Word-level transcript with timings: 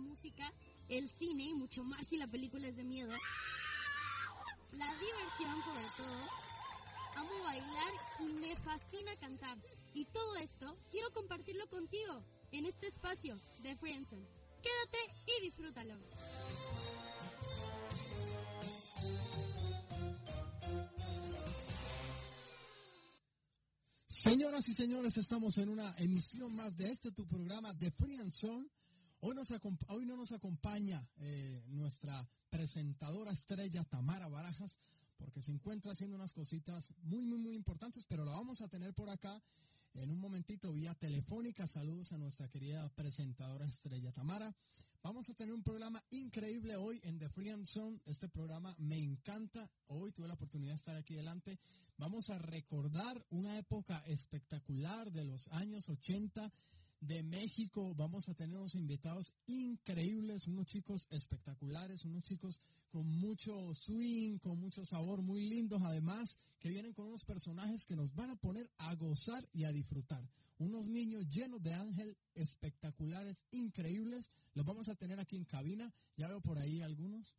música, 0.00 0.52
el 0.88 1.08
cine 1.08 1.44
y 1.44 1.54
mucho 1.54 1.84
más 1.84 2.06
si 2.08 2.16
la 2.16 2.26
película 2.26 2.68
es 2.68 2.76
de 2.76 2.84
miedo. 2.84 3.12
La 4.72 4.92
diversión 4.94 5.62
sobre 5.62 5.86
todo. 5.96 6.28
Amo 7.16 7.42
bailar 7.44 7.92
y 8.20 8.24
me 8.40 8.56
fascina 8.56 9.16
cantar. 9.16 9.58
Y 9.94 10.04
todo 10.06 10.36
esto 10.36 10.76
quiero 10.90 11.12
compartirlo 11.12 11.68
contigo 11.68 12.22
en 12.52 12.66
este 12.66 12.88
espacio 12.88 13.40
de 13.62 13.76
Friendson. 13.76 14.26
Quédate 14.62 15.14
y 15.26 15.42
disfrútalo. 15.42 15.94
Señoras 24.06 24.68
y 24.68 24.74
señores, 24.74 25.16
estamos 25.16 25.56
en 25.56 25.70
una 25.70 25.94
emisión 25.96 26.54
más 26.54 26.76
de 26.76 26.92
este 26.92 27.10
tu 27.10 27.26
programa 27.26 27.72
de 27.72 27.90
Free 27.90 28.16
and 28.16 28.32
Zone. 28.32 28.68
Hoy, 29.22 29.36
hoy 29.88 30.06
no 30.06 30.16
nos 30.16 30.32
acompaña 30.32 31.06
eh, 31.18 31.62
nuestra 31.66 32.26
presentadora 32.48 33.32
estrella 33.32 33.84
Tamara 33.84 34.28
Barajas 34.28 34.78
porque 35.18 35.42
se 35.42 35.52
encuentra 35.52 35.92
haciendo 35.92 36.16
unas 36.16 36.32
cositas 36.32 36.94
muy, 37.02 37.26
muy, 37.26 37.38
muy 37.38 37.54
importantes, 37.54 38.06
pero 38.06 38.24
la 38.24 38.32
vamos 38.32 38.62
a 38.62 38.68
tener 38.68 38.94
por 38.94 39.10
acá 39.10 39.42
en 39.92 40.10
un 40.10 40.18
momentito 40.18 40.72
vía 40.72 40.94
telefónica. 40.94 41.66
Saludos 41.66 42.14
a 42.14 42.16
nuestra 42.16 42.48
querida 42.48 42.88
presentadora 42.94 43.66
estrella 43.66 44.10
Tamara. 44.10 44.56
Vamos 45.02 45.28
a 45.28 45.34
tener 45.34 45.52
un 45.52 45.62
programa 45.62 46.02
increíble 46.10 46.76
hoy 46.76 46.98
en 47.04 47.18
The 47.18 47.28
Free 47.28 47.50
and 47.50 47.66
Zone. 47.66 48.00
Este 48.06 48.30
programa 48.30 48.74
me 48.78 48.96
encanta. 48.96 49.70
Hoy 49.88 50.12
tuve 50.12 50.28
la 50.28 50.34
oportunidad 50.34 50.72
de 50.72 50.76
estar 50.76 50.96
aquí 50.96 51.14
delante. 51.14 51.58
Vamos 51.98 52.30
a 52.30 52.38
recordar 52.38 53.22
una 53.28 53.58
época 53.58 54.02
espectacular 54.06 55.12
de 55.12 55.24
los 55.24 55.48
años 55.48 55.90
80 55.90 56.50
de 57.00 57.22
México. 57.22 57.94
Vamos 57.94 58.28
a 58.28 58.34
tener 58.34 58.56
unos 58.56 58.74
invitados 58.74 59.34
increíbles, 59.46 60.46
unos 60.46 60.66
chicos 60.66 61.06
espectaculares, 61.10 62.04
unos 62.04 62.22
chicos 62.22 62.60
con 62.90 63.08
mucho 63.08 63.74
swing, 63.74 64.38
con 64.38 64.58
mucho 64.58 64.84
sabor, 64.84 65.22
muy 65.22 65.48
lindos 65.48 65.82
además, 65.82 66.38
que 66.58 66.68
vienen 66.68 66.92
con 66.92 67.06
unos 67.06 67.24
personajes 67.24 67.86
que 67.86 67.96
nos 67.96 68.14
van 68.14 68.30
a 68.30 68.36
poner 68.36 68.70
a 68.78 68.94
gozar 68.94 69.48
y 69.52 69.64
a 69.64 69.72
disfrutar. 69.72 70.28
Unos 70.58 70.90
niños 70.90 71.26
llenos 71.28 71.62
de 71.62 71.72
ángel 71.72 72.16
espectaculares, 72.34 73.46
increíbles. 73.50 74.30
Los 74.54 74.66
vamos 74.66 74.88
a 74.90 74.94
tener 74.94 75.18
aquí 75.18 75.36
en 75.36 75.44
cabina. 75.44 75.92
Ya 76.16 76.28
veo 76.28 76.42
por 76.42 76.58
ahí 76.58 76.82
algunos. 76.82 77.34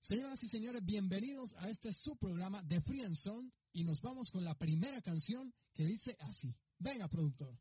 Señoras 0.00 0.42
y 0.42 0.48
señores, 0.48 0.84
bienvenidos 0.84 1.54
a 1.58 1.70
este 1.70 1.92
su 1.92 2.16
programa 2.16 2.62
de 2.62 2.80
Free 2.80 3.02
and 3.02 3.16
Sound 3.16 3.52
y 3.72 3.84
nos 3.84 4.00
vamos 4.02 4.30
con 4.30 4.44
la 4.44 4.56
primera 4.56 5.00
canción 5.00 5.52
que 5.74 5.84
dice 5.84 6.16
así. 6.20 6.54
Venga, 6.78 7.08
productor. 7.08 7.56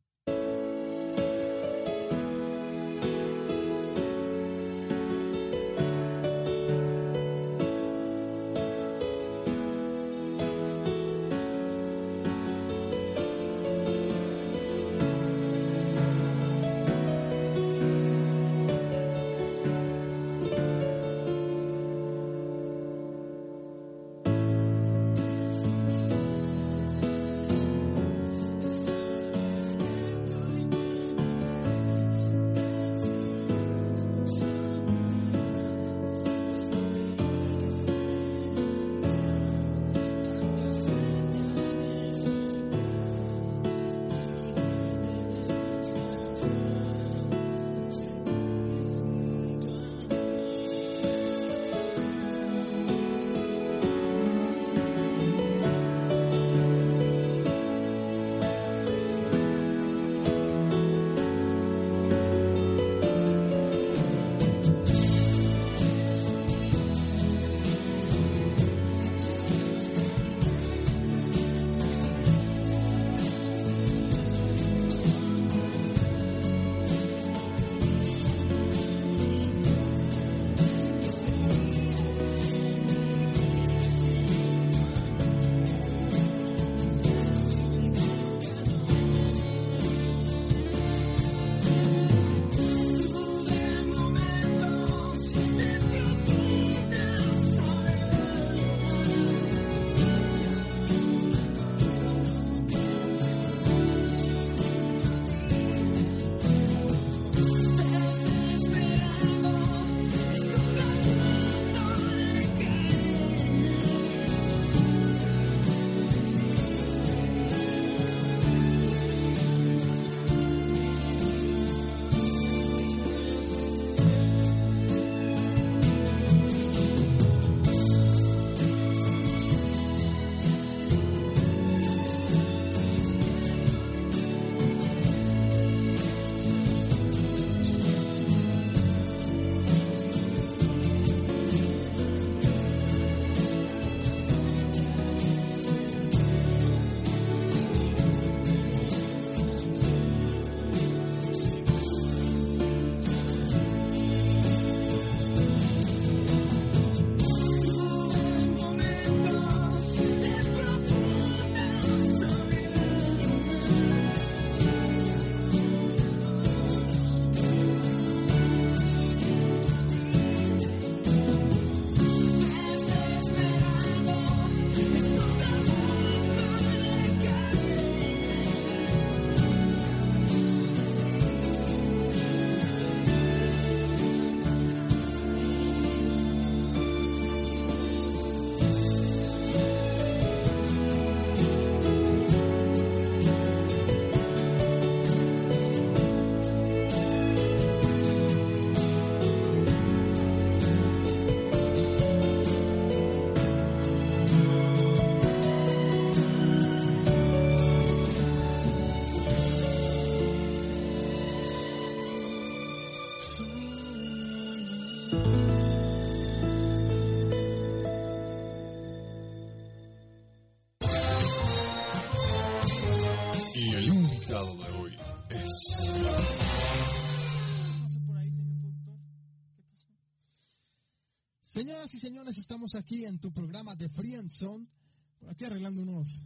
Señoras 231.65 231.95
y 231.95 231.99
señores, 231.99 232.37
estamos 232.37 232.75
aquí 232.75 233.05
en 233.05 233.17
tu 233.17 233.33
programa 233.33 233.75
de 233.75 233.89
Free 233.89 234.15
Sound, 234.29 234.69
por 235.17 235.31
aquí 235.31 235.45
arreglando 235.45 235.81
unos 235.81 236.21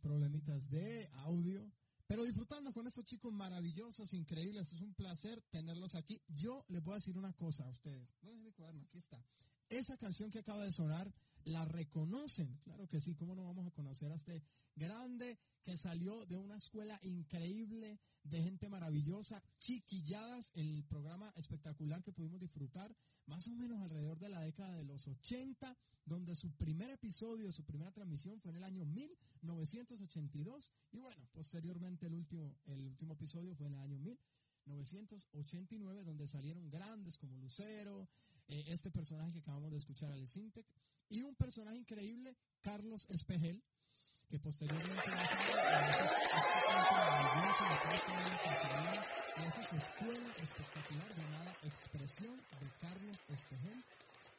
problemitas 0.00 0.66
de 0.70 1.06
audio, 1.12 1.70
pero 2.06 2.24
disfrutando 2.24 2.72
con 2.72 2.86
estos 2.86 3.04
chicos 3.04 3.30
maravillosos, 3.34 4.14
increíbles. 4.14 4.72
Es 4.72 4.80
un 4.80 4.94
placer 4.94 5.42
tenerlos 5.50 5.94
aquí. 5.94 6.22
Yo 6.28 6.64
les 6.68 6.82
voy 6.82 6.92
a 6.92 6.94
decir 6.94 7.18
una 7.18 7.34
cosa 7.34 7.64
a 7.64 7.68
ustedes. 7.68 8.14
¿Dónde 8.22 8.38
es 8.38 8.44
mi 8.46 8.52
cuaderno? 8.52 8.82
Aquí 8.84 8.96
está. 8.96 9.22
Esa 9.68 9.98
canción 9.98 10.30
que 10.30 10.38
acaba 10.38 10.64
de 10.64 10.72
sonar, 10.72 11.12
¿la 11.44 11.66
reconocen? 11.66 12.58
Claro 12.64 12.88
que 12.88 13.00
sí, 13.00 13.14
¿cómo 13.14 13.34
no 13.34 13.44
vamos 13.44 13.66
a 13.66 13.70
conocer 13.70 14.10
a 14.10 14.14
este 14.14 14.42
grande 14.74 15.38
que 15.62 15.76
salió 15.76 16.24
de 16.24 16.38
una 16.38 16.56
escuela 16.56 16.98
increíble, 17.02 18.00
de 18.22 18.42
gente 18.42 18.70
maravillosa, 18.70 19.42
chiquilladas, 19.58 20.52
el 20.54 20.84
programa 20.84 21.30
espectacular 21.36 22.02
que 22.02 22.12
pudimos 22.12 22.40
disfrutar, 22.40 22.96
más 23.26 23.46
o 23.48 23.52
menos 23.52 23.82
alrededor 23.82 24.18
de 24.18 24.30
la 24.30 24.40
década 24.40 24.74
de 24.76 24.84
los 24.84 25.06
80, 25.06 25.76
donde 26.06 26.34
su 26.34 26.50
primer 26.52 26.88
episodio, 26.90 27.52
su 27.52 27.62
primera 27.64 27.92
transmisión 27.92 28.40
fue 28.40 28.52
en 28.52 28.58
el 28.58 28.64
año 28.64 28.86
1982, 28.86 30.72
y 30.92 31.00
bueno, 31.00 31.28
posteriormente 31.32 32.06
el 32.06 32.14
último, 32.14 32.56
el 32.64 32.86
último 32.86 33.12
episodio 33.12 33.54
fue 33.54 33.66
en 33.66 33.74
el 33.74 33.80
año 33.80 33.98
1989, 33.98 36.04
donde 36.04 36.26
salieron 36.26 36.70
grandes 36.70 37.18
como 37.18 37.36
Lucero, 37.36 38.08
eh, 38.48 38.64
este 38.68 38.90
personaje 38.90 39.32
que 39.32 39.38
acabamos 39.38 39.70
de 39.70 39.78
escuchar, 39.78 40.10
Alex 40.10 40.36
Intec, 40.36 40.66
y 41.10 41.22
un 41.22 41.34
personaje 41.34 41.78
increíble, 41.78 42.36
Carlos 42.62 43.06
Espejel, 43.08 43.62
que 44.28 44.38
posteriormente 44.38 45.10
a 49.46 49.50
ser 49.50 49.64
su 49.64 49.76
escuela 49.76 50.34
espectacular 50.42 51.16
llamada 51.16 51.56
Expresión 51.62 52.36
de 52.36 52.68
Carlos 52.80 53.16
Espejel, 53.28 53.84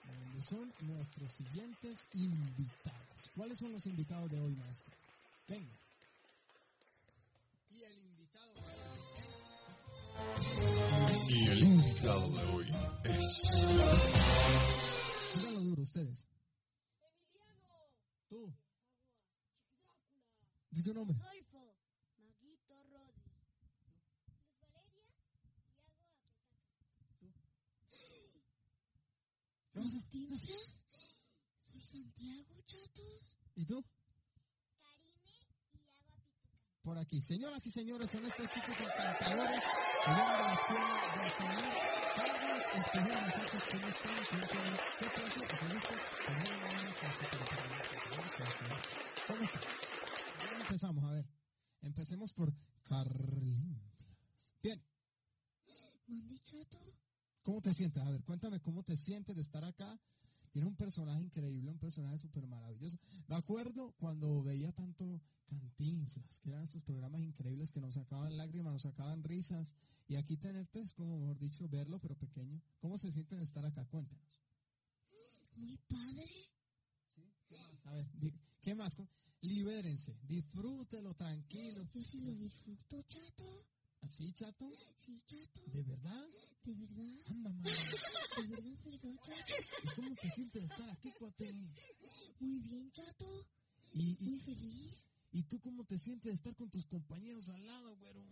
donde 0.06 0.42
son 0.42 0.74
nuestros 0.82 1.34
siguientes 1.34 2.08
invitados. 2.14 3.30
¿Cuáles 3.36 3.58
son 3.58 3.72
los 3.72 3.86
invitados 3.86 4.30
de 4.30 4.40
hoy, 4.40 4.56
maestro? 4.56 4.94
Venga. 5.48 5.89
Y 11.30 11.48
el 11.48 11.64
invitado 11.64 12.30
de 12.30 12.44
hoy 12.54 12.72
es... 13.04 13.52
Díganlo 15.36 15.60
duro 15.62 15.82
ustedes. 15.84 16.28
Tú. 18.28 18.54
Di 20.72 20.84
tu 20.84 20.94
nombre. 20.94 21.18
Rodolfo, 21.18 21.76
Maguito 22.18 22.76
Rodi. 22.92 23.24
Luz 29.74 29.94
Valeria 29.94 29.96
a 29.96 30.10
¿Qué 30.12 30.28
pasa? 30.28 30.48
Soy 31.72 31.82
Santiago, 31.82 32.62
chatos. 32.66 33.22
¿Y 33.56 33.66
tú? 33.66 33.84
Karime 34.82 35.22
y 35.26 35.32
hago 35.32 35.56
a 35.56 35.72
Pituca. 35.72 36.69
Por 36.82 36.98
aquí. 36.98 37.22
Señoras 37.22 37.66
y 37.66 37.72
señores, 37.72 38.10
son 38.10 38.26
estos 38.26 38.48
chicos 38.54 38.70
encantadores 38.80 39.64
de 40.06 40.14
la 40.14 40.54
escuela 40.54 40.96
del 41.16 41.32
señor 41.32 41.70
Carlos 42.16 42.64
Espejel. 42.76 43.20
Muchachos, 43.26 43.64
¿cómo 43.70 43.88
están? 43.88 44.16
¿Qué 45.00 45.06
para 45.10 45.30
¿Cómo 49.28 49.44
están? 49.44 49.62
Ya 50.40 50.58
empezamos, 50.62 51.04
a 51.04 51.12
ver. 51.12 51.26
Empecemos 51.82 52.34
por 52.34 52.54
Carlinflas. 52.84 54.54
Bien, 54.62 54.82
chato. 56.44 56.80
¿cómo 57.44 57.62
te 57.62 57.74
sientes? 57.74 58.02
A 58.04 58.10
ver, 58.10 58.24
cuéntame 58.24 58.60
cómo 58.62 58.84
te 58.84 58.96
sientes 58.96 59.36
de 59.36 59.42
estar 59.42 59.64
acá. 59.64 60.00
Tiene 60.52 60.68
un 60.68 60.76
personaje 60.76 61.22
increíble, 61.22 61.72
un 61.72 61.80
personaje 61.80 62.18
súper 62.18 62.48
maravilloso. 62.48 62.98
Me 63.28 63.36
acuerdo 63.36 63.94
cuando 64.00 64.42
veía 64.42 64.72
tanto 64.72 65.22
Cantinflas, 65.46 66.40
que 66.40 66.50
eran 66.50 66.64
estos 66.64 66.84
programas 66.84 67.22
increíbles 67.22 67.72
que 67.72 67.82
nos 67.82 67.96
sacaban 67.96 68.38
lágrimas, 68.38 68.74
nos 68.74 68.82
sacaban 68.84 69.24
risas. 69.24 69.76
Y 70.08 70.16
aquí 70.16 70.38
tenerte 70.38 70.82
es 70.82 70.94
como, 70.94 71.20
mejor 71.20 71.40
dicho, 71.40 71.68
verlo, 71.68 72.00
pero 72.00 72.16
pequeño. 72.16 72.62
¿Cómo 72.80 72.98
se 72.98 73.12
siente 73.12 73.36
de 73.36 73.44
estar 73.44 73.66
acá? 73.66 73.86
Cuéntanos. 73.86 74.24
Muy 75.56 75.78
padre. 75.78 76.26
¿Sí? 77.16 77.34
¿Qué 77.48 77.58
más? 77.58 77.86
A 77.86 77.94
ver, 77.94 78.08
¿qué 78.62 78.76
más? 78.76 78.98
Libérense, 79.42 80.20
disfrútelo 80.28 81.14
tranquilo. 81.16 81.84
Yo 81.94 82.04
sí 82.04 82.22
lo 82.22 82.36
disfruto, 82.36 83.02
chato. 83.04 83.66
¿Así, 84.02 84.34
chato? 84.34 84.70
Sí, 85.06 85.22
chato. 85.28 85.62
¿De 85.68 85.84
verdad? 85.84 86.28
De 86.64 86.74
verdad. 86.74 87.22
Anda, 87.28 87.54
man. 87.54 87.64
De 87.64 88.48
verdad, 88.48 88.78
verdad, 88.84 89.16
chato. 89.24 89.54
¿Y 89.84 89.88
cómo 89.96 90.16
te 90.16 90.30
sientes 90.32 90.62
de 90.62 90.68
estar 90.68 90.90
aquí, 90.90 91.12
cuate? 91.20 91.54
Muy 92.40 92.60
bien, 92.60 92.92
chato. 92.92 93.46
¿Y, 93.94 94.18
y, 94.20 94.30
Muy 94.30 94.40
feliz. 94.40 95.06
¿Y 95.32 95.44
tú 95.44 95.60
cómo 95.60 95.84
te 95.86 95.98
sientes 95.98 96.32
de 96.32 96.36
estar 96.36 96.56
con 96.56 96.70
tus 96.70 96.86
compañeros 96.86 97.50
al 97.50 97.66
lado, 97.66 97.96
güero? 97.98 98.24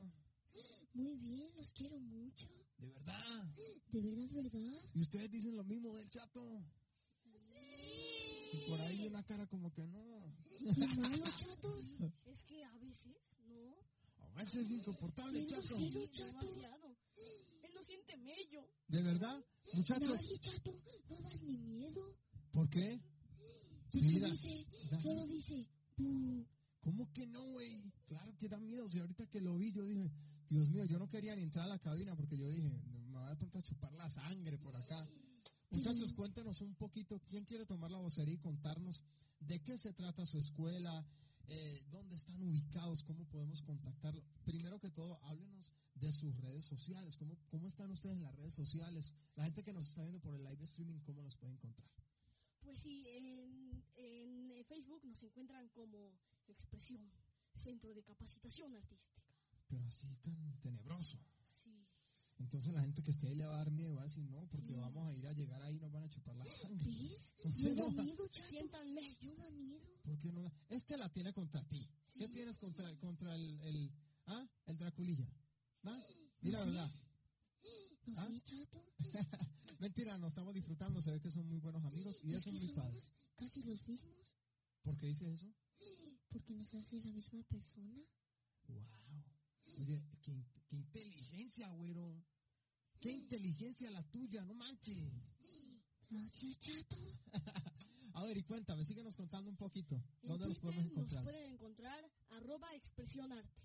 Muy 0.94 1.16
bien, 1.18 1.52
los 1.56 1.72
quiero 1.74 2.00
mucho. 2.00 2.48
¿De 2.80 2.90
verdad? 2.90 3.44
De 3.92 4.02
verdad, 4.02 4.28
verdad. 4.32 4.90
¿Y 4.94 5.02
ustedes 5.02 5.30
dicen 5.30 5.56
lo 5.56 5.64
mismo 5.64 5.94
del 5.94 6.10
chato? 6.10 6.64
Y 8.54 8.70
por 8.70 8.80
ahí 8.82 9.06
una 9.08 9.24
cara 9.24 9.46
como 9.48 9.72
que 9.74 9.86
no. 9.88 10.34
Qué 10.74 10.88
malo, 10.96 11.26
chatos. 11.36 11.86
Es 12.26 12.44
que 12.44 12.64
a 12.64 12.78
veces, 12.80 13.16
veces 14.38 14.66
es 14.66 14.72
insoportable, 14.72 15.46
chato. 15.46 15.78
Él 15.78 17.72
no 17.74 17.84
siente 17.84 18.18
mello. 18.18 18.68
¿De 18.88 19.02
verdad? 19.04 19.44
Muchachos, 19.74 20.10
Nadie, 20.10 20.38
chato. 20.40 20.72
No 21.10 21.16
das 21.22 21.42
ni 21.42 21.58
miedo. 21.58 22.16
¿por 22.52 22.70
qué? 22.70 23.02
¿Y 23.94 24.02
Mira, 24.02 24.30
dice? 24.30 24.66
da- 24.92 25.02
Solo 25.02 25.28
dice. 25.28 25.68
¿Cómo 26.82 27.12
que 27.12 27.28
no, 27.28 27.44
güey? 27.52 27.92
Claro 28.06 28.36
que 28.38 28.48
da 28.48 28.58
miedo. 28.60 28.88
Si 28.88 29.00
ahorita 29.00 29.28
que 29.28 29.42
lo 29.42 29.58
vi, 29.58 29.72
yo 29.74 29.84
dije, 29.86 30.10
Dios 30.50 30.70
mío, 30.70 30.86
yo 30.86 30.98
no 31.00 31.10
quería 31.10 31.36
ni 31.36 31.44
entrar 31.44 31.66
a 31.66 31.70
la 31.70 31.80
cabina 31.80 32.16
porque 32.16 32.38
yo 32.38 32.48
dije, 32.50 32.70
me 33.10 33.18
va 33.18 33.30
de 33.30 33.36
pronto 33.36 33.60
a 33.60 33.62
chupar 33.64 33.92
la 33.94 34.10
sangre 34.10 34.58
por 34.58 34.76
acá. 34.76 35.08
Muchachos, 35.70 36.14
cuéntenos 36.14 36.62
un 36.62 36.76
poquito, 36.76 37.20
¿quién 37.28 37.44
quiere 37.44 37.66
tomar 37.66 37.92
la 37.92 37.98
vocería 37.98 38.36
y 38.36 38.38
contarnos 38.40 39.04
de 39.42 39.62
qué 39.62 39.78
se 39.78 39.92
trata 39.94 40.26
su 40.26 40.38
escuela? 40.38 41.06
Eh, 41.48 41.86
¿Dónde 41.90 42.16
están 42.16 42.42
ubicados? 42.42 43.04
¿Cómo 43.04 43.26
podemos 43.26 43.62
contactarlo? 43.62 44.22
Primero 44.44 44.80
que 44.80 44.90
todo, 44.90 45.20
háblenos 45.24 45.74
de 45.96 46.12
sus 46.12 46.36
redes 46.38 46.66
sociales. 46.66 47.16
¿Cómo, 47.16 47.38
¿Cómo 47.48 47.68
están 47.68 47.90
ustedes 47.92 48.18
en 48.18 48.24
las 48.24 48.36
redes 48.36 48.54
sociales? 48.54 49.14
La 49.36 49.46
gente 49.46 49.64
que 49.64 49.74
nos 49.74 49.88
está 49.88 50.02
viendo 50.04 50.20
por 50.20 50.34
el 50.34 50.44
live 50.44 50.64
streaming, 50.66 51.00
¿cómo 51.00 51.24
los 51.24 51.36
puede 51.38 51.54
encontrar? 51.54 51.90
Pues 52.60 52.80
sí, 52.80 53.06
en, 53.08 53.84
en 53.96 54.52
eh, 54.52 54.64
Facebook 54.66 55.06
nos 55.06 55.24
encuentran 55.24 55.70
como 55.70 56.20
Expresión, 56.48 57.12
Centro 57.56 57.94
de 57.94 58.04
Capacitación 58.04 58.74
Artística. 58.74 59.22
Pero 59.68 59.86
así 59.86 60.16
tan 60.18 60.60
tenebroso. 60.60 61.18
Entonces 62.40 62.72
la 62.74 62.82
gente 62.82 63.02
que 63.02 63.12
esté 63.12 63.28
ahí 63.28 63.36
le 63.36 63.46
va 63.46 63.56
a 63.56 63.58
dar 63.58 63.72
miedo, 63.72 63.96
va 63.96 64.02
a 64.02 64.06
decir 64.06 64.24
no, 64.26 64.46
porque 64.48 64.68
Sí. 64.74 64.74
vamos 64.76 65.10
a 65.10 65.14
ir 65.16 65.26
a 65.28 65.34
llegar 65.34 65.62
ahí 65.64 65.76
y 65.76 65.80
nos 65.80 65.92
van 65.92 66.04
a 66.04 66.10
chupar 66.10 66.36
la 66.36 66.46
sangre. 66.46 66.86
¿Ves? 66.86 67.32
No 67.64 67.76
da 67.76 67.90
miedo, 68.16 68.28
chato. 68.28 68.50
Siéntanme. 68.50 69.18
Da 69.38 69.50
miedo. 69.52 69.88
¿Por 70.04 70.20
qué 70.20 70.32
no? 70.32 70.44
da- 70.44 70.54
Este 70.70 70.98
la 70.98 71.10
tiene 71.10 71.34
contra 71.34 71.64
ti. 71.68 71.90
¿Qué 72.18 72.28
Sí. 72.28 72.34
tienes 72.34 72.58
contra, 72.60 72.96
contra 72.98 73.36
el, 73.36 73.60
el, 73.62 73.92
ah, 74.28 74.48
el 74.66 74.78
Draculilla? 74.78 75.28
¿Ah? 75.84 76.00
Di 76.42 76.52
la 76.52 76.60
verdad. 76.66 76.92
No 78.06 78.22
¿Ah? 78.22 78.28
sé, 78.28 78.42
chato. 78.46 78.86
Mentira, 79.80 80.18
nos 80.18 80.30
estamos 80.30 80.54
disfrando, 80.54 81.02
se 81.02 81.12
ve 81.12 81.20
que 81.20 81.30
son 81.32 81.48
muy 81.48 81.60
buenos 81.60 81.84
amigos 81.86 82.20
y 82.24 82.32
Es 82.34 82.42
eso 82.42 82.52
que 82.52 82.56
es 82.58 82.62
muy 82.64 82.70
somos 82.74 82.86
padre. 82.86 83.02
casi 83.36 83.62
los 83.64 83.86
mismos. 83.88 84.16
¿Por 84.84 84.96
qué 84.98 85.08
dices 85.08 85.28
eso? 85.30 85.54
Porque 86.30 86.54
nos 86.56 86.74
hace 86.76 87.00
la 87.02 87.12
misma 87.12 87.44
persona. 87.44 87.96
Wow. 88.68 89.24
Oye, 89.80 90.04
qué, 90.22 90.46
qué 90.70 90.76
inteligencia, 90.76 91.70
güero. 91.72 92.24
Qué 93.00 93.12
inteligencia 93.12 93.90
la 93.92 94.04
tuya, 94.10 94.44
no 94.44 94.54
manches. 94.54 94.98
Gracias, 96.10 96.60
chato. 96.60 96.98
A 98.14 98.24
ver, 98.24 98.38
y 98.38 98.44
cuéntame, 98.44 98.84
síguenos 98.84 99.16
contando 99.16 99.50
un 99.50 99.58
poquito. 99.58 99.96
En 100.24 100.30
¿Dónde 100.30 100.48
los 100.48 100.60
Twitter 100.60 100.82
podemos 100.82 100.86
nos 100.86 100.92
encontrar? 100.92 101.24
pueden 101.24 101.54
encontrar 101.54 102.12
arroba 102.30 102.74
expresión 102.74 103.32
arte. 103.32 103.62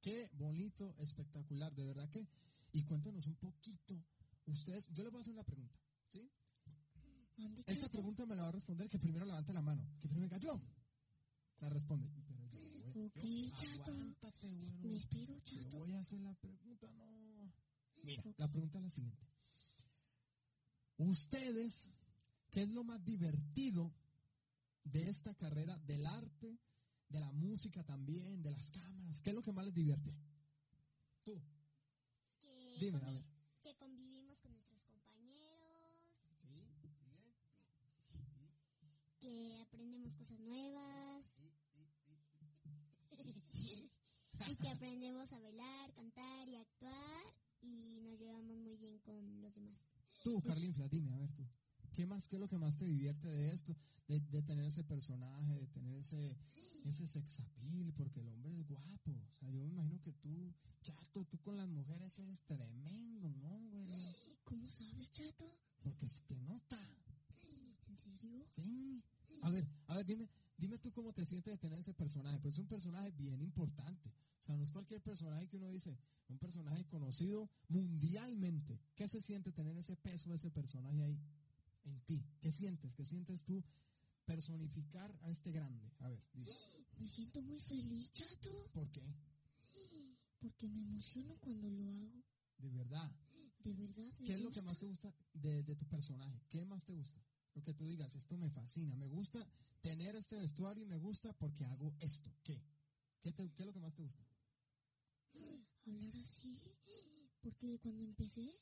Qué 0.00 0.30
bonito, 0.34 0.94
espectacular, 0.98 1.74
de 1.74 1.84
verdad 1.84 2.08
que. 2.10 2.28
Y 2.72 2.84
cuéntanos 2.84 3.26
un 3.26 3.36
poquito. 3.36 4.00
Ustedes, 4.46 4.88
yo 4.92 5.02
les 5.02 5.12
voy 5.12 5.20
a 5.20 5.22
hacer 5.22 5.34
una 5.34 5.44
pregunta, 5.44 5.78
¿sí? 6.08 6.30
Esta 7.66 7.88
pregunta 7.88 8.24
me 8.26 8.36
la 8.36 8.42
va 8.42 8.48
a 8.48 8.52
responder 8.52 8.88
que 8.88 8.98
primero 8.98 9.24
levante 9.24 9.52
la 9.52 9.62
mano. 9.62 9.84
Que 10.00 10.08
primero 10.08 10.24
diga 10.24 10.38
yo. 10.38 10.60
La 11.60 11.68
responde. 11.68 12.08
Ok, 13.04 13.24
yo- 13.24 13.56
chato. 13.56 13.90
Aguántate, 13.92 14.48
güero. 14.50 14.78
Me 14.82 14.96
espero, 14.96 15.40
chato. 15.40 15.78
voy 15.78 15.92
a 15.94 15.98
hacer 15.98 16.20
la 16.20 16.34
pregunta, 16.34 16.92
no. 16.92 17.52
Mira, 18.02 18.22
la 18.36 18.48
pregunta 18.50 18.78
es 18.78 18.84
la 18.84 18.90
siguiente. 18.90 19.26
Ustedes, 20.98 21.90
¿qué 22.50 22.62
es 22.62 22.68
lo 22.68 22.84
más 22.84 23.04
divertido 23.04 23.92
de 24.84 25.08
esta 25.08 25.34
carrera 25.34 25.76
del 25.78 26.06
arte, 26.06 26.58
de 27.08 27.20
la 27.20 27.32
música 27.32 27.82
también, 27.84 28.42
de 28.42 28.50
las 28.50 28.70
cámaras? 28.70 29.20
¿Qué 29.22 29.30
es 29.30 29.36
lo 29.36 29.42
que 29.42 29.52
más 29.52 29.64
les 29.64 29.74
divierte? 29.74 30.14
Tú, 31.24 31.40
Que, 32.40 32.76
dime, 32.80 32.98
a 33.04 33.10
ver. 33.10 33.24
que 33.62 33.74
convivimos 33.76 34.38
con 34.40 34.52
nuestros 34.52 34.82
compañeros. 34.82 35.98
Sí, 36.40 36.48
sigue. 36.80 37.22
que 39.20 39.54
aprendemos 39.60 40.12
cosas 40.14 40.38
nuevas. 40.40 41.24
y 44.48 44.56
que 44.56 44.61
aprendemos 44.72 45.30
a 45.32 45.38
bailar, 45.38 45.92
cantar 45.92 46.48
y 46.48 46.56
actuar 46.56 47.24
y 47.60 48.00
nos 48.00 48.18
llevamos 48.18 48.56
muy 48.56 48.76
bien 48.76 48.98
con 49.00 49.42
los 49.42 49.54
demás. 49.54 49.78
Tú, 50.24 50.40
Carlinfla, 50.42 50.88
dime, 50.88 51.12
a 51.12 51.18
ver 51.18 51.30
tú. 51.32 51.46
¿Qué 51.92 52.06
más, 52.06 52.26
qué 52.26 52.36
es 52.36 52.40
lo 52.40 52.48
que 52.48 52.56
más 52.56 52.78
te 52.78 52.86
divierte 52.86 53.28
de 53.28 53.52
esto? 53.52 53.76
De, 54.08 54.20
de 54.20 54.42
tener 54.42 54.64
ese 54.64 54.82
personaje, 54.82 55.54
de 55.54 55.66
tener 55.66 55.98
ese, 55.98 56.38
ese 56.84 57.06
sexapil, 57.06 57.92
porque 57.92 58.20
el 58.20 58.28
hombre 58.28 58.52
es 58.52 58.66
guapo. 58.66 59.10
O 59.10 59.36
sea, 59.38 59.50
yo 59.50 59.60
me 59.62 59.68
imagino 59.68 60.00
que 60.00 60.12
tú, 60.12 60.54
chato, 60.80 61.24
tú 61.26 61.38
con 61.38 61.56
las 61.56 61.68
mujeres 61.68 62.18
eres 62.18 62.42
tremendo, 62.44 63.30
¿no, 63.34 63.58
güey? 63.70 63.86
¿Cómo 64.44 64.68
sabes, 64.70 65.12
chato? 65.12 65.54
Porque 65.82 66.08
se 66.08 66.20
te 66.20 66.36
nota. 66.40 66.78
¿En 67.88 67.98
serio? 67.98 68.46
Sí. 68.50 69.02
A 69.42 69.50
ver, 69.50 69.66
a 69.88 69.96
ver, 69.96 70.06
dime, 70.06 70.28
dime 70.62 70.78
tú 70.78 70.92
cómo 70.92 71.12
te 71.12 71.24
sientes 71.24 71.52
de 71.52 71.58
tener 71.58 71.80
ese 71.80 71.92
personaje. 71.92 72.38
Pues 72.38 72.54
es 72.54 72.60
un 72.60 72.68
personaje 72.68 73.10
bien 73.10 73.42
importante. 73.42 74.08
O 74.40 74.44
sea, 74.44 74.56
no 74.56 74.62
es 74.62 74.70
cualquier 74.70 75.02
personaje 75.02 75.48
que 75.48 75.56
uno 75.56 75.68
dice, 75.68 75.98
un 76.28 76.38
personaje 76.38 76.84
conocido 76.86 77.50
mundialmente. 77.68 78.80
¿Qué 78.94 79.08
se 79.08 79.20
siente 79.20 79.50
tener 79.50 79.76
ese 79.76 79.96
peso 79.96 80.30
de 80.30 80.36
ese 80.36 80.50
personaje 80.52 81.02
ahí 81.02 81.20
en 81.84 82.00
ti? 82.02 82.24
¿Qué 82.40 82.52
sientes? 82.52 82.94
¿Qué 82.94 83.04
sientes 83.04 83.44
tú 83.44 83.64
personificar 84.24 85.12
a 85.22 85.30
este 85.30 85.50
grande? 85.50 85.90
A 85.98 86.08
ver, 86.08 86.22
dime. 86.32 86.52
Me 87.00 87.08
siento 87.08 87.42
muy 87.42 87.58
feliz, 87.60 88.12
chato, 88.12 88.70
¿Por 88.72 88.88
qué? 88.92 89.02
porque 90.38 90.68
me 90.68 90.80
emociono 90.80 91.36
cuando 91.40 91.68
lo 91.70 91.88
hago. 91.88 92.22
De 92.58 92.68
verdad. 92.70 93.10
De 93.64 93.72
verdad. 93.72 94.12
¿Qué 94.24 94.34
es 94.34 94.40
lo 94.40 94.50
que 94.50 94.62
más 94.62 94.78
te 94.78 94.86
gusta 94.86 95.12
de, 95.34 95.62
de 95.62 95.74
tu 95.76 95.86
personaje? 95.86 96.40
¿Qué 96.48 96.64
más 96.64 96.84
te 96.84 96.92
gusta? 96.92 97.20
Lo 97.54 97.62
que 97.62 97.74
tú 97.74 97.86
digas, 97.86 98.14
esto 98.16 98.36
me 98.36 98.50
fascina, 98.50 98.94
me 98.96 99.06
gusta 99.08 99.46
tener 99.80 100.16
este 100.16 100.36
vestuario 100.36 100.84
y 100.84 100.86
me 100.86 100.96
gusta 100.98 101.32
porque 101.34 101.64
hago 101.64 101.94
esto. 102.00 102.30
¿Qué? 102.42 102.62
¿Qué, 103.20 103.32
te- 103.32 103.50
qué 103.52 103.62
es 103.62 103.66
lo 103.66 103.72
que 103.72 103.80
más 103.80 103.94
te 103.94 104.02
gusta? 104.02 104.24
Hablar 105.86 106.14
así, 106.16 106.58
porque 107.42 107.78
cuando 107.78 108.04
empecé 108.04 108.54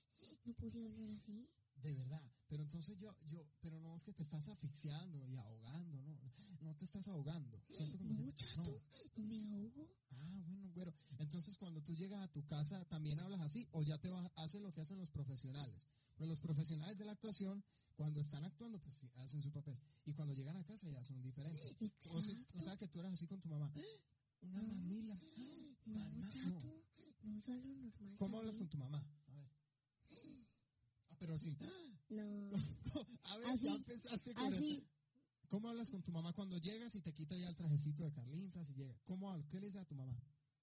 no 0.45 0.55
podía 0.55 0.87
hablar 0.87 1.11
así. 1.11 1.49
De 1.83 1.93
verdad. 1.93 2.23
Pero 2.51 2.65
entonces 2.65 2.99
yo, 2.99 3.15
yo, 3.31 3.47
pero 3.61 3.79
no 3.81 3.97
es 3.97 4.03
que 4.03 4.13
te 4.13 4.25
estás 4.25 4.49
asfixiando 4.49 5.25
y 5.29 5.37
ahogando, 5.37 6.03
¿no? 6.03 6.19
No 6.61 6.75
te 6.77 6.85
estás 6.85 7.07
ahogando. 7.09 7.63
No, 8.01 8.33
chato, 8.33 8.83
no 9.17 9.25
me 9.25 9.39
ahogo. 9.55 9.89
Ah, 10.11 10.43
bueno, 10.49 10.69
güero. 10.75 10.93
Entonces 11.19 11.57
cuando 11.57 11.81
tú 11.81 11.95
llegas 11.95 12.21
a 12.21 12.29
tu 12.29 12.45
casa, 12.47 12.85
¿también 12.87 13.21
hablas 13.21 13.41
así 13.41 13.67
o 13.71 13.83
ya 13.83 13.99
te 13.99 14.11
vas, 14.11 14.31
haces 14.37 14.61
lo 14.61 14.73
que 14.73 14.81
hacen 14.81 14.99
los 14.99 15.11
profesionales? 15.11 15.89
Pues 16.17 16.29
los 16.29 16.41
profesionales 16.41 16.99
de 16.99 17.05
la 17.05 17.13
actuación, 17.13 17.63
cuando 17.95 18.21
están 18.21 18.45
actuando, 18.45 18.79
pues 18.81 18.97
sí, 18.97 19.09
hacen 19.19 19.41
su 19.43 19.53
papel. 19.53 19.79
Y 20.05 20.13
cuando 20.13 20.35
llegan 20.35 20.57
a 20.57 20.65
casa 20.65 20.89
ya 20.91 21.03
son 21.05 21.23
diferentes. 21.23 21.77
O, 22.11 22.21
si- 22.21 22.45
o 22.55 22.61
sea 22.61 22.77
que 22.77 22.89
tú 22.89 22.99
eras 22.99 23.13
así 23.13 23.27
con 23.29 23.41
tu 23.41 23.49
mamá. 23.49 23.73
Una 24.43 24.61
No. 24.61 24.75
mamila. 24.75 25.21
No, 25.87 25.99
Mamá, 26.01 26.29
chato, 26.29 26.67
no, 27.23 27.39
yo 27.47 27.55
hablo 27.55 27.75
normal. 27.77 28.17
¿Cómo 28.19 28.39
hablas 28.39 28.59
con 28.59 28.69
tu 28.69 28.77
mamá? 28.77 29.03
A 31.21 31.27
ver. 31.27 31.33
Ah, 31.33 31.33
pero 31.33 31.35
así. 31.35 31.57
No, 32.09 32.51
A 33.25 33.37
ver, 33.37 33.47
Así, 33.49 33.65
ya 33.65 33.75
empezaste 33.75 34.35
con 34.35 34.45
así. 34.55 34.75
el- 34.75 34.87
¿Cómo 35.49 35.69
hablas 35.69 35.91
con 35.91 36.01
tu 36.03 36.13
mamá 36.13 36.33
cuando 36.33 36.57
llegas 36.59 36.95
y 36.95 37.01
te 37.01 37.13
quita 37.13 37.37
ya 37.37 37.49
el 37.49 37.57
trajecito 37.57 38.05
de 38.05 38.13
Carlinflas 38.13 38.71
y 38.71 38.75
llega? 38.75 38.97
¿Cómo 39.05 39.31
hablas? 39.31 39.49
¿Qué 39.49 39.59
le 39.59 39.67
dices 39.67 39.81
a 39.83 39.85
tu 39.85 39.97
mamá? 39.97 40.17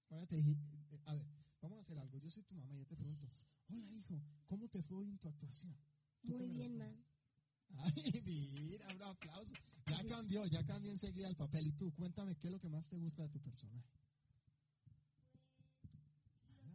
Oye, 0.08 0.26
te 0.26 0.36
dije- 0.36 0.56
eh, 0.92 1.00
a 1.04 1.12
ver, 1.14 1.26
vamos 1.60 1.78
a 1.78 1.80
hacer 1.82 1.98
algo. 1.98 2.16
Yo 2.18 2.30
soy 2.30 2.42
tu 2.44 2.54
mamá 2.54 2.74
y 2.74 2.78
yo 2.78 2.86
te 2.86 2.96
pregunto, 2.96 3.28
hola 3.68 3.92
hijo, 3.92 4.18
¿cómo 4.46 4.66
te 4.68 4.82
fue 4.82 4.96
hoy 4.98 5.10
en 5.10 5.18
tu 5.18 5.28
actuación? 5.28 5.76
¿Tú 6.22 6.36
qué 6.38 6.46
Muy 6.46 6.56
bien, 6.56 6.78
ma. 6.78 6.90
Ay, 7.94 8.22
mira, 8.24 8.88
un 8.94 9.02
aplauso. 9.02 9.52
Ya 9.86 10.02
cambió, 10.06 10.46
ya 10.46 10.64
cambió 10.64 10.90
enseguida 10.90 11.28
el 11.28 11.36
papel. 11.36 11.66
Y 11.66 11.72
tú, 11.72 11.92
cuéntame, 11.94 12.34
¿qué 12.36 12.48
es 12.48 12.52
lo 12.52 12.58
que 12.60 12.68
más 12.70 12.88
te 12.88 12.96
gusta 12.96 13.22
de 13.24 13.28
tu 13.28 13.40
personaje? 13.40 13.84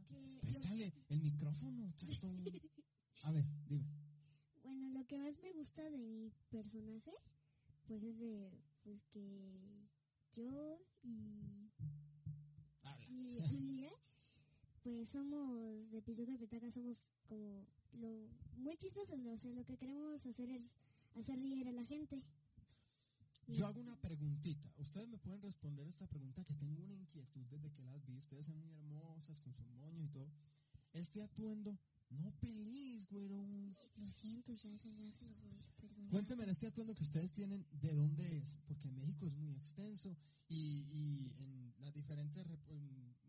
Que- 0.08 0.40
Préstale 0.42 0.94
el 1.10 1.22
micrófono, 1.22 1.92
chato. 1.98 2.28
A 3.24 3.32
ver, 3.32 3.46
dime. 3.68 3.86
Bueno, 4.63 4.89
lo 4.89 5.06
que 5.08 5.18
más 5.18 5.38
me 5.42 5.51
gusta 5.53 5.82
de 5.89 5.98
mi 5.98 6.32
personaje, 6.50 7.13
pues 7.88 8.03
es 8.03 8.18
de, 8.20 8.51
pues 8.84 9.03
que 9.12 9.88
yo 10.36 10.80
y 11.03 11.70
Habla. 12.84 13.08
mi 13.10 13.39
amiga, 13.46 13.92
pues 14.84 15.10
somos 15.10 15.89
de 15.92 16.01
Pituca 16.01 16.32
y 16.34 16.38
Petaca, 16.38 16.72
somos 16.72 16.98
como 17.27 17.65
lo 17.94 18.27
muy 18.58 18.75
chistosos, 18.77 19.20
o 19.20 19.38
sea, 19.38 19.51
lo 19.51 19.63
que 19.65 19.77
queremos 19.77 20.25
hacer 20.25 20.50
es 20.50 20.77
hacer 21.15 21.39
reír 21.39 21.68
a 21.68 21.72
la 21.72 21.86
gente. 21.86 22.22
Yo 23.48 23.68
hago 23.68 23.82
una 23.82 23.96
preguntita. 23.98 24.72
Ustedes 24.77 25.08
me 25.08 25.18
pueden 25.18 25.42
responder 25.42 25.86
esta 25.88 26.08
pregunta 26.08 26.44
que 26.44 26.56
tengo 26.56 26.82
una 26.82 26.94
inquietud 26.96 27.46
desde 27.50 27.72
que 27.72 27.84
las 27.84 28.06
vi. 28.06 28.18
Ustedes 28.18 28.46
son 28.46 28.58
muy 28.58 28.70
hermosas 28.72 29.38
con 29.42 29.53
sus 29.53 29.68
moños 29.68 30.06
y 30.06 30.10
todo. 30.10 30.32
Este 30.94 31.22
atuendo, 31.22 31.77
no 32.10 32.31
pelees, 32.39 33.07
güero. 33.10 33.45
Lo 33.95 34.12
siento, 34.12 34.53
ya, 34.55 34.69
ya, 34.75 34.91
ya 34.91 35.12
se 35.12 35.25
lo 35.25 35.33
voy 35.36 35.51
a 35.57 35.63
perdonar. 35.81 36.10
Cuénteme 36.12 36.43
este 36.51 36.67
atuendo 36.67 36.93
que 36.95 37.03
ustedes 37.03 37.31
tienen, 37.31 37.65
¿de 37.81 37.93
dónde 37.93 38.38
es? 38.38 38.57
Porque 38.67 38.89
México 38.91 39.25
es 39.25 39.36
muy 39.36 39.51
extenso 39.55 40.17
y, 40.48 40.55
y 40.91 41.36
en 41.43 41.74
las 41.79 41.93
diferentes, 41.93 42.45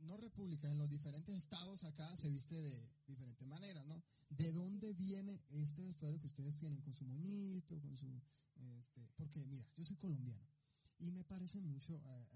no 0.03 0.17
repúblicas, 0.17 0.71
en 0.71 0.79
los 0.79 0.89
diferentes 0.91 1.35
estados 1.37 1.85
acá 1.85 2.15
se 2.17 2.29
viste 2.29 2.55
de 2.61 2.89
diferente 3.07 3.45
manera, 3.47 3.83
¿no? 3.85 4.03
¿De 4.31 4.53
dónde 4.53 4.93
viene 4.95 5.41
este 5.51 5.83
vestuario 5.83 6.21
que 6.21 6.27
ustedes 6.27 6.57
tienen 6.57 6.81
con 6.83 6.93
su 6.95 7.05
moñito, 7.07 7.81
con 7.81 7.97
su, 7.97 8.21
este, 8.79 9.09
porque 9.17 9.45
mira, 9.47 9.67
yo 9.77 9.85
soy 9.85 9.97
colombiano 9.97 10.45
y 10.99 11.11
me 11.11 11.25
parece 11.25 11.61
mucho 11.61 12.01
a 12.05 12.29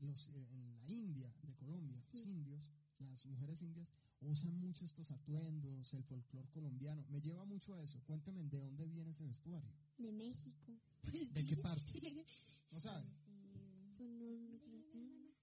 los, 0.00 0.28
eh, 0.28 0.46
en 0.52 0.74
la 0.74 0.84
India 0.86 1.32
de 1.42 1.54
Colombia, 1.54 2.00
Sí. 2.10 2.18
los 2.18 2.26
indios, 2.26 2.62
las 2.98 3.24
mujeres 3.26 3.62
indias 3.62 3.92
usan 4.28 4.58
mucho 4.58 4.84
estos 4.84 5.10
atuendos, 5.10 5.92
el 5.94 6.02
folclore 6.04 6.48
colombiano. 6.50 7.04
Me 7.08 7.20
lleva 7.20 7.44
mucho 7.44 7.74
a 7.74 7.82
eso. 7.82 8.00
Cuénteme 8.04 8.42
de 8.44 8.58
dónde 8.58 8.86
viene 8.86 9.10
ese 9.10 9.24
vestuario. 9.24 9.70
De 9.98 10.12
México. 10.12 10.78
¿De 11.32 11.44
qué 11.44 11.56
parte? 11.56 12.24
¿No 12.70 12.80
saben? 12.80 13.08
Pues 13.96 14.62
creo 14.62 14.86
que- 14.90 15.34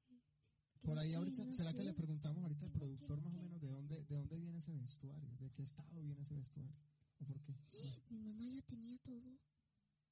Por 0.82 0.98
ahí 0.98 1.14
ahorita, 1.14 1.50
¿será 1.52 1.74
que 1.74 1.84
le 1.84 1.94
preguntamos 1.94 2.42
ahorita 2.44 2.66
al 2.66 2.72
productor 2.72 3.22
más 3.22 3.36
o 3.36 3.42
menos 3.42 3.62
de 3.62 3.68
dónde, 3.70 4.04
de 4.04 4.16
dónde 4.16 4.38
viene 4.38 4.58
ese 4.60 4.74
vestuario? 4.76 5.30
¿De 5.38 5.52
qué 5.52 5.62
estado 5.64 6.02
viene 6.02 6.22
ese 6.22 6.36
vestuario? 6.36 6.76
¿O 7.20 7.26
por 7.26 7.40
qué? 7.42 7.56
Mi 8.10 8.20
mamá 8.20 8.48
ya 8.50 8.62
tenía 8.64 8.98
todo. 9.00 9.38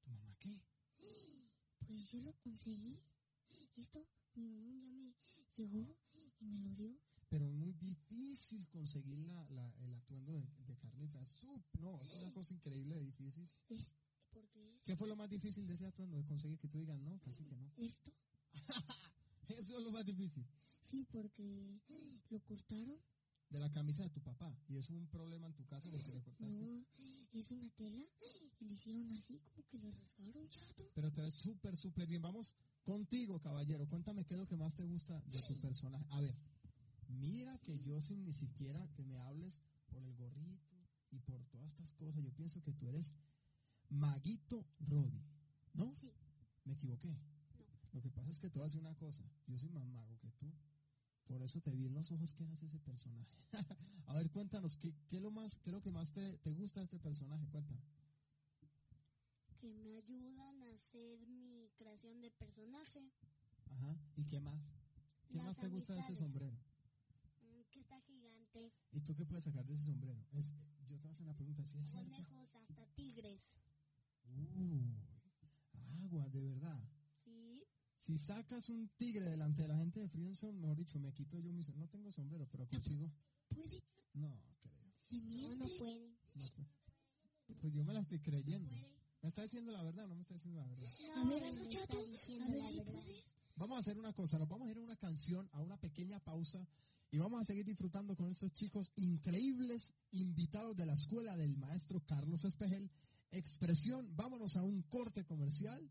¿Tu 0.04 0.10
mamá 0.12 0.36
qué? 0.40 0.62
Pues 1.88 2.12
yo 2.12 2.22
lo 2.22 2.34
conseguí. 2.38 3.02
Esto, 3.78 4.06
mi 4.36 4.44
mamá 4.48 4.70
un 4.70 4.80
día 4.82 4.92
me 5.00 5.14
llegó 5.58 5.98
y 6.40 6.46
me 6.46 6.60
lo 6.60 6.76
dio. 6.76 6.96
Pero 7.30 7.46
es 7.46 7.54
muy 7.54 7.74
difícil 7.74 8.68
conseguir 8.70 9.20
la, 9.20 9.48
la- 9.50 9.74
el 9.86 9.94
atuendo 9.94 10.34
de, 10.34 10.42
de 10.66 10.76
no, 11.80 12.02
es 12.04 12.14
una 12.16 12.32
cosa 12.34 12.54
increíble 12.54 12.96
de 12.96 13.04
difícil. 13.06 13.50
Es, 13.70 13.94
porque 14.32 14.82
¿Qué 14.86 14.96
fue 14.96 15.08
lo 15.08 15.16
más 15.16 15.30
difícil 15.30 15.66
de 15.68 15.74
ese 15.74 15.86
atuendo 15.86 16.18
de 16.18 16.26
conseguir 16.26 16.60
que 16.60 16.68
tú 16.68 16.78
digas 16.80 17.00
no? 17.00 17.20
Casi 17.22 17.44
que 17.46 17.56
no. 17.56 17.72
esto, 17.78 18.12
Eso 19.48 19.78
es 19.78 19.84
lo 19.84 19.92
más 19.92 20.06
difícil. 20.06 20.46
sí, 20.84 21.06
porque 21.12 21.80
lo 22.30 22.40
cortaron. 22.42 22.98
De 23.50 23.60
la 23.60 23.72
camisa 23.72 24.04
de 24.04 24.10
tu 24.12 24.22
papá. 24.22 24.56
Y 24.68 24.78
es 24.78 24.92
un 24.92 25.08
problema 25.08 25.48
en 25.48 25.56
tu 25.56 25.66
casa 25.66 25.90
porque 25.90 26.14
le 26.14 26.22
cortaste. 26.22 26.46
No, 26.54 26.86
es 27.34 27.50
una 27.50 27.68
tela 27.72 28.06
y 28.60 28.66
le 28.66 28.74
hicieron 28.76 29.12
así, 29.14 29.40
como 29.40 29.68
que 29.70 29.78
lo 29.80 29.90
rasgaron, 29.92 30.48
chato. 30.50 30.84
Pero 30.94 31.12
te 31.12 31.22
ves 31.22 31.34
súper, 31.34 31.76
súper 31.76 32.08
bien. 32.08 32.22
Vamos 32.22 32.54
contigo, 32.84 33.40
caballero. 33.40 33.88
Cuéntame 33.88 34.24
qué 34.24 34.36
es 34.36 34.40
lo 34.40 34.48
que 34.48 34.56
más 34.56 34.76
te 34.76 34.84
gusta 34.86 35.20
de 35.22 35.42
tu 35.48 35.60
personaje. 35.62 36.06
A 36.12 36.22
ver, 36.22 36.36
mira 37.10 37.58
que 37.60 37.80
yo 37.80 38.00
sin 38.02 38.24
ni 38.24 38.34
siquiera 38.34 38.88
que 38.94 39.04
me 39.04 39.18
hables 39.20 39.62
por 39.88 40.02
el 40.04 40.16
gorrito 40.16 40.78
y 41.12 41.20
por 41.20 41.44
todas 41.46 41.68
estas 41.70 41.94
cosas, 41.94 42.24
yo 42.24 42.32
pienso 42.34 42.62
que 42.62 42.74
tú 42.74 42.88
eres 42.88 43.16
Maguito 43.90 44.66
Rodi. 44.80 45.24
¿No? 45.74 45.96
Sí. 46.00 46.12
¿Me 46.66 46.74
equivoqué? 46.74 47.10
No. 47.10 47.66
Lo 47.94 48.02
que 48.02 48.12
pasa 48.12 48.30
es 48.30 48.40
que 48.40 48.50
te 48.50 48.60
voy 48.60 48.64
a 48.64 48.68
decir 48.68 48.82
una 48.82 48.96
cosa. 48.96 49.24
Yo 49.48 49.58
soy 49.58 49.70
más 49.70 49.88
mago 49.88 50.18
que 50.20 50.30
tú. 50.32 50.54
Por 51.26 51.42
eso 51.42 51.62
te 51.62 51.72
vi 51.76 51.86
en 51.86 51.94
los 51.94 52.12
ojos 52.12 52.34
que 52.34 52.44
eras 52.44 52.62
ese 52.64 52.80
personaje. 52.80 53.38
a 54.08 54.14
ver, 54.14 54.30
cuéntanos, 54.32 54.78
¿qué, 54.78 54.94
qué 55.08 55.18
es 55.18 55.22
lo 55.22 55.32
más, 55.32 55.58
qué 55.60 55.70
es 55.70 55.74
lo 55.74 55.82
que 55.82 55.92
más 55.92 56.12
te, 56.12 56.38
te 56.40 56.52
gusta 56.52 56.80
de 56.80 56.86
este 56.86 57.00
personaje? 57.00 57.48
Cuéntame. 57.48 57.82
Que 59.60 59.74
me 59.74 59.96
ayudan 59.98 60.62
a 60.64 60.70
hacer 60.72 61.20
mi 61.28 61.70
creación 61.78 62.22
de 62.22 62.32
personaje. 62.32 63.12
Ajá. 63.72 63.98
¿Y 64.16 64.26
qué 64.26 64.40
más? 64.40 64.62
¿Qué 65.28 65.38
Las 65.38 65.46
más 65.46 65.58
te 65.60 65.68
gusta 65.68 65.94
de 65.94 66.00
ese 66.00 66.08
amistades. 66.14 66.18
sombrero? 66.20 66.58
Gigante. 68.52 68.74
¿Y 68.92 69.02
tú 69.02 69.16
qué 69.16 69.26
puedes 69.26 69.44
sacar 69.44 69.66
de 69.66 69.74
ese 69.76 69.86
sombrero? 69.86 70.26
Es- 70.32 70.50
yo 70.88 70.98
te 70.98 71.04
voy 71.04 71.10
a 71.10 71.12
hacer 71.12 71.24
una 71.24 71.36
pregunta, 71.36 71.64
¿sí 71.66 71.78
es 71.80 71.88
cierto? 71.88 72.10
Conejos, 72.10 72.50
hasta 72.56 72.86
tigres. 72.96 73.42
Uy, 74.26 74.96
agua, 76.04 76.30
de 76.30 76.42
verdad. 76.42 76.82
Sí. 77.24 77.64
Si 77.98 78.18
sacas 78.18 78.70
un 78.70 78.90
tigre 78.98 79.26
delante 79.30 79.62
de 79.64 79.68
la 79.68 79.78
gente 79.78 80.00
de 80.00 80.08
Friendson, 80.10 80.60
mejor 80.60 80.78
dicho, 80.78 81.00
me 81.00 81.14
quito 81.14 81.40
yo 81.40 81.52
mi 81.54 81.64
No 81.76 81.88
tengo 81.88 82.12
sombrero, 82.12 82.48
pero 82.48 82.68
consigo. 82.68 83.12
¿Puede? 83.50 83.84
No, 84.14 84.42
creo. 84.62 84.94
¿Le 85.10 85.20
No, 85.42 85.56
no 85.56 85.66
puede. 85.78 86.10
No, 86.36 86.50
pues, 86.56 86.68
pues 87.62 87.74
yo 87.74 87.84
me 87.84 87.94
la 87.94 88.00
estoy 88.00 88.20
creyendo. 88.20 88.74
¿Me 89.22 89.30
está 89.30 89.44
diciendo 89.44 89.72
la 89.72 89.84
verdad 89.84 90.06
o 90.06 90.08
no 90.08 90.16
me 90.16 90.22
está 90.22 90.34
diciendo 90.34 90.60
la 90.62 90.68
verdad? 90.68 90.90
A 91.16 91.24
ver, 91.26 91.44
está 91.44 91.98
a 92.00 92.06
diciendo 92.06 92.48
ver 92.52 92.62
la 92.62 92.70
si 92.70 92.78
verdad. 92.78 92.94
puedes. 92.94 93.24
Vamos 93.58 93.76
a 93.76 93.80
hacer 93.82 93.98
una 93.98 94.14
cosa, 94.14 94.40
nos 94.40 94.48
vamos 94.48 94.70
a 94.70 94.72
ir 94.72 94.78
a 94.78 94.82
una 94.82 94.96
canción, 94.96 95.50
a 95.52 95.60
una 95.60 95.78
pequeña 95.78 96.20
pausa 96.22 96.66
y 97.12 97.18
vamos 97.18 97.42
a 97.42 97.46
seguir 97.46 97.66
disfrutando 97.66 98.16
con 98.16 98.30
estos 98.30 98.54
chicos 98.54 98.94
increíbles 98.96 99.96
invitados 100.12 100.76
de 100.76 100.86
la 100.86 100.94
escuela 100.94 101.36
del 101.36 101.58
maestro 101.58 102.02
Carlos 102.06 102.46
Espejel. 102.46 102.92
Expresión, 103.32 104.16
vámonos 104.16 104.56
a 104.58 104.64
un 104.64 104.84
corte 104.84 105.26
comercial 105.26 105.90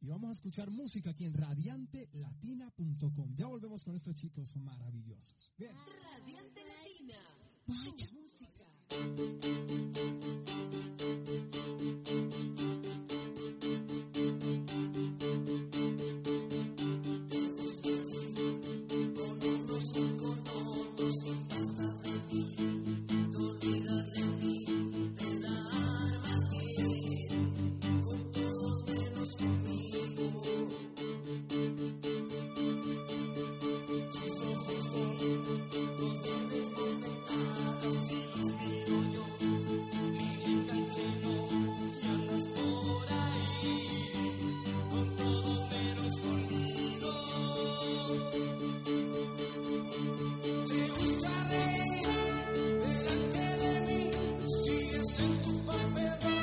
y 0.00 0.08
vamos 0.08 0.30
a 0.30 0.32
escuchar 0.32 0.68
música 0.70 1.10
aquí 1.10 1.24
en 1.24 1.34
radiantelatina.com. 1.34 3.36
Ya 3.36 3.46
volvemos 3.46 3.84
con 3.84 3.94
estos 3.96 4.14
chicos 4.14 4.56
maravillosos. 4.56 5.52
Bien. 5.56 5.76
Radiante 5.76 6.64
Latina. 6.64 7.18
Vaya. 7.66 8.08
Música. 8.12 8.64
Señoras 55.18 56.24
y 56.26 56.37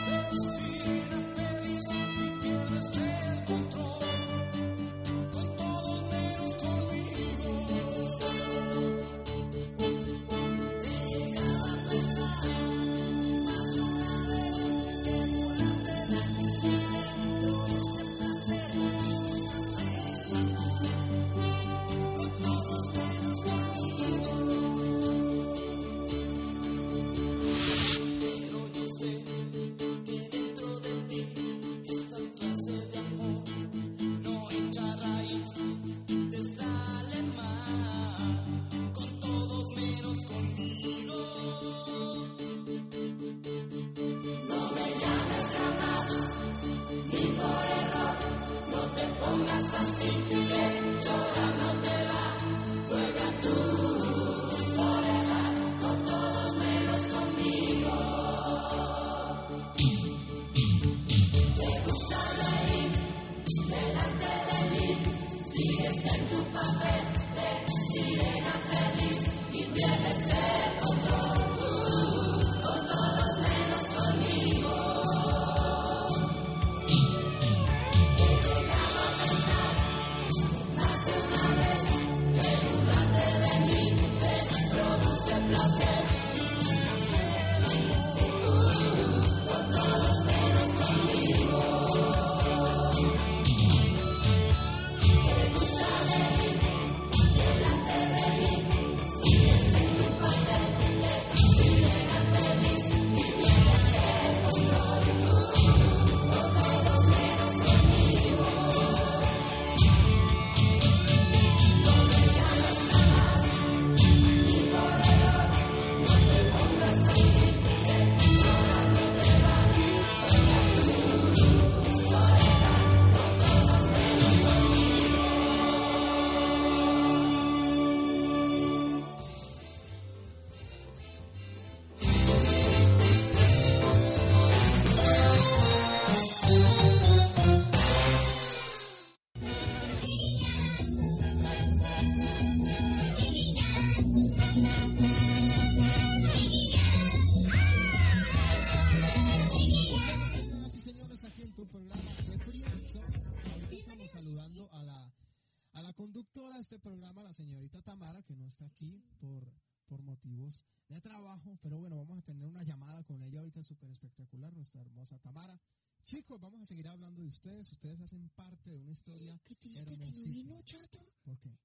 ustedes, 167.36 167.70
ustedes 167.72 168.00
hacen 168.00 168.30
parte 168.30 168.70
de 168.70 168.78
una 168.78 168.92
historia 168.92 169.38
Qué 169.44 169.56
triste 169.56 169.84
que 169.84 169.98
no 169.98 170.12
vino, 170.12 170.62
Chato. 170.64 171.00
¿Por 171.24 171.38
qué? 171.40 171.58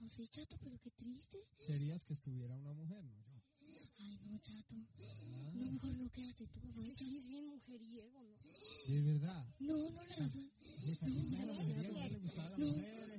No 0.00 0.08
sé, 0.08 0.26
Chato, 0.28 0.56
pero 0.62 0.78
qué 0.80 0.90
triste. 0.92 1.38
Querías 1.66 2.04
que 2.04 2.14
estuviera 2.14 2.56
una 2.56 2.72
mujer, 2.72 3.04
¿no? 3.04 3.20
Yo. 3.26 3.42
Ay, 3.98 4.18
no, 4.24 4.38
Chato. 4.38 4.74
Ah, 4.98 5.50
No, 5.54 5.70
mejor 5.72 5.94
no 5.94 6.10
quédate 6.10 6.46
tú, 6.46 6.60
vaya. 6.74 6.96
Sí, 6.96 7.16
es 7.18 7.26
bien 7.26 7.48
mujeriego, 7.48 8.22
¿no? 8.22 8.38
de 8.86 9.02
verdad. 9.02 9.46
No, 9.58 9.90
no 9.90 10.02
le 10.04 10.12
hagas, 10.14 10.34
mujer, 10.34 10.48
no 12.56 12.66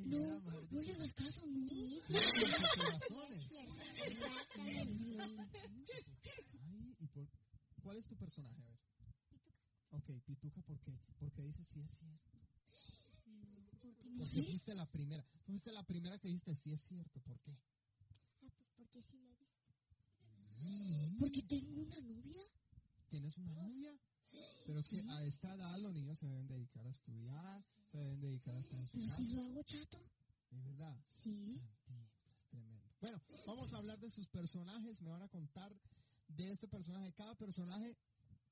No, 0.05 0.39
no, 0.39 0.61
de 0.61 0.67
no 0.71 0.81
le 0.81 0.93
hagas 0.93 1.13
caso, 1.13 1.45
no. 1.45 1.67
Ay, 6.61 6.95
¿y 6.99 7.07
por, 7.07 7.29
cuál 7.83 7.97
es 7.97 8.07
tu 8.07 8.15
personaje? 8.15 8.63
A 8.63 8.65
ver. 8.65 8.88
Ok, 9.91 10.09
Pituca, 10.25 10.61
¿por 10.61 10.79
qué? 10.81 10.97
Porque 11.17 11.41
dices 11.41 11.67
sí 11.67 11.79
es 11.81 11.91
cierto. 11.91 12.37
Porque 13.81 14.09
no 14.09 14.17
Porque 14.23 14.43
fuiste 14.43 14.75
la 14.75 14.85
primera. 14.85 15.25
Fuiste 15.45 15.71
la 15.71 15.83
primera 15.83 16.17
que 16.19 16.27
dijiste 16.27 16.55
sí 16.55 16.71
es 16.71 16.81
cierto. 16.81 17.19
¿Por 17.21 17.39
qué? 17.39 17.57
Ah, 18.41 18.49
pues 18.57 18.69
porque 18.75 19.01
sí 19.01 19.17
la 19.17 19.29
he 19.29 19.35
visto. 19.35 21.17
Porque 21.19 21.41
tengo 21.43 21.81
una 21.81 21.99
novia. 22.01 22.43
¿Tienes 23.09 23.37
una 23.37 23.53
novia? 23.53 23.97
Pero 24.65 24.79
es 24.79 24.87
que 24.89 25.01
a 25.09 25.23
esta 25.23 25.55
edad 25.55 25.79
los 25.79 25.93
niños 25.93 26.19
se 26.19 26.27
deben 26.27 26.47
dedicar 26.47 26.85
a 26.85 26.89
estudiar, 26.89 27.65
se 27.91 27.97
deben 27.97 28.19
dedicar 28.21 28.55
a 28.55 28.59
estar 28.59 28.79
en 28.79 28.85
su 28.85 28.93
Pero 28.97 29.07
casa. 29.07 29.23
si 29.23 29.33
lo 29.33 29.41
hago, 29.43 29.63
Chato. 29.63 29.99
De 30.51 30.59
verdad. 30.61 30.95
Sí. 31.23 31.59
Tremendo. 32.51 32.87
Bueno, 33.01 33.21
vamos 33.47 33.73
a 33.73 33.77
hablar 33.77 33.99
de 33.99 34.11
sus 34.11 34.27
personajes. 34.27 35.01
Me 35.01 35.09
van 35.09 35.23
a 35.23 35.27
contar 35.29 35.75
de 36.27 36.51
este 36.51 36.67
personaje. 36.67 37.11
Cada 37.13 37.33
personaje, 37.35 37.97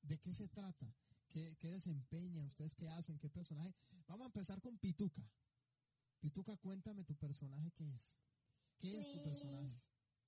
¿de 0.02 0.18
qué 0.20 0.34
se 0.34 0.48
trata? 0.48 0.92
Qué, 1.30 1.56
qué 1.58 1.70
desempeñan, 1.70 2.48
ustedes 2.48 2.76
qué 2.76 2.88
hacen, 2.90 3.18
qué 3.20 3.30
personaje. 3.30 3.74
Vamos 4.08 4.26
a 4.26 4.28
empezar 4.28 4.62
con 4.62 4.78
Pituca. 4.78 5.22
Pituca, 6.20 6.58
cuéntame 6.58 7.04
tu 7.04 7.16
personaje, 7.16 7.72
¿qué 7.72 7.94
es? 7.94 8.18
¿Qué 8.80 9.00
es 9.00 9.12
tu 9.12 9.22
personaje? 9.24 9.82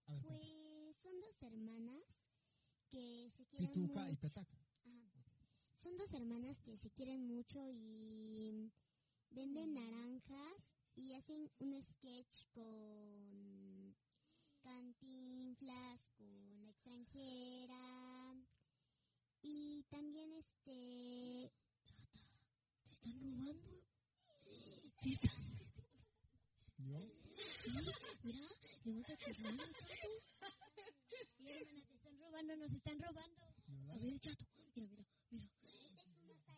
A 0.07 0.13
ver, 0.13 0.23
cuéntame. 0.23 0.39
Pues 0.39 0.97
son 1.01 1.19
dos 1.19 1.41
hermanas 1.41 2.03
que 2.89 3.29
se 3.31 3.45
quieren 3.45 3.71
Pituca 3.71 4.05
y 4.05 4.09
mucho. 4.09 4.21
Petaca. 4.21 4.57
Son 5.77 5.97
dos 5.97 6.13
hermanas 6.13 6.59
que 6.61 6.77
se 6.77 6.91
quieren 6.91 7.25
mucho 7.25 7.69
y 7.71 8.69
venden 9.29 9.73
naranjas 9.73 10.75
y 10.95 11.13
hacen 11.13 11.49
un 11.59 11.81
sketch 11.81 12.45
con 12.51 13.95
Cantinflas, 14.61 16.01
con 16.17 16.61
la 16.61 16.69
extranjera 16.69 18.08
y 19.41 19.83
también 19.89 20.33
este 20.33 21.51
¿Te 22.83 22.91
están 22.93 23.19
robando? 23.19 23.83
¿Te 25.01 25.09
están... 25.09 25.35
¿Yo? 26.77 26.99
Mira, 28.23 28.47
levanta 28.83 29.17
tus 29.17 29.39
manos, 29.39 29.67
chato. 29.79 30.09
Sí, 31.37 31.49
hermana, 31.49 31.83
te 31.87 31.95
están 31.95 32.19
robando, 32.19 32.55
nos 32.57 32.71
están 32.71 32.99
robando. 32.99 33.45
¿De 33.67 33.91
A 33.91 33.97
ver, 33.97 34.19
chato. 34.19 34.45
Mira, 34.75 35.05
mira, 35.29 35.49
mira. 36.21 36.57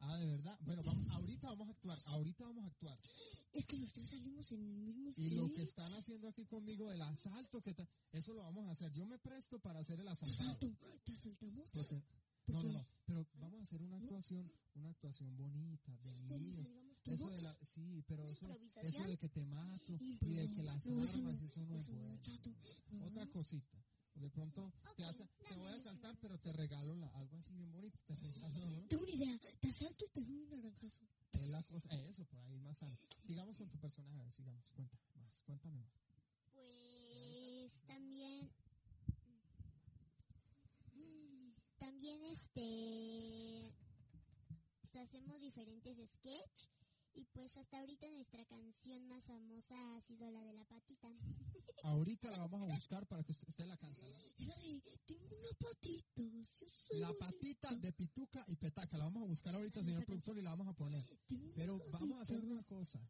Ah, 0.00 0.16
de 0.16 0.26
verdad. 0.26 0.58
Bueno, 0.62 0.82
vamos, 0.82 1.06
ahorita 1.10 1.29
vamos 1.48 1.68
a 1.68 1.70
actuar. 1.72 1.98
Ahorita 2.06 2.44
vamos 2.44 2.64
a 2.64 2.68
actuar. 2.68 2.98
Es 3.52 3.66
que 3.66 3.76
los 3.78 3.92
tres 3.92 4.08
salimos 4.08 4.50
en 4.52 4.62
el 4.62 4.76
mismo 4.78 5.12
Y 5.16 5.30
lo 5.30 5.52
que 5.52 5.62
están 5.62 5.92
haciendo 5.94 6.28
aquí 6.28 6.44
conmigo 6.46 6.88
del 6.88 7.02
asalto, 7.02 7.60
que 7.60 7.74
ta- 7.74 7.88
eso 8.12 8.32
lo 8.34 8.42
vamos 8.44 8.68
a 8.68 8.72
hacer. 8.72 8.92
Yo 8.92 9.06
me 9.06 9.18
presto 9.18 9.58
para 9.58 9.80
hacer 9.80 9.98
el 10.00 10.06
¿Te 10.06 10.12
asaltado. 10.12 10.50
asalto? 10.50 10.76
¿Te 11.04 11.12
asaltamos? 11.12 11.66
Porque- 11.72 12.02
¿Por 12.46 12.54
no, 12.56 12.62
no, 12.62 12.72
no. 12.72 12.86
Pero 13.06 13.26
vamos 13.34 13.60
a 13.60 13.62
hacer 13.62 13.82
una 13.82 13.96
actuación, 13.96 14.50
una 14.74 14.90
actuación 14.90 15.36
bonita, 15.36 15.92
de 15.98 16.10
¿Dónde 16.10 16.38
niños. 16.38 16.66
Eso 17.04 17.30
de 17.30 17.40
la, 17.42 17.56
sí, 17.64 18.04
pero 18.06 18.28
eso, 18.28 18.46
eso 18.82 19.04
de 19.04 19.16
que 19.18 19.28
te 19.28 19.44
mato 19.46 19.96
y 20.00 20.34
de 20.34 20.50
que 20.50 20.62
las 20.62 20.86
armas, 20.86 21.42
eso 21.42 21.64
no 21.64 21.78
es 21.78 21.86
bueno. 21.88 22.20
Otra 23.06 23.26
cosita. 23.26 23.78
De 24.20 24.28
pronto 24.30 24.72
te, 24.96 25.04
hace- 25.04 25.26
te 25.48 25.54
voy 25.56 25.68
a 25.72 25.74
asaltar, 25.76 26.16
pero 26.20 26.38
te 26.38 26.52
regalo 26.52 26.94
la- 26.96 27.08
algo 27.16 27.36
así 27.38 27.54
bien 27.54 27.72
bonito. 27.72 27.98
Te 28.06 28.14
regalo, 28.16 28.70
¿no? 28.70 28.86
Tengo 28.88 29.02
una 29.02 29.12
idea. 29.12 29.38
Te 29.60 29.68
asalto 29.68 30.04
y 30.04 30.08
te 30.10 30.22
doy 30.22 30.36
un 30.42 30.50
naranjazo. 30.50 31.04
Es 31.32 31.48
la 31.48 31.62
cosa, 31.62 31.88
eso, 32.08 32.24
por 32.26 32.38
ahí 32.40 32.58
más 32.60 32.76
sano. 32.78 32.98
Sigamos 33.22 33.56
con 33.56 33.68
tu 33.70 33.78
personaje, 33.78 34.30
sigamos. 34.32 34.62
Cuenta 34.74 34.98
más, 35.16 35.40
cuéntame 35.46 35.76
más. 35.78 35.90
Pues 36.52 37.72
también 37.86 38.50
también 41.78 42.22
este 42.24 43.72
pues 44.92 44.96
hacemos 44.96 45.40
diferentes 45.40 45.96
sketch 46.10 46.68
y 47.14 47.24
pues 47.32 47.56
hasta 47.56 47.78
ahorita 47.80 48.08
nuestra 48.10 48.44
canción 48.46 49.06
más 49.08 49.24
famosa 49.24 49.74
ha 49.96 50.00
sido 50.02 50.30
la 50.30 50.44
de 50.44 50.52
la 50.52 50.64
patita. 50.64 51.08
Ahorita 51.82 52.30
la 52.30 52.38
vamos 52.46 52.68
a 52.68 52.74
buscar 52.74 53.06
para 53.06 53.24
que 53.24 53.32
usted, 53.32 53.48
usted 53.48 53.64
la 53.66 53.76
cante. 53.78 54.02
tengo 55.06 55.24
una 55.38 55.50
patita. 55.58 56.22
Yo 56.22 56.44
soy 56.44 56.98
La 57.00 57.06
bonita. 57.08 57.26
patita 57.26 57.74
de 57.76 57.92
Pituca 57.92 58.44
y 58.48 58.56
Petaca. 58.56 58.98
La 58.98 59.04
vamos 59.04 59.22
a 59.22 59.26
buscar 59.26 59.54
ahorita, 59.54 59.82
señor 59.82 60.04
productor, 60.04 60.36
y 60.38 60.42
la 60.42 60.50
vamos 60.50 60.68
a 60.68 60.74
poner. 60.76 61.02
Tengo 61.26 61.52
Pero 61.54 61.80
vamos 61.90 62.18
a 62.18 62.22
hacer 62.22 62.44
una 62.44 62.62
cosa. 62.64 63.00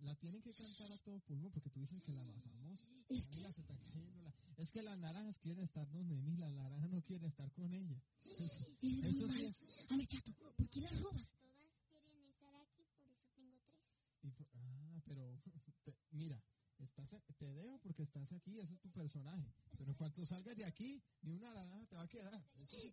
La 0.00 0.14
tienen 0.16 0.40
que 0.40 0.54
cantar 0.54 0.90
a 0.90 0.98
todo 0.98 1.20
pulmón 1.20 1.52
porque 1.52 1.68
tú 1.70 1.80
dices 1.80 2.02
que 2.02 2.12
la 2.12 2.24
más 2.24 2.42
famosa. 2.42 2.88
Es 3.10 3.26
que- 3.28 3.40
las 3.40 3.58
está 3.58 3.76
cayendo 3.76 4.22
la- 4.22 4.34
Es 4.56 4.72
que 4.72 4.82
las 4.82 4.98
naranjas 4.98 5.38
quieren 5.38 5.62
estar 5.62 5.86
donde 5.90 6.16
mí, 6.16 6.36
las 6.36 6.52
naranjas 6.52 6.90
no 6.90 7.02
quieren 7.02 7.26
estar 7.28 7.52
con 7.52 7.72
ella. 7.74 8.00
Eso, 8.24 8.66
Es 8.82 9.04
eso 9.04 9.28
sí 9.28 9.44
es. 9.44 9.64
A 9.90 9.96
ver, 9.98 10.06
chato, 10.06 10.32
¿por 10.56 10.68
qué 10.70 10.80
las 10.80 10.98
robas? 10.98 11.26
Todas 11.28 12.00
quieren 12.00 12.26
estar 12.26 12.54
aquí, 12.54 12.84
por 12.96 13.06
eso 13.06 13.26
tengo 13.34 13.58
tres. 13.66 13.82
y 14.22 14.30
por- 14.30 14.46
ah, 14.54 15.00
pero 15.06 15.38
te- 15.84 15.94
mira, 16.14 16.42
estás, 16.78 17.10
te 17.36 17.52
dejo 17.52 17.78
porque 17.80 18.02
estás 18.02 18.32
aquí, 18.32 18.58
ese 18.60 18.74
es 18.74 18.80
tu 18.80 18.90
personaje. 18.90 19.52
Pero 19.76 19.90
en 19.90 19.96
cuanto 19.96 20.24
salgas 20.24 20.56
de 20.56 20.64
aquí, 20.64 21.02
ni 21.22 21.34
una 21.34 21.52
naranja 21.52 21.86
te 21.86 21.96
va 21.96 22.02
a 22.02 22.08
quedar. 22.08 22.44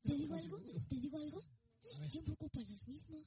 ¿Te 0.04 0.16
digo 0.16 0.36
algo? 0.36 0.60
¿Te 0.90 0.96
digo 1.00 1.18
algo? 1.18 1.44
Siempre 2.08 2.34
ocupan 2.34 2.66
las 2.70 2.88
mismas. 2.88 3.26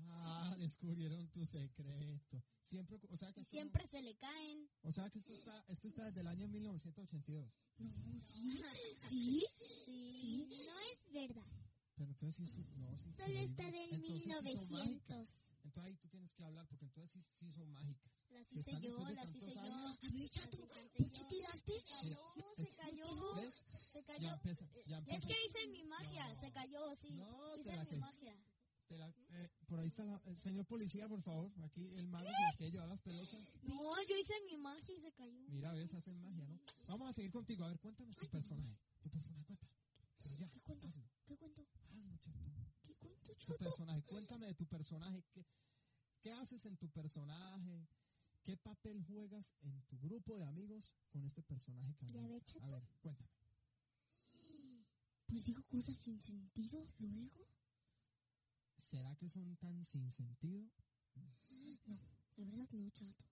Ah, 0.00 0.54
descubrieron 0.58 1.28
tu 1.30 1.44
secreto. 1.44 2.42
Siempre, 2.62 3.00
o 3.10 3.16
sea 3.16 3.32
que 3.32 3.40
esto 3.40 3.56
no- 3.56 3.60
Siempre 3.60 3.86
se 3.88 4.02
le 4.02 4.14
caen. 4.16 4.68
o 4.82 4.92
sea 4.92 5.08
que 5.10 5.18
esto 5.18 5.32
está, 5.34 5.64
esto 5.68 5.88
está 5.88 6.04
desde 6.06 6.20
el 6.20 6.26
año 6.28 6.48
1982. 6.48 7.50
No, 7.78 8.20
sí. 8.20 8.62
¿Sí? 9.08 9.44
Sí, 10.20 10.46
no 10.66 10.80
es 10.80 11.12
verdad. 11.12 11.46
Pero 11.94 12.10
entonces 12.10 12.48
sí, 12.50 12.60
esto- 12.60 12.76
no, 12.76 12.96
sí, 12.98 13.12
Solo 13.16 13.38
está 13.38 13.70
del 13.70 13.94
Entonces 13.94 14.22
sí 14.24 14.30
son 14.30 14.44
1900. 14.44 15.32
Entonces 15.68 15.84
ahí 15.92 15.96
tú 15.98 16.08
tienes 16.08 16.32
que 16.34 16.42
hablar 16.44 16.66
porque 16.66 16.86
entonces 16.86 17.22
sí, 17.26 17.30
sí 17.34 17.52
son 17.52 17.70
mágicas. 17.72 18.10
Las 18.30 18.50
hice 18.52 18.80
yo, 18.80 18.98
las 19.10 19.28
hice 19.36 19.52
yo. 19.54 19.60
años, 19.60 19.98
A 20.02 20.10
ver, 20.10 20.30
chato, 20.30 20.56
Las 20.56 20.68
¿por 20.68 20.78
inventé 20.78 21.10
qué 21.12 21.20
yo. 21.20 21.28
tiraste? 21.28 21.72
No, 22.36 22.54
se 22.56 22.70
cayó. 22.76 23.34
¿ves? 23.36 23.64
Se 23.92 24.02
cayó. 24.04 24.20
Ya 24.22 24.32
empieza, 24.34 24.66
ya 24.86 24.96
Es 24.96 25.04
empieza. 25.04 25.26
que 25.28 25.34
hice 25.46 25.68
mi 25.68 25.84
magia, 25.84 26.26
No. 26.34 26.40
se 26.40 26.50
cayó, 26.52 26.96
sí. 26.96 27.10
No, 27.10 27.56
hice 27.60 27.76
mi 27.82 27.86
que- 27.86 27.96
magia. 27.98 28.34
la- 28.88 29.08
eh, 29.08 29.50
por 29.66 29.78
ahí 29.80 29.88
está 29.88 30.04
la, 30.04 30.22
el 30.24 30.38
señor 30.38 30.64
policía, 30.64 31.06
por 31.06 31.20
favor. 31.22 31.52
Aquí 31.62 31.84
el 31.86 32.08
mago 32.08 32.24
que 32.30 32.56
quiere 32.56 32.72
llevar 32.72 32.88
las 32.88 33.00
pelotas. 33.02 33.46
No, 33.62 34.02
yo 34.08 34.16
hice 34.16 34.34
mi 34.46 34.56
magia 34.56 34.96
y 34.96 35.00
se 35.02 35.12
cayó. 35.12 35.38
Mira, 35.50 35.74
ves, 35.74 35.92
hacen 35.92 36.18
magia, 36.22 36.46
¿no? 36.48 36.58
Vamos 36.86 37.10
a 37.10 37.12
seguir 37.12 37.30
contigo. 37.30 37.64
A 37.64 37.68
ver, 37.68 37.78
cuéntanos 37.78 38.16
tu 38.16 38.26
personaje. 38.28 38.78
Tu 39.02 39.10
personaje, 39.10 39.44
cuenta. 39.44 39.68
Pero 40.22 40.34
ya, 40.36 40.48
¿Qué 40.48 40.60
cuento? 40.62 40.88
hazlo. 40.88 41.04
¿Qué 41.26 41.36
cuento? 41.36 41.60
Hazlo, 41.90 42.16
chato. 42.24 42.38
¿Qué 43.48 43.56
cuento, 43.56 43.64
tu 43.64 43.76
personaje. 43.76 44.02
Cuéntame 44.04 44.46
de 44.46 44.54
tu 44.54 44.66
personaje. 44.66 45.24
¿Qué, 45.32 45.46
¿Qué 46.20 46.32
haces 46.32 46.64
en 46.66 46.76
tu 46.76 46.88
personaje? 46.90 47.88
¿Qué 48.44 48.56
papel 48.56 49.02
juegas 49.04 49.54
en 49.60 49.82
tu 49.82 49.98
grupo 49.98 50.36
de 50.36 50.44
amigos 50.44 50.94
con 51.10 51.24
este 51.24 51.42
personaje 51.42 51.94
chato. 52.44 52.64
A 52.64 52.70
ver, 52.70 52.82
cuéntame. 53.00 53.30
Pues 55.26 55.44
digo 55.44 55.62
cosas 55.68 55.96
sin 55.96 56.20
sentido 56.20 56.88
luego. 56.98 57.46
¿Será 58.78 59.14
que 59.16 59.28
son 59.28 59.56
tan 59.56 59.84
sin 59.84 60.10
sentido? 60.10 60.70
La 62.36 62.44
verdad 62.44 62.68
no, 62.70 62.90
chato. 62.90 63.24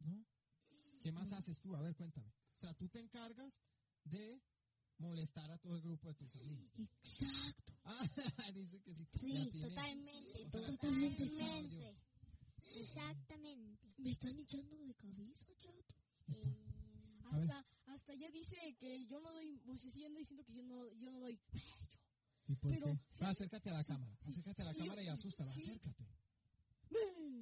¿No? 0.00 0.24
¿Qué 1.00 1.12
más 1.12 1.32
haces 1.32 1.60
tú? 1.60 1.74
A 1.74 1.82
ver, 1.82 1.94
cuéntame. 1.94 2.32
O 2.56 2.60
sea, 2.60 2.74
tú 2.74 2.88
te 2.88 2.98
encargas 2.98 3.52
de 4.04 4.42
molestar 5.00 5.50
a 5.50 5.58
todo 5.58 5.74
el 5.76 5.82
grupo 5.82 6.08
de 6.08 6.14
tus 6.14 6.34
amigos. 6.36 6.70
Exacto. 6.78 7.72
Ah, 8.46 8.52
dice 8.52 8.80
que 8.82 8.94
sí. 8.94 9.08
Sí, 9.18 9.50
totalmente. 9.50 10.44
O 10.44 10.50
sea, 10.50 10.60
Totalmente. 10.70 11.26
Totalmente. 11.26 11.96
Exactamente. 12.76 13.94
Me 13.98 14.10
están 14.10 14.38
echando 14.38 14.76
de 14.76 14.94
cabeza, 14.94 15.46
chato. 15.58 15.94
Eh. 16.28 16.56
Hasta, 17.32 17.66
hasta 17.86 18.14
ya 18.14 18.30
dice 18.30 18.76
que 18.78 19.06
yo 19.06 19.18
no 19.20 19.32
doy, 19.32 19.60
anda 19.66 19.82
diciendo 20.20 20.44
que 20.44 20.52
yo 20.52 20.62
no, 20.62 20.92
yo 20.94 21.10
no 21.10 21.18
doy 21.20 21.40
bello. 21.52 21.88
¿Y 22.46 22.54
por 22.56 22.70
Pero, 22.72 22.86
qué? 22.86 22.98
sí. 23.08 23.24
Va, 23.24 23.30
acércate 23.30 23.70
a 23.70 23.72
la 23.74 23.84
cámara. 23.84 24.16
Acércate 24.24 24.62
a 24.62 24.64
la 24.66 24.72
sí, 24.72 24.78
cámara 24.78 25.02
y 25.02 25.08
asústala. 25.08 25.52
sí. 25.52 25.62
Acércate. 25.62 26.06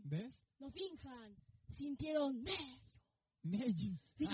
¿Ves? 0.04 0.46
No 0.58 0.70
finjan, 0.70 1.36
sintieron 1.68 2.42
Sí, 4.18 4.26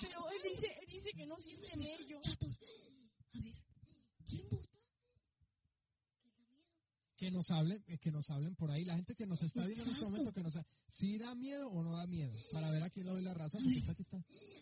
pero 0.00 0.30
él 0.30 0.42
dice, 0.44 0.66
él 0.80 0.86
dice 0.90 1.10
que 1.12 1.26
no 1.26 1.38
siente 1.40 1.76
bello. 1.76 2.20
Chatos. 2.20 2.58
A 3.34 3.40
ver, 3.40 3.54
¿quién 4.28 4.48
vota? 4.50 4.68
que 7.16 7.30
nos 7.30 7.50
hablen, 7.52 7.84
eh, 7.86 7.98
que 7.98 8.10
nos 8.10 8.28
hablen 8.30 8.56
por 8.56 8.70
ahí, 8.72 8.84
la 8.84 8.96
gente 8.96 9.14
que 9.14 9.26
nos 9.28 9.40
está 9.42 9.64
viendo 9.64 9.84
en 9.84 9.90
este 9.90 10.04
momento, 10.04 10.32
que 10.32 10.42
nos 10.42 10.58
si 10.88 11.18
da 11.18 11.34
miedo 11.36 11.70
o 11.70 11.82
no 11.84 11.92
da 11.92 12.04
miedo, 12.08 12.32
para 12.52 12.68
ver 12.72 12.82
a 12.82 12.90
quién 12.90 13.06
le 13.06 13.12
doy 13.12 13.22
la 13.22 13.32
razón, 13.32 13.62
porque 13.62 13.78
está 13.78 13.92
aquí 13.92 14.02
está, 14.02 14.16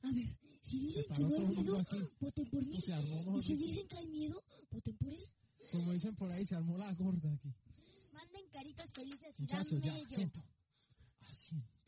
A 0.06 0.12
ver, 0.12 0.36
si 0.62 0.78
dicen 0.78 1.02
Se 1.02 1.02
que 1.04 1.08
paró 1.08 1.28
no 1.30 1.36
hay 1.48 1.56
miedo, 1.56 1.78
aquí. 1.78 1.96
voten 2.20 2.50
por 2.50 2.66
mí. 2.66 2.80
se 2.82 2.92
armó, 2.92 3.16
mejor 3.24 3.40
Y 3.40 3.44
si 3.44 3.56
dicen 3.56 3.88
que 3.88 3.96
hay 3.96 4.06
miedo, 4.08 4.44
voten 4.70 4.96
por 4.98 5.14
él. 5.14 5.26
como 5.72 5.92
dicen 5.92 6.14
por 6.16 6.30
ahí, 6.30 6.44
se 6.44 6.54
armó 6.54 6.76
la 6.76 6.92
gorda 6.92 7.32
aquí. 7.32 7.50
Manden 8.12 8.46
caritas 8.52 8.92
felices 8.92 9.34
y 9.38 9.42
Muchachos, 9.42 9.80
ya, 9.80 9.86
dame 9.94 10.00
yo. 10.00 10.06
asiento, 10.06 10.44
asiento. 11.22 11.79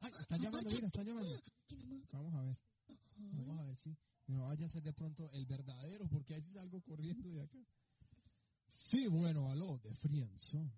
Ay, 0.00 0.12
están 0.18 0.40
llamando, 0.40 0.70
mira, 0.70 0.86
están 0.86 1.06
llamando. 1.06 1.42
Vamos 2.12 2.34
a 2.34 2.42
ver, 2.42 2.56
vamos 3.16 3.60
a 3.60 3.64
ver 3.64 3.76
si, 3.76 3.96
no 4.26 4.46
vaya 4.46 4.66
a 4.66 4.68
ser 4.68 4.82
de 4.82 4.92
pronto 4.92 5.30
el 5.32 5.46
verdadero, 5.46 6.08
porque 6.08 6.34
ahí 6.34 6.42
sí 6.42 6.52
salgo 6.52 6.80
corriendo 6.80 7.30
de 7.30 7.42
acá. 7.42 7.58
Sí, 8.68 9.06
bueno, 9.08 9.50
aló, 9.50 9.78
de 9.78 9.94
Friendzone. 9.94 10.72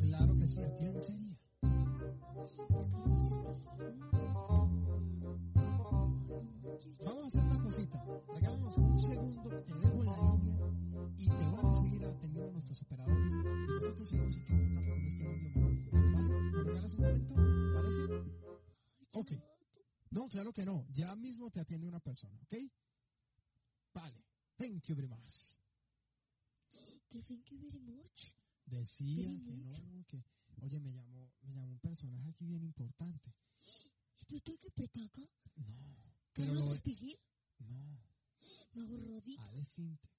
Claro 0.00 0.36
que 0.36 0.46
sí, 0.46 0.60
¿a 0.60 0.74
quién 0.74 1.00
sería? 1.00 1.32
hacer 7.32 7.44
una 7.44 7.62
cosita. 7.62 8.04
Regálanos 8.34 8.76
un 8.76 9.02
segundo, 9.02 9.48
te 9.64 9.74
dejo 9.74 10.00
en 10.00 10.06
la 10.06 10.16
línea 10.16 11.14
y 11.16 11.26
te 11.28 11.50
van 11.50 11.66
a 11.66 11.74
seguir 11.74 12.04
atendiendo 12.04 12.50
a 12.50 12.52
nuestros 12.52 12.82
operadores. 12.82 13.32
Nosotros 13.32 14.08
seguimos 14.08 14.36
aquí 14.36 14.54
con 14.84 15.06
este 15.06 15.24
niño 15.24 15.50
maravilloso. 15.54 15.92
¿Vale? 16.12 16.52
¿Me 16.52 16.62
regalas 16.64 16.94
un 16.94 17.00
momento? 17.00 17.34
¿Parece? 17.74 18.02
Ok. 19.12 19.32
No, 20.10 20.28
claro 20.28 20.52
que 20.52 20.66
no. 20.66 20.86
Ya 20.92 21.16
mismo 21.16 21.50
te 21.50 21.60
atiende 21.60 21.86
una 21.86 22.00
persona, 22.00 22.38
¿ok? 22.42 22.54
Vale. 23.94 24.24
Thank 24.58 24.84
you 24.88 24.94
very 24.94 25.08
much. 25.08 25.56
¿Qué 27.08 27.22
thank 27.22 27.46
you 27.46 27.58
very 27.58 27.80
much? 27.80 28.26
Decía 28.66 29.40
que 29.42 29.56
no, 29.56 30.04
que... 30.06 30.22
Oye, 30.60 30.78
me 30.80 30.92
llamó, 30.92 31.32
me 31.40 31.54
llamó 31.54 31.72
un 31.72 31.80
personaje 31.80 32.28
aquí 32.28 32.46
bien 32.46 32.62
importante. 32.62 33.34
¿Esto 34.28 34.52
es 34.52 34.58
que 34.58 34.70
petaca? 34.70 35.22
No. 35.56 36.11
Pero 36.32 36.48
¿Carlos 36.48 36.66
lo... 36.68 36.74
Espigil? 36.74 37.18
No. 37.58 37.98
Mago 38.74 38.96
Rodito. 38.98 39.42
Alex 39.42 39.68
Sintek. 39.68 40.10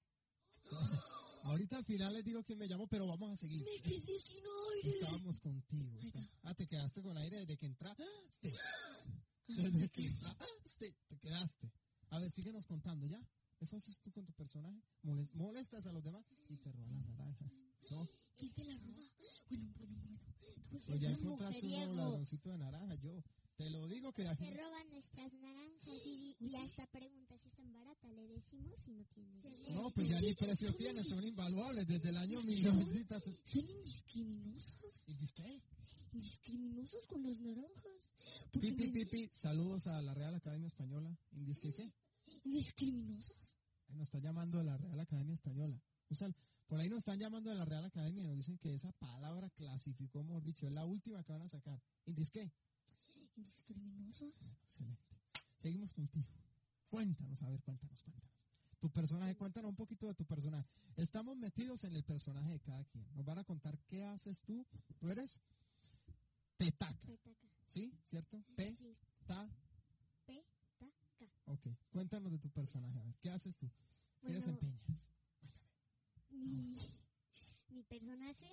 Ahorita 1.43 1.78
al 1.78 1.86
final 1.86 2.13
les 2.13 2.23
digo 2.23 2.43
quién 2.43 2.58
me 2.58 2.67
llamó, 2.67 2.88
pero 2.88 3.06
vamos 3.08 3.32
a 3.32 3.38
seguir. 3.38 3.63
Me 3.65 3.82
quedé 3.82 4.19
sin 4.19 4.43
aire. 4.76 4.89
Estábamos 4.99 5.39
contigo. 5.41 5.99
Ahí 5.99 6.08
está- 6.08 6.19
está. 6.21 6.39
Ah, 6.49 6.54
te 6.54 6.67
quedaste 6.67 7.02
con 7.02 7.17
aire 7.17 7.39
desde 7.39 7.58
que 7.58 7.65
entraste. 7.65 8.04
Desde 9.47 9.89
que 9.89 10.06
entraste, 10.08 10.95
te 11.08 11.17
quedaste. 11.19 11.71
A 12.12 12.19
ver, 12.19 12.32
síguenos 12.32 12.65
contando, 12.65 13.06
¿ya? 13.08 13.21
¿Eso 13.60 13.76
haces 13.78 13.99
tú 14.02 14.12
con 14.12 14.26
tu 14.26 14.34
personaje? 14.34 14.82
Moles- 15.04 15.34
Molestas 15.34 15.86
a 15.86 15.91
los 15.91 16.04
demás 16.04 16.26
y 16.49 16.58
te 16.58 16.71
roban 16.71 16.95
las 16.95 17.08
naranjas. 17.08 17.52
¿no? 17.91 18.08
¿Quién 18.38 18.54
te 18.54 18.63
la 18.63 18.78
roba? 18.78 19.10
Bueno, 19.49 19.73
bueno, 19.78 19.97
bueno. 20.02 20.19
O 20.88 20.95
ya 20.95 21.10
encontraste 21.12 21.65
un 21.65 21.95
ladroncito 21.97 22.49
de 22.52 22.58
naranja, 22.58 22.95
yo. 22.95 23.21
Te 23.58 23.70
lo 23.70 23.88
digo 23.88 24.12
que. 24.13 24.24
Se 24.24 24.52
roban 24.52 24.89
nuestras 24.89 25.32
naranjas 25.34 26.06
y, 26.06 26.36
y 26.39 26.56
hasta 26.56 26.88
pregunta 26.88 27.38
si 27.38 27.48
están 27.50 27.72
baratas. 27.72 28.12
Le 28.12 28.28
decimos 28.28 28.74
si 28.84 28.92
no 28.94 29.06
tienen. 29.13 29.42
No, 29.76 29.92
pues 29.92 30.10
ya 30.10 30.20
ni 30.22 30.34
precio 30.34 30.74
tienen, 30.76 31.06
son 31.06 31.24
invaluables 31.26 31.88
desde 31.88 32.10
el 32.10 32.18
año 32.18 32.42
1900. 32.42 33.24
Son 33.44 33.70
indiscriminosos. 33.70 35.04
¿Y 35.08 35.13
dices 35.13 35.34
qué? 35.34 35.62
Indiscriminosos 36.13 37.06
con 37.08 37.24
las 37.24 37.39
naranjas. 37.39 38.12
Pipi, 38.52 38.72
me- 38.72 38.88
pipi, 38.92 39.30
saludos 39.34 39.88
a 39.88 40.02
la 40.02 40.13
Real 40.13 40.36
Academia 40.36 40.68
Española. 40.68 41.16
¿Indisque 41.32 41.74
qué? 41.74 41.92
Indiscriminosos. 42.44 43.38
Ahí 43.88 43.96
Nos 43.98 44.08
está 44.08 44.20
llamando 44.20 44.58
de 44.60 44.63
la 44.66 44.78
Real 44.78 45.00
Academia 45.00 45.34
Española. 45.34 45.80
Por 46.68 46.80
ahí 46.80 46.89
nos 46.89 47.00
están 47.00 47.20
llamando 47.20 47.50
de 47.50 47.56
la 47.56 47.66
Real 47.66 47.86
Academia 47.86 48.24
y 48.24 48.28
nos 48.28 48.38
dicen 48.38 48.58
que 48.58 48.74
esa 48.74 48.92
palabra 48.94 49.50
clasificó, 49.52 50.24
mejor 50.24 50.44
dicho, 50.44 50.66
es 50.68 50.74
la 50.74 50.86
última 50.86 51.24
que 51.24 51.34
van 51.34 51.42
a 51.44 51.50
sacar. 51.50 51.80
¿Indisque? 52.06 52.52
Indiscriminosos. 53.36 54.34
Excelente. 54.65 55.02
Seguimos 55.58 55.93
contigo. 55.93 56.28
Cuéntanos, 56.89 57.41
a 57.43 57.50
ver, 57.50 57.62
cuéntanos, 57.62 58.02
cuéntanos. 58.02 58.32
Tu 58.80 58.89
personaje, 58.91 59.36
cuéntanos 59.36 59.69
un 59.69 59.76
poquito 59.76 60.08
de 60.08 60.13
tu 60.13 60.26
personaje. 60.26 60.67
Estamos 60.98 61.38
metidos 61.38 61.84
en 61.86 61.93
el 61.96 62.04
personaje 62.04 62.52
de 62.52 62.60
cada 62.60 62.84
quien. 62.86 63.06
Nos 63.15 63.26
van 63.26 63.39
a 63.39 63.43
contar 63.43 63.80
qué 63.88 64.04
haces 64.04 64.43
tú. 64.43 64.65
Tú 65.00 65.10
eres 65.10 65.41
Petaca, 66.58 67.06
Petaca. 67.06 67.48
¿sí? 67.67 67.91
¿Cierto? 68.06 68.43
P, 68.56 68.76
Sí, 68.78 68.96
ta, 69.26 69.50
petaca. 70.26 71.32
ok. 71.46 71.67
Cuéntanos 71.91 72.32
de 72.32 72.38
tu 72.39 72.50
personaje, 72.50 73.00
a 73.00 73.04
ver, 73.04 73.15
¿qué 73.22 73.30
haces 73.32 73.58
tú? 73.58 73.67
¿Qué 74.22 74.28
Bueno, 74.28 74.36
desempeñas? 74.36 74.82
Mi, 76.30 76.76
mi 77.69 77.84
personaje, 77.84 78.52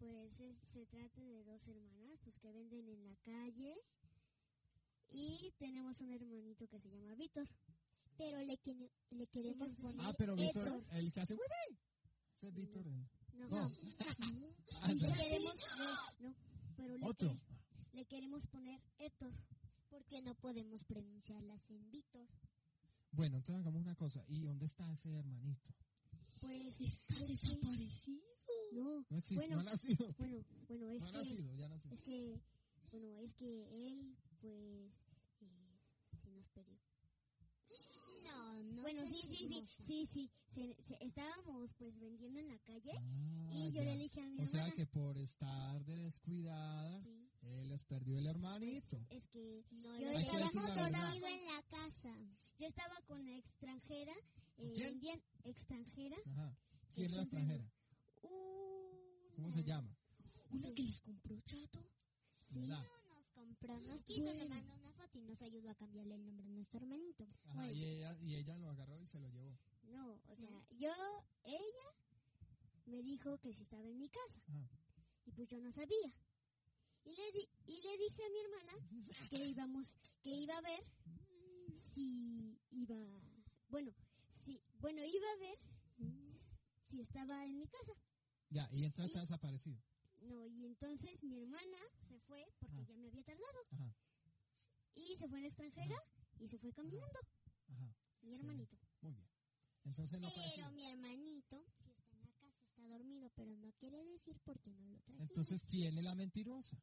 pues 0.00 0.40
es- 0.40 0.58
se 0.72 0.86
trata 0.86 1.20
de 1.22 1.44
dos 1.44 1.60
hermanas, 1.68 2.18
pues 2.24 2.38
que 2.40 2.50
venden 2.52 2.88
en 2.88 3.04
la 3.04 3.14
calle. 3.16 3.76
Y 5.12 5.52
tenemos 5.58 6.00
un 6.00 6.10
hermanito 6.10 6.66
que 6.68 6.80
se 6.80 6.88
llama 6.90 7.14
Víctor. 7.14 7.46
Pero 8.16 8.42
le, 8.42 8.56
quiere- 8.58 8.90
le 9.10 9.26
queremos 9.28 9.74
poner 9.74 10.00
Ah, 10.06 10.14
pero 10.16 10.34
Víctor, 10.36 10.84
el 10.92 11.12
que 11.12 11.20
hace 11.20 11.34
hueví. 11.34 11.78
Ese 12.36 12.48
es 12.48 12.54
Víctor. 12.54 12.86
el- 12.86 13.06
No, 13.34 13.48
No. 13.48 13.68
no. 14.18 14.94
Le 14.94 15.12
queremos, 15.12 15.54
no, 15.78 16.28
no, 16.28 16.34
pero 16.76 16.96
le, 16.96 17.06
Otro. 17.06 17.40
le 17.92 18.04
queremos 18.06 18.46
poner 18.46 18.80
Héctor. 18.98 19.32
Porque 19.90 20.22
no 20.22 20.34
podemos 20.36 20.84
pronunciarlas 20.84 21.68
en 21.70 21.90
Víctor. 21.90 22.26
Bueno, 23.12 23.36
entonces 23.38 23.60
hagamos 23.60 23.82
una 23.82 23.96
cosa. 23.96 24.24
¿Y 24.28 24.40
dónde 24.40 24.66
está 24.66 24.90
ese 24.92 25.12
hermanito? 25.16 25.74
Pues 26.40 26.80
Está 26.80 27.14
desaparecido. 27.26 28.29
No, 28.72 29.04
No 29.08 29.16
existe, 29.18 29.34
Bueno, 29.46 29.54
no 29.56 29.60
ha 29.60 29.72
nacido. 29.72 30.14
bueno, 30.18 30.44
bueno, 30.68 30.90
es 30.90 31.00
No 31.00 31.06
que 31.06 31.12
nacido, 31.18 31.54
ya 31.56 31.68
nació. 31.68 31.92
Es 31.92 32.00
que, 32.02 32.40
bueno, 32.90 33.16
es 33.18 33.34
que 33.34 33.86
él, 33.86 34.16
pues, 34.40 34.92
eh, 35.40 35.78
se 36.22 36.30
nos 36.30 36.48
perdió. 36.50 36.78
No, 38.24 38.62
no. 38.62 38.82
bueno, 38.82 39.06
sí, 39.06 39.14
sí, 39.22 39.28
sí, 39.28 39.36
chismosa. 39.48 39.84
sí, 39.86 40.06
sí. 40.06 40.30
se- 40.54 40.76
se- 40.82 40.98
estábamos, 41.04 41.72
pues, 41.78 41.98
vendiendo 41.98 42.38
en 42.40 42.48
la 42.48 42.58
calle 42.60 42.92
Ah, 42.96 43.50
y 43.54 43.72
yo 43.72 43.82
ya. 43.82 43.84
le 43.84 43.96
dije 43.96 44.20
a 44.20 44.28
mi 44.30 44.40
O 44.40 44.46
sea 44.46 44.60
hermana. 44.66 44.74
que 44.76 44.86
por 44.86 45.18
estar 45.18 45.84
de 45.84 45.98
descuidadas, 45.98 47.06
Sí, 47.06 47.28
él 47.42 47.68
les 47.68 47.82
perdió 47.84 48.18
el 48.18 48.26
hermanito. 48.26 49.04
es 49.10 49.26
que 49.28 49.64
No, 49.70 49.96
yo 49.98 50.04
lo 50.04 50.10
Hay 50.10 50.16
que 50.16 50.22
estaba, 50.22 50.44
decir 50.44 50.60
la 50.62 50.74
verdad. 50.74 51.02
dormido 51.04 51.26
en 51.28 51.44
la 51.46 51.62
casa. 51.70 52.16
Yo 52.58 52.66
estaba 52.66 53.00
con 53.06 53.24
la 53.24 53.36
extranjera. 53.36 54.14
Eh, 54.58 54.72
quién? 54.74 54.90
vendían 54.90 55.22
extranjera. 55.44 56.16
Ajá. 56.26 56.56
¿Quién 56.94 57.06
es 57.06 57.12
la 57.16 57.24
siempre 57.24 57.40
¿Cómo 58.22 59.50
se 59.52 59.64
llama? 59.64 59.96
Una 60.50 60.72
que 60.74 60.82
les 60.82 61.00
compró 61.00 61.40
chato. 61.42 61.80
Sí, 62.52 62.60
¿Verdad? 62.60 62.84
nos 63.08 63.26
compró, 63.32 63.80
nos 63.80 64.02
quiso, 64.04 64.22
Bueno. 64.24 64.40
nos 64.40 64.48
mandó 64.50 64.74
una 64.74 64.92
foto 64.92 65.18
y 65.18 65.22
nos 65.22 65.40
ayudó 65.42 65.70
a 65.70 65.74
cambiarle 65.74 66.14
el 66.16 66.26
nombre 66.26 66.46
a 66.48 66.50
nuestro 66.50 66.80
hermanito. 66.80 67.24
Ajá, 67.44 67.54
Bueno. 67.54 67.72
y, 67.72 67.84
ella, 67.84 68.18
y 68.20 68.34
ella 68.36 68.58
lo 68.58 68.70
agarró 68.70 69.00
y 69.02 69.06
se 69.06 69.18
lo 69.20 69.28
llevó. 69.28 69.56
No, 69.84 70.14
o 70.28 70.36
sea, 70.36 70.62
yo, 70.78 70.92
ella 71.44 71.86
me 72.86 73.02
dijo 73.02 73.38
que 73.38 73.52
si 73.54 73.62
estaba 73.62 73.88
en 73.88 73.98
mi 73.98 74.08
casa 74.08 74.40
Ajá. 74.48 74.68
y 75.26 75.30
pues 75.32 75.48
yo 75.48 75.60
no 75.60 75.72
sabía. 75.72 76.12
Y 77.04 77.16
le, 77.16 77.32
di- 77.32 77.48
y 77.66 77.80
le 77.82 77.96
dije 77.98 78.22
a 78.24 78.30
mi 78.30 78.38
hermana 78.40 78.72
que 79.30 79.44
íbamos, 79.48 79.86
que 80.22 80.34
iba 80.34 80.56
a 80.58 80.60
ver 80.60 80.84
si 81.94 82.58
iba, 82.70 82.94
bueno, 83.68 83.92
si, 84.44 84.60
bueno, 84.80 85.02
iba 85.04 85.26
a 85.32 85.36
ver 85.36 85.58
si 86.90 87.00
estaba 87.00 87.44
en 87.46 87.58
mi 87.58 87.66
casa. 87.68 87.92
Ya, 88.50 88.68
y 88.72 88.84
entonces 88.84 89.16
ha 89.16 89.20
desaparecido. 89.20 89.80
No, 90.22 90.46
y 90.46 90.66
entonces 90.66 91.22
mi 91.22 91.38
hermana 91.38 91.78
se 92.08 92.18
fue 92.20 92.44
porque 92.58 92.84
ya 92.84 92.96
me 92.96 93.06
había 93.06 93.22
tardado 93.22 93.58
Ajá, 93.70 93.94
y 94.94 95.16
se 95.16 95.28
fue 95.28 95.38
en 95.38 95.42
la 95.42 95.48
extranjera 95.48 95.96
y 96.38 96.48
se 96.48 96.58
fue 96.58 96.72
caminando, 96.72 97.20
ajá. 97.68 97.94
mi 98.22 98.34
hermanito. 98.36 98.76
Muy 99.00 99.14
bien. 99.14 99.28
Entonces 99.84 100.20
no 100.20 100.28
apareció. 100.28 100.56
Pero 100.56 100.72
mi 100.72 100.84
hermanito, 100.84 101.64
si 101.78 101.90
está 101.92 102.16
en 102.18 102.24
la 102.24 102.32
casa, 102.32 102.62
está 102.68 102.82
dormido, 102.88 103.30
pero 103.34 103.56
no 103.56 103.72
quiere 103.72 104.04
decir 104.04 104.38
por 104.40 104.58
qué 104.60 104.74
no 104.74 104.88
lo 104.88 104.98
trajimos. 105.00 105.30
Entonces, 105.30 105.64
¿quién 105.64 105.96
es 105.96 106.04
la 106.04 106.14
mentirosa? 106.14 106.76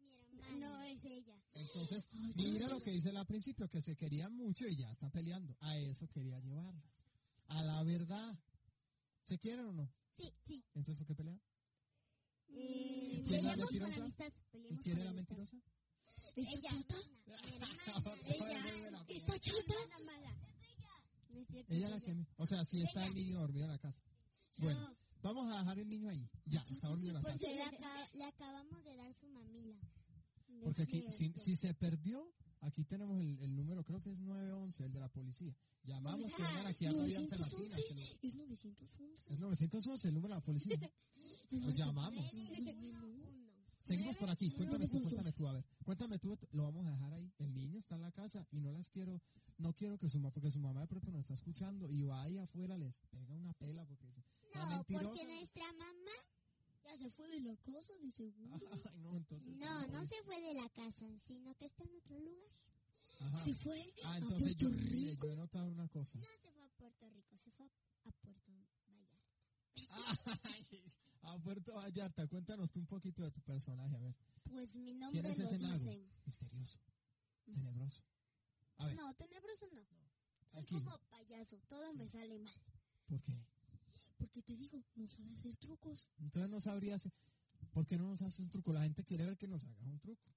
mi 0.00 0.14
hermana. 0.16 0.58
No, 0.58 0.82
es 0.82 1.04
ella. 1.04 1.40
Entonces, 1.52 2.08
Ay, 2.12 2.32
mira 2.36 2.68
lo 2.68 2.80
que 2.80 2.90
dice 2.90 3.10
al 3.10 3.26
principio, 3.26 3.68
que 3.68 3.80
se 3.80 3.96
querían 3.96 4.34
mucho 4.34 4.66
y 4.66 4.76
ya 4.76 4.90
están 4.90 5.10
peleando. 5.10 5.56
A 5.60 5.76
eso 5.76 6.08
quería 6.08 6.40
llevarlas. 6.40 6.84
A 7.48 7.62
la 7.62 7.82
verdad. 7.84 8.38
¿Se 9.26 9.38
quieren 9.38 9.66
o 9.66 9.72
no? 9.72 9.92
Sí, 10.20 10.32
sí. 10.46 10.64
Entonces, 10.74 10.98
¿por 10.98 11.06
qué 11.06 11.14
pelean? 11.14 11.40
Eh, 12.48 13.08
¿Y 13.12 13.22
quién 13.22 13.38
es 13.38 13.44
la 13.44 13.52
peleamos 13.66 13.70
con 13.70 13.80
mentirosa? 13.80 14.02
amistad. 14.02 14.32
¿Y 14.52 14.76
quién 14.78 14.98
con 14.98 15.06
amistad. 15.08 15.36
mentirosa? 15.36 15.56
¿Está 16.36 16.50
hermana. 16.56 18.24
Ella. 18.28 19.04
¿Está 19.08 19.34
mala. 20.04 20.36
No 21.30 21.40
es 21.40 21.48
cierto. 21.48 21.74
Ella 21.74 21.88
la 21.90 22.00
que... 22.00 22.16
O 22.36 22.46
sea, 22.46 22.64
si 22.64 22.82
está 22.82 23.06
el 23.06 23.14
niño 23.14 23.40
dormido 23.40 23.64
en 23.66 23.72
la 23.72 23.78
casa. 23.78 24.02
Bueno, 24.58 24.80
No, 25.22 25.34
vamos 25.34 25.54
a 25.54 25.58
dejar 25.60 25.78
el 25.78 25.88
niño 25.88 26.10
ahí. 26.10 26.28
Ya, 26.46 26.64
está 26.70 26.88
dormido 26.88 27.10
en 27.16 27.16
la 27.16 27.22
casa. 27.22 27.38
porque 27.38 27.54
le, 27.54 27.62
aca- 27.62 28.10
le 28.14 28.24
acabamos 28.24 28.84
de 28.84 28.96
dar 28.96 29.14
su 29.14 29.28
mamila. 29.28 29.78
Porque 30.62 30.82
aquí, 30.82 31.04
si, 31.10 31.32
si 31.36 31.56
se 31.56 31.74
perdió, 31.74 32.32
aquí 32.60 32.84
tenemos 32.84 33.20
el, 33.20 33.38
el 33.40 33.54
número, 33.56 33.82
creo 33.84 34.00
que 34.02 34.10
es 34.10 34.18
911, 34.18 34.84
el 34.84 34.92
de 34.92 35.00
la 35.00 35.08
policía. 35.08 35.54
Llamamos 35.84 36.30
que 36.32 36.42
vengan 36.42 36.66
aquí 36.66 36.86
a 36.86 36.92
Radio 36.92 37.18
Alternativa. 37.18 37.76
que 37.76 37.94
no- 37.94 38.02
Es 38.22 38.36
911. 38.36 38.86
Es 39.30 39.38
911, 39.40 40.08
el 40.08 40.14
número 40.14 40.34
de 40.34 40.40
la 40.40 40.44
policía. 40.44 40.76
Lo 41.50 41.70
llamamos. 41.70 42.24
Seguimos 43.82 44.16
por 44.18 44.30
aquí. 44.30 44.50
Cuéntame 44.50 44.86
tú, 44.88 45.00
cuéntame 45.02 45.32
tú, 45.32 45.48
a 45.48 45.52
ver. 45.52 45.64
Cuéntame 45.84 46.18
tú, 46.18 46.38
lo 46.52 46.64
vamos 46.64 46.86
a 46.86 46.90
dejar 46.90 47.12
ahí. 47.14 47.32
El 47.38 47.54
niño 47.54 47.78
está 47.78 47.96
en 47.96 48.02
la 48.02 48.12
casa 48.12 48.46
y 48.52 48.60
no 48.60 48.70
las 48.72 48.88
quiero, 48.90 49.20
no 49.58 49.72
quiero 49.72 49.98
que 49.98 50.08
su 50.08 50.18
mamá, 50.20 50.30
porque 50.32 50.50
su 50.50 50.60
mamá 50.60 50.82
de 50.82 50.86
pronto 50.86 51.10
nos 51.10 51.20
está 51.22 51.34
escuchando 51.34 51.88
y 51.90 52.02
va 52.04 52.22
ahí 52.22 52.36
afuera, 52.38 52.76
les 52.78 52.98
pega 53.10 53.34
una 53.34 53.52
pela 53.54 53.84
porque 53.86 54.06
dice, 54.06 54.22
la 54.54 54.64
No, 54.64 54.70
mentirosa. 54.76 55.04
porque 55.08 55.24
nuestra 55.26 55.72
mamá 55.72 56.12
se 57.00 57.10
fue 57.10 57.28
de 57.28 57.40
la 57.40 57.56
casa, 57.56 57.92
de 58.02 58.10
seguro. 58.12 58.66
Ay, 58.72 58.82
no, 59.02 59.14
entonces. 59.16 59.56
no, 59.56 59.86
no 59.88 60.06
se 60.06 60.22
fue 60.24 60.40
de 60.40 60.54
la 60.54 60.68
casa, 60.70 61.06
sino 61.26 61.54
que 61.56 61.66
está 61.66 61.82
en 61.84 61.94
otro 61.96 62.18
lugar. 62.18 62.50
Ajá. 63.20 63.44
Se 63.44 63.54
fue 63.54 63.92
Ah, 64.04 64.12
a 64.12 64.18
entonces 64.18 64.56
yo, 64.56 64.68
Puerto 64.68 64.84
mire, 64.84 65.10
Rico. 65.10 65.26
yo 65.26 65.32
he 65.32 65.36
notado 65.36 65.68
una 65.70 65.88
cosa. 65.88 66.18
No 66.18 66.24
se 66.24 66.38
fue 66.52 66.62
a 66.64 66.68
Puerto 66.78 67.10
Rico, 67.10 67.36
se 67.38 67.50
fue 67.52 67.66
a, 67.66 68.08
a 68.08 68.12
Puerto 68.12 68.52
Vallarta. 68.52 69.18
Ay, 70.44 70.92
a 71.22 71.38
Puerto 71.38 71.74
Vallarta, 71.74 72.26
cuéntanos 72.28 72.70
tú 72.70 72.80
un 72.80 72.86
poquito 72.86 73.22
de 73.22 73.30
tu 73.30 73.40
personaje, 73.42 73.94
a 73.96 74.00
ver. 74.00 74.14
Pues 74.44 74.74
mi 74.74 74.84
¿Quién 74.92 74.98
nombre 75.00 75.30
es 75.30 75.38
lo 75.38 75.44
ese 75.44 75.58
mago? 75.58 75.78
dice. 75.78 76.08
Misterioso, 76.26 76.78
tenebroso. 77.44 78.02
A 78.78 78.86
ver, 78.86 78.96
No, 78.96 79.14
tenebroso 79.14 79.66
no. 79.72 79.86
Soy 80.52 80.64
como 80.64 80.98
payaso, 81.10 81.58
todo 81.68 81.92
me 81.94 82.08
sale 82.08 82.38
mal. 82.38 82.54
¿Por 83.06 83.20
qué? 83.22 83.32
Porque 84.20 84.42
te 84.42 84.54
digo, 84.54 84.84
no 84.96 85.08
sabe 85.08 85.32
hacer 85.32 85.56
trucos. 85.56 86.04
Entonces 86.18 86.50
no 86.50 86.60
sabrías, 86.60 87.08
¿por 87.72 87.86
qué 87.86 87.96
no 87.96 88.08
nos 88.08 88.20
haces 88.20 88.40
un 88.40 88.50
truco? 88.50 88.72
La 88.72 88.82
gente 88.82 89.02
quiere 89.02 89.24
ver 89.24 89.36
que 89.38 89.48
nos 89.48 89.64
hagas 89.64 89.82
un 89.86 89.98
truco. 89.98 90.30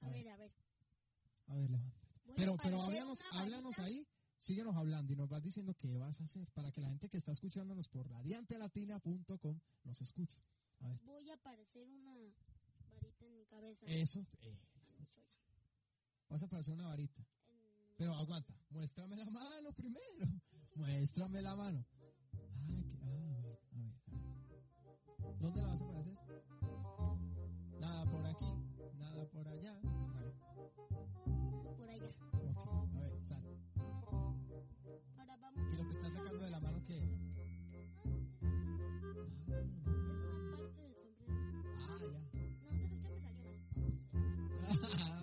A 0.00 0.10
ver, 0.10 0.28
a 0.28 0.36
ver. 0.36 0.52
A 1.46 1.52
A 1.52 1.56
ver, 1.56 1.70
levanta. 1.70 1.96
A 2.28 2.34
Pero, 2.36 2.56
pero 2.62 2.82
háblanos, 2.82 3.18
háblanos 3.32 3.78
ahí, 3.78 4.06
síguenos 4.38 4.76
hablando 4.76 5.12
y 5.12 5.16
nos 5.16 5.28
vas 5.28 5.42
diciendo 5.42 5.74
qué 5.74 5.96
vas 5.96 6.20
a 6.20 6.24
hacer 6.24 6.46
para 6.52 6.70
que 6.70 6.80
la 6.82 6.88
gente 6.88 7.08
que 7.08 7.16
está 7.16 7.32
escuchándonos 7.32 7.88
por 7.88 8.08
radiantelatina.com 8.10 9.58
nos 9.84 10.00
escuche. 10.02 10.38
A 10.80 10.88
ver, 10.88 11.00
Voy 11.04 11.30
a 11.30 11.36
parecer 11.38 11.88
una 11.88 12.14
varita 12.14 13.24
en 13.26 13.34
mi 13.36 13.44
cabeza. 13.46 13.86
eso, 13.86 14.26
eh, 14.40 14.56
Soy- 14.86 15.06
vas 16.28 16.42
a 16.42 16.46
parecer 16.48 16.74
una 16.74 16.86
varita. 16.88 17.20
en- 17.20 17.96
Pero 17.96 18.14
aguanta, 18.14 18.54
muéstrame 18.70 19.16
la 19.16 19.26
mano 19.30 19.72
primero. 19.72 20.26
Muéstrame 20.74 21.40
la 21.42 21.54
mano. 21.56 21.84
Que, 22.66 22.74
ah, 23.02 23.36
a 23.36 23.40
ver, 23.42 23.58
a 23.72 23.78
ver. 23.80 23.96
¿Dónde 25.40 25.62
la 25.62 25.68
vas 25.68 25.80
a 25.80 25.84
aparecer? 25.84 26.16
Nada 27.80 28.04
por 28.06 28.26
aquí, 28.26 28.52
nada 28.98 29.24
por 29.30 29.48
allá. 29.48 29.72
A 30.14 30.20
ver, 30.20 30.34
por 31.76 31.88
allá. 31.88 32.08
ok, 32.54 32.94
a 32.94 33.00
ver, 33.00 33.20
sal. 33.22 33.44
Ahora 35.18 35.36
vamos 35.36 35.72
¿Y 35.72 35.76
lo 35.76 35.88
que 35.88 35.94
estás 35.94 36.12
sacando 36.12 36.44
de 36.44 36.50
la 36.50 36.60
mano 36.60 36.84
qué 36.86 36.98
es? 36.98 37.02
Es 37.02 37.18
una 39.14 39.44
parte 39.44 40.82
del 40.82 41.04
sombrero. 41.16 41.38
Ah, 41.78 41.98
ya. 42.00 42.06
No, 42.08 42.28
¿sabes 42.30 42.54
qué 42.60 42.86
me 42.88 43.00
salió 43.00 43.20
mal? 43.20 43.36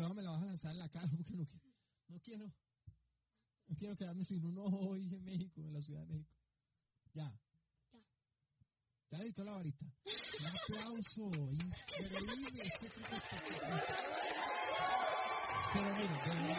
Cuidado, 0.00 0.14
me 0.14 0.22
la 0.22 0.30
vas 0.30 0.42
a 0.42 0.46
lanzar 0.46 0.72
en 0.72 0.78
la 0.78 0.88
cara 0.88 1.08
porque 1.14 1.34
no 1.34 1.44
quiero. 1.44 1.60
No 2.08 2.20
quiero. 2.20 2.54
No 3.68 3.76
quiero 3.76 3.96
quedarme 3.96 4.24
sin 4.24 4.42
un 4.46 4.56
ojo 4.56 4.78
hoy 4.78 5.14
en 5.14 5.22
México, 5.22 5.60
en 5.60 5.74
la 5.74 5.82
Ciudad 5.82 6.00
de 6.00 6.06
México. 6.06 6.34
Ya. 7.12 7.38
Ya. 7.92 8.00
Ya 9.10 9.18
levitó 9.18 9.44
la 9.44 9.52
varita. 9.52 9.84
Un 10.40 10.46
aplauso. 10.46 11.30
Increíble. 11.52 12.72
Pero 15.72 15.86
mire, 15.94 16.08
de 16.08 16.50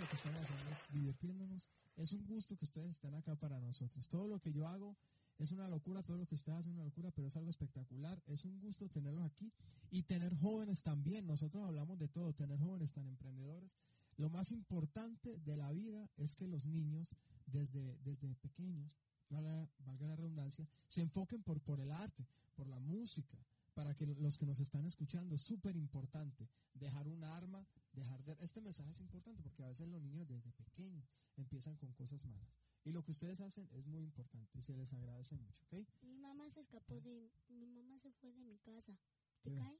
lo 0.00 0.08
que 0.08 0.16
estamos 0.16 0.42
haciendo 0.42 0.70
es 0.72 0.92
divirtiéndonos. 0.92 1.68
Es 1.96 2.12
un 2.12 2.26
gusto 2.26 2.56
que 2.56 2.64
ustedes 2.64 2.90
estén 2.90 3.14
acá 3.14 3.36
para 3.36 3.60
nosotros. 3.60 4.08
Todo 4.08 4.26
lo 4.26 4.40
que 4.40 4.52
yo 4.52 4.66
hago 4.66 4.96
es 5.38 5.52
una 5.52 5.68
locura, 5.68 6.02
todo 6.02 6.18
lo 6.18 6.26
que 6.26 6.34
ustedes 6.34 6.58
hacen 6.58 6.72
es 6.72 6.76
una 6.76 6.84
locura, 6.84 7.10
pero 7.12 7.28
es 7.28 7.36
algo 7.36 7.50
espectacular. 7.50 8.20
Es 8.26 8.44
un 8.44 8.58
gusto 8.60 8.88
tenerlos 8.88 9.24
aquí 9.24 9.52
y 9.90 10.02
tener 10.02 10.34
jóvenes 10.34 10.82
también. 10.82 11.26
Nosotros 11.26 11.64
hablamos 11.64 11.98
de 11.98 12.08
todo, 12.08 12.32
tener 12.32 12.58
jóvenes 12.58 12.92
tan 12.92 13.06
emprendedores. 13.06 13.78
Lo 14.16 14.28
más 14.28 14.50
importante 14.50 15.38
de 15.38 15.56
la 15.56 15.70
vida 15.70 16.10
es 16.16 16.34
que 16.34 16.48
los 16.48 16.66
niños, 16.66 17.14
desde, 17.46 17.98
desde 17.98 18.34
pequeños, 18.34 18.90
valga 19.28 19.68
la 19.86 20.16
redundancia, 20.16 20.66
se 20.88 21.02
enfoquen 21.02 21.42
por, 21.42 21.60
por 21.60 21.80
el 21.80 21.92
arte, 21.92 22.26
por 22.56 22.66
la 22.66 22.80
música, 22.80 23.38
para 23.74 23.94
que 23.94 24.06
los 24.06 24.38
que 24.38 24.46
nos 24.46 24.60
están 24.60 24.84
escuchando, 24.86 25.34
es 25.34 25.42
súper 25.42 25.76
importante 25.76 26.48
dejar 26.74 27.08
un 27.08 27.24
arma, 27.24 27.66
dejar 27.92 28.24
de... 28.24 28.36
Este 28.40 28.60
mensaje 28.60 28.90
es 28.90 29.00
importante 29.00 29.42
porque 29.42 29.62
a 29.62 29.68
veces 29.68 29.88
los 29.88 30.02
niños 30.02 30.28
desde 30.28 30.52
pequeños 30.52 31.08
empiezan 31.36 31.76
con 31.76 31.92
cosas 31.92 32.24
malas. 32.24 32.54
Y 32.84 32.92
lo 32.92 33.02
que 33.02 33.12
ustedes 33.12 33.40
hacen 33.40 33.68
es 33.72 33.86
muy 33.86 34.02
importante 34.02 34.58
y 34.58 34.62
se 34.62 34.76
les 34.76 34.92
agradece 34.92 35.36
mucho, 35.36 35.64
¿ok? 35.66 35.86
Mi 36.02 36.16
mamá 36.16 36.50
se 36.50 36.60
escapó 36.60 37.00
de... 37.00 37.30
Mi 37.48 37.66
mamá 37.66 37.98
se 37.98 38.12
fue 38.12 38.32
de 38.32 38.42
mi 38.42 38.58
casa. 38.58 38.98
¿Te 39.42 39.54
cae? 39.54 39.78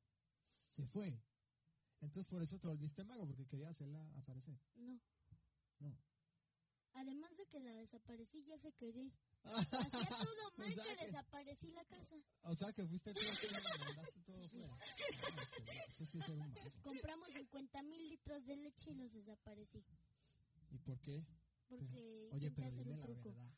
Se 0.66 0.86
fue. 0.86 1.22
Entonces 2.00 2.26
por 2.26 2.42
eso 2.42 2.58
te 2.58 2.68
volviste 2.68 3.04
mago, 3.04 3.26
porque 3.26 3.46
quería 3.46 3.70
hacerla 3.70 4.02
aparecer. 4.16 4.58
No. 4.76 5.00
No. 5.78 5.98
Además 6.92 7.36
de 7.36 7.46
que 7.46 7.60
la 7.60 7.72
desaparecí, 7.72 8.44
ya 8.44 8.58
se 8.58 8.72
quería 8.72 9.04
ir. 9.04 9.12
Hacía 9.44 9.90
todo 10.24 10.52
mal 10.56 10.70
O 10.70 10.74
sea 10.74 10.84
que 10.96 11.06
desaparecí 11.06 11.70
la 11.72 11.84
casa. 11.84 12.16
O 12.42 12.54
sea 12.54 12.72
que 12.72 12.86
fuiste 12.86 13.14
tú 13.14 13.20
que 13.40 13.48
mandaste 13.84 14.20
todo 14.22 14.48
fuera. 14.48 14.78
Ah. 15.32 15.84
Eso 15.88 16.06
sí 16.06 16.18
es 16.18 16.24
ser 16.24 16.38
un. 16.38 16.54
Compramos 16.82 17.28
50 17.32 17.82
mil 17.82 18.08
litros 18.08 18.44
de 18.46 18.56
leche 18.56 18.90
y 18.90 18.94
los 18.94 19.12
desaparecí. 19.12 19.84
¿Y 20.70 20.78
por 20.78 21.00
qué? 21.00 21.26
Porque 21.68 22.28
Oye, 22.32 22.50
pero 22.50 22.70
dime 22.70 22.96
la 22.96 23.02
truco. 23.02 23.22
verdad. 23.30 23.50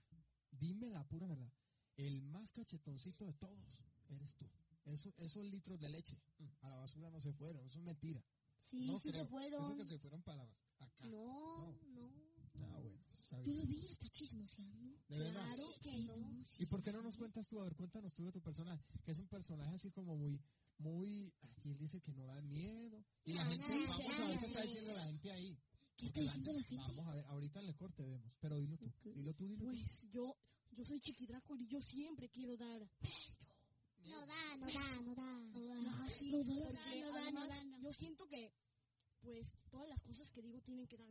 Dime 0.50 0.90
la 0.90 1.04
pura 1.04 1.26
verdad. 1.26 1.52
El 1.96 2.22
más 2.22 2.52
cachetoncito 2.52 3.24
de 3.26 3.34
todos 3.34 3.64
eres 4.08 4.34
tú. 4.36 4.48
Eso, 4.84 5.12
esos 5.18 5.44
litros 5.46 5.78
de 5.78 5.88
leche 5.88 6.20
mm, 6.38 6.46
a 6.62 6.70
la 6.70 6.76
basura 6.76 7.10
no 7.10 7.20
se 7.20 7.32
fueron. 7.32 7.64
Eso 7.66 7.78
es 7.78 7.84
mentira. 7.84 8.22
Sí, 8.62 8.86
no 8.86 8.98
sí 8.98 9.10
creo. 9.10 9.24
se 9.24 9.30
fueron. 9.30 9.64
Creo 9.66 9.76
que 9.76 9.86
se 9.86 9.98
fueron 9.98 10.22
para 10.22 10.42
acá. 10.78 11.06
No, 11.06 11.74
no. 11.88 12.08
Bueno. 12.08 12.21
Está 13.32 13.44
bien. 13.44 13.56
lo 13.60 13.66
vi, 13.66 13.86
está 13.86 14.08
chismoseando. 14.10 14.98
De 15.08 15.18
verdad. 15.18 15.44
Claro 15.54 15.74
que 15.80 15.90
Sí, 15.90 16.04
no. 16.06 16.16
no, 16.18 16.44
¿Y 16.58 16.66
por 16.66 16.82
qué 16.82 16.92
no 16.92 17.02
nos 17.02 17.16
cuentas 17.16 17.48
tú? 17.48 17.58
A 17.60 17.64
ver, 17.64 17.74
cuéntanos 17.74 18.12
tú 18.12 18.24
de 18.26 18.32
tu 18.32 18.42
personaje. 18.42 18.84
Que 19.04 19.12
es 19.12 19.18
un 19.18 19.28
personaje 19.28 19.74
así 19.74 19.90
como 19.90 20.16
muy, 20.16 20.38
muy. 20.78 21.32
Aquí 21.42 21.70
él 21.70 21.78
dice 21.78 22.00
que 22.02 22.12
no 22.12 22.26
da 22.26 22.40
miedo. 22.42 23.02
Y 23.24 23.32
la 23.32 23.44
No, 23.44 23.50
gente, 23.50 23.66
no, 23.68 23.98
vamos 23.98 24.20
a 24.20 24.26
ver 24.28 24.38
qué 24.38 24.46
está 24.46 24.62
diciendo 24.62 24.92
la 24.92 25.04
gente 25.04 25.32
ahí. 25.32 25.58
¿Qué 25.96 26.06
está 26.06 26.20
la 26.20 26.24
diciendo 26.26 26.52
la 26.52 26.62
gente? 26.62 26.84
Vamos 26.88 27.06
a 27.08 27.14
ver, 27.14 27.24
ahorita 27.26 27.60
en 27.60 27.66
el 27.68 27.76
corte 27.76 28.04
vemos. 28.04 28.32
Pero 28.38 28.56
dilo 28.58 28.76
tú. 28.76 28.92
Dilo 29.14 29.34
tú, 29.34 29.48
dilo 29.48 29.64
tú. 29.64 29.70
Pues 29.70 30.02
yo, 30.10 30.36
yo 30.72 30.84
soy 30.84 31.00
Chiquidraco 31.00 31.56
y 31.56 31.66
yo 31.68 31.80
siempre 31.80 32.28
quiero 32.28 32.56
dar. 32.58 32.86
No 34.04 34.26
da, 34.26 34.56
no 34.58 34.66
da, 34.66 35.00
no 35.00 35.14
da. 35.14 35.22
Ah, 36.04 36.08
sí, 36.10 36.30
no 36.30 36.44
da, 36.44 36.54
no 36.54 37.12
da, 37.12 37.30
no 37.30 37.46
da, 37.46 37.64
no. 37.64 37.80
yo 37.80 37.92
siento 37.94 38.26
que, 38.26 38.52
pues, 39.20 39.52
todas 39.70 39.88
las 39.88 40.00
cosas 40.02 40.30
que 40.32 40.42
digo 40.42 40.60
tienen 40.60 40.86
que 40.86 40.98
dar. 40.98 41.08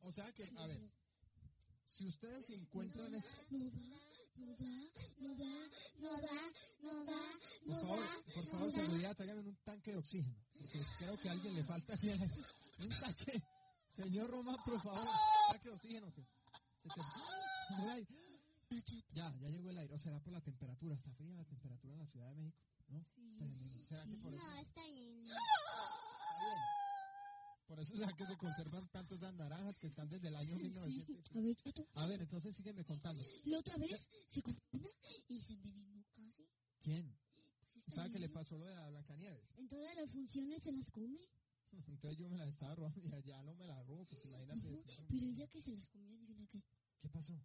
O 0.00 0.12
sea 0.12 0.32
que, 0.32 0.44
a 0.56 0.66
ver, 0.66 0.80
si 1.94 2.06
ustedes 2.08 2.46
se 2.46 2.54
encuentran 2.54 3.06
en 3.06 3.14
este- 3.14 3.56
No 4.36 4.56
da, 4.56 4.66
no 5.18 5.36
da, 5.36 5.70
no 6.00 6.16
da, 6.16 6.50
no 6.82 7.04
da, 7.04 7.04
no 7.04 7.04
da, 7.04 7.20
Por 7.64 7.68
no 7.68 7.80
favor, 7.80 8.24
por 8.34 8.46
favor, 8.46 8.72
seguridad, 8.72 9.16
tráigame 9.16 9.40
un 9.40 9.56
tanque 9.64 9.92
de 9.92 9.98
oxígeno. 9.98 10.36
Porque 10.58 10.84
creo 10.98 11.18
que 11.20 11.28
a 11.28 11.32
alguien 11.32 11.54
le 11.54 11.64
falta 11.64 11.92
un 12.80 12.88
tanque. 13.00 13.42
Señor 13.90 14.28
Román, 14.28 14.56
por 14.64 14.82
favor, 14.82 15.08
tanque 15.50 15.68
de 15.68 15.74
oxígeno. 15.74 16.12
Que 16.12 16.22
se 16.82 16.88
te-. 16.88 18.06
Ya, 19.12 19.32
ya 19.40 19.48
llegó 19.48 19.70
el 19.70 19.78
aire. 19.78 19.94
O 19.94 19.98
será 19.98 20.18
por 20.20 20.32
la 20.32 20.40
temperatura. 20.40 20.94
Está 20.96 21.12
fría 21.12 21.32
la 21.36 21.44
temperatura 21.44 21.92
en 21.94 22.00
la 22.00 22.06
Ciudad 22.06 22.28
de 22.30 22.34
México. 22.34 22.58
¿No? 22.88 23.06
Tremendo. 23.38 23.82
¿Será 23.88 24.04
que 24.04 24.16
por 24.16 24.34
eso? 24.34 24.42
No, 24.44 24.52
está 24.60 24.86
bien. 24.88 25.26
Está 25.26 25.34
bien. 25.34 25.93
Por 27.66 27.80
eso 27.80 27.96
será 27.96 28.12
que 28.14 28.26
se 28.26 28.36
conservan 28.36 28.88
tantos 28.90 29.20
naranjas 29.20 29.78
que 29.78 29.86
están 29.86 30.08
desde 30.08 30.28
el 30.28 30.36
año 30.36 30.56
1900. 30.56 31.30
A 31.30 31.40
ver. 31.40 31.56
A 31.94 32.06
ver, 32.06 32.22
entonces 32.22 32.54
sígueme 32.54 32.84
contando. 32.84 33.24
La 33.44 33.58
otra 33.58 33.76
vez 33.78 34.10
se 34.28 34.42
una 34.72 34.88
y 35.28 35.40
se 35.40 35.54
envenenó 35.54 36.04
casi. 36.14 36.46
¿Quién? 36.80 37.16
Pues 37.84 37.94
¿Sabe 37.94 38.10
qué 38.10 38.18
le 38.18 38.28
pasó 38.28 38.58
lo 38.58 38.66
de 38.66 38.74
la 38.74 38.88
Blancanieves? 38.88 39.50
En 39.56 39.68
todas 39.68 39.94
las 39.96 40.12
funciones 40.12 40.62
se 40.62 40.72
las 40.72 40.90
come. 40.90 41.18
Entonces 41.88 42.18
yo 42.18 42.28
me 42.28 42.36
la 42.36 42.46
estaba 42.46 42.74
robando 42.74 43.00
y 43.08 43.12
allá 43.12 43.42
no 43.42 43.54
me 43.54 43.66
la 43.66 43.82
robo, 43.82 44.04
pues 44.06 44.24
imagínate. 44.24 44.68
Ujú, 44.68 44.84
Pero 45.08 45.26
el 45.26 45.34
día 45.34 45.48
que 45.48 45.60
se 45.60 45.72
las 45.72 45.86
comió, 45.88 46.14
adivina 46.14 46.46
qué. 46.46 46.62
¿Qué 47.00 47.08
pasó? 47.08 47.38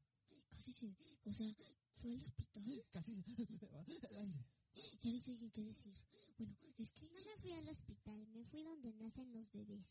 Casi 0.50 0.74
se. 0.74 0.96
O 1.26 1.34
sea, 1.34 1.56
fue 1.96 2.14
al 2.14 2.22
hospital. 2.22 2.86
Casi 2.92 3.16
se. 3.16 3.24
Ya 5.02 5.12
no 5.12 5.20
sé 5.20 5.38
qué 5.52 5.64
decir. 5.64 5.94
Bueno, 6.38 6.56
es 6.78 6.92
que. 6.92 7.10
No 7.10 7.22
me 7.26 7.38
fui 7.38 7.52
al 7.52 7.68
hospital, 7.68 8.28
me 8.28 8.46
fui 8.46 8.64
donde 8.64 8.94
nacen 8.94 9.32
los 9.32 9.52
bebés. 9.52 9.86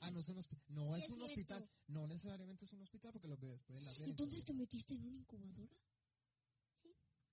Ah, 0.00 0.10
no 0.10 0.20
es 0.20 0.28
un 0.28 0.38
hospital. 0.38 0.64
No 0.74 0.96
es, 0.96 1.04
Es 1.04 1.10
un 1.10 1.16
cierto. 1.16 1.32
hospital. 1.32 1.70
No 1.88 2.06
necesariamente 2.06 2.64
es 2.64 2.72
un 2.72 2.82
hospital 2.82 3.12
porque 3.12 3.28
los 3.28 3.38
bebés 3.40 3.62
pueden 3.62 3.84
nacer. 3.84 4.04
en 4.04 4.10
Entonces 4.10 4.44
te 4.44 4.52
metiste 4.54 4.94
en 4.94 5.04
una 5.04 5.16
incubadora. 5.18 5.68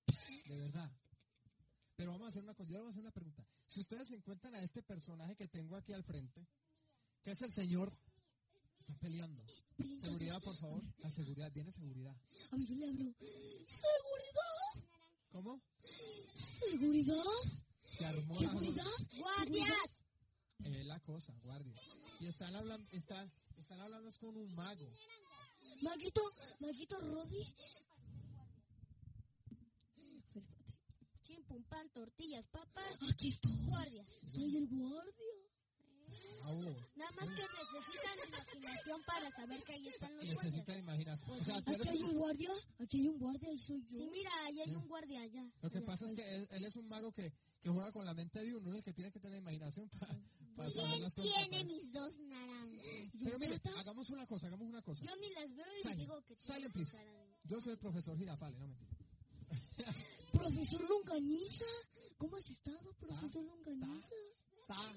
cualquier- 0.05 0.43
De 0.47 0.57
verdad. 0.57 0.91
Pero 1.95 2.11
vamos 2.11 2.27
a 2.27 2.29
hacer 2.29 2.43
una 2.43 2.53
cosa. 2.53 2.71
Yo 2.71 2.79
voy 2.79 2.87
a 2.87 2.89
hacer 2.91 3.01
una 3.01 3.11
pregunta. 3.11 3.45
Si 3.65 3.79
ustedes 3.81 4.07
se 4.07 4.15
encuentran 4.15 4.55
a 4.55 4.61
este 4.61 4.81
personaje 4.83 5.35
que 5.35 5.47
tengo 5.47 5.75
aquí 5.75 5.93
al 5.93 6.03
frente, 6.03 6.47
que 7.23 7.31
es 7.31 7.41
el 7.41 7.51
señor. 7.51 7.91
Está 8.79 8.93
peleando. 8.95 9.43
Seguridad, 10.01 10.41
por 10.41 10.55
favor. 10.57 10.83
La 10.99 11.09
seguridad. 11.11 11.51
Viene 11.53 11.71
seguridad. 11.71 12.15
A 12.51 12.55
ver, 12.55 12.65
yo 12.67 12.75
le 12.75 12.85
hablo. 12.87 13.13
¡Seguridad! 13.19 14.87
¿Cómo? 15.29 15.61
¿Seguridad? 16.69 17.23
¿Seguridad? 18.37 18.85
¡Guardias! 19.17 19.73
Es 20.63 20.85
la 20.85 20.99
cosa, 21.01 21.33
guardia. 21.43 21.73
Y 22.19 22.27
están 22.27 22.53
hablando, 22.53 22.85
están, 22.91 23.31
están 23.57 23.79
hablando 23.79 24.09
es 24.09 24.17
con 24.17 24.35
un 24.35 24.53
mago. 24.53 24.91
Maguito, 25.81 26.21
Maguito 26.59 26.99
Rodi. 26.99 27.55
Chim, 31.23 31.43
pum, 31.43 31.63
pan, 31.63 31.89
tortillas, 31.91 32.45
papas. 32.47 32.97
Aquí 33.09 33.29
estoy. 33.29 33.55
Guardia. 33.67 34.05
Soy 34.33 34.57
el 34.57 34.67
guardia. 34.67 35.48
Nada 36.95 37.11
más 37.11 37.29
que 37.35 37.43
necesitan 37.43 38.27
imaginación 38.27 39.01
para 39.05 39.31
saber 39.31 39.63
que 39.63 39.73
ahí 39.73 39.87
están 39.87 40.15
los 40.17 40.25
necesitan 40.25 40.65
guardias. 40.65 40.79
imaginación. 40.79 41.31
O 41.39 41.43
sea, 41.43 41.61
tú 41.61 41.71
Aquí 41.71 41.81
eres- 41.81 41.87
hay 41.93 42.03
un 42.03 42.17
guardia, 42.17 42.51
aquí 42.79 42.97
hay 43.01 43.07
un 43.07 43.19
guardia 43.19 43.51
y 43.53 43.59
soy 43.59 43.81
yo. 43.89 43.99
Sí, 43.99 44.09
mira, 44.11 44.31
ahí 44.45 44.61
hay 44.61 44.75
un 44.75 44.87
guardia 44.87 45.21
allá. 45.21 45.43
Lo 45.61 45.69
que 45.69 45.77
Allá. 45.77 45.85
pasa 45.87 46.05
es 46.07 46.15
que 46.15 46.35
él, 46.35 46.47
él 46.49 46.65
es 46.65 46.75
un 46.75 46.87
mago 46.87 47.11
que, 47.11 47.31
que 47.61 47.69
juega 47.69 47.91
con 47.91 48.05
la 48.05 48.13
mente 48.13 48.43
de 48.43 48.55
uno, 48.55 48.71
es 48.71 48.77
el 48.77 48.83
que 48.83 48.93
tiene 48.93 49.11
que 49.11 49.19
tener 49.19 49.39
imaginación 49.39 49.87
para, 49.89 50.13
para 50.55 50.69
saber 50.71 50.99
las 51.01 51.13
cosas. 51.15 51.31
Tiene 51.49 51.63
mis 51.65 51.91
dos 51.91 52.17
naranjas. 52.19 52.81
Pero 53.23 53.39
mire, 53.39 53.61
hagamos 53.77 54.09
una 54.09 54.25
cosa, 54.25 54.47
hagamos 54.47 54.67
una 54.67 54.81
cosa. 54.81 55.05
Yo 55.05 55.15
ni 55.17 55.29
las 55.31 55.55
veo 55.55 55.65
y 55.77 55.81
Silent. 55.83 55.99
digo 56.01 56.21
que 56.23 56.35
Silent, 56.35 56.73
please. 56.73 56.91
cara 56.91 57.11
de- 57.13 57.37
Yo 57.43 57.61
soy 57.61 57.73
el 57.73 57.79
profesor 57.79 58.17
Girafale, 58.17 58.57
no 58.57 58.67
mentira. 58.67 58.95
Profesor 60.33 60.81
Longaniza, 60.89 61.65
¿cómo 62.17 62.35
has 62.37 62.49
estado, 62.49 62.93
profesor 62.99 63.43
Longaniza 63.43 64.15
ta. 64.67 64.95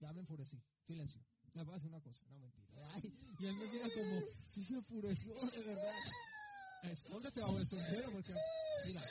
Ya 0.00 0.12
me 0.12 0.20
enfurecí. 0.20 0.62
Silencio. 0.86 1.20
Le 1.54 1.62
voy 1.64 1.72
a 1.72 1.76
decir 1.76 1.88
una 1.90 2.00
cosa. 2.00 2.22
No, 2.30 2.38
mentira. 2.38 2.68
Ay, 2.94 3.12
y 3.40 3.46
él 3.46 3.56
me 3.56 3.66
mira 3.68 3.88
como 3.94 4.20
si 4.46 4.64
se 4.64 4.74
enfureció, 4.74 5.34
de 5.34 5.64
verdad. 5.64 5.94
Escóndete 6.84 7.40
bajo 7.40 7.58
el 7.58 7.66
sombrero 7.66 8.10
porque, 8.12 8.34
mira, 8.86 9.02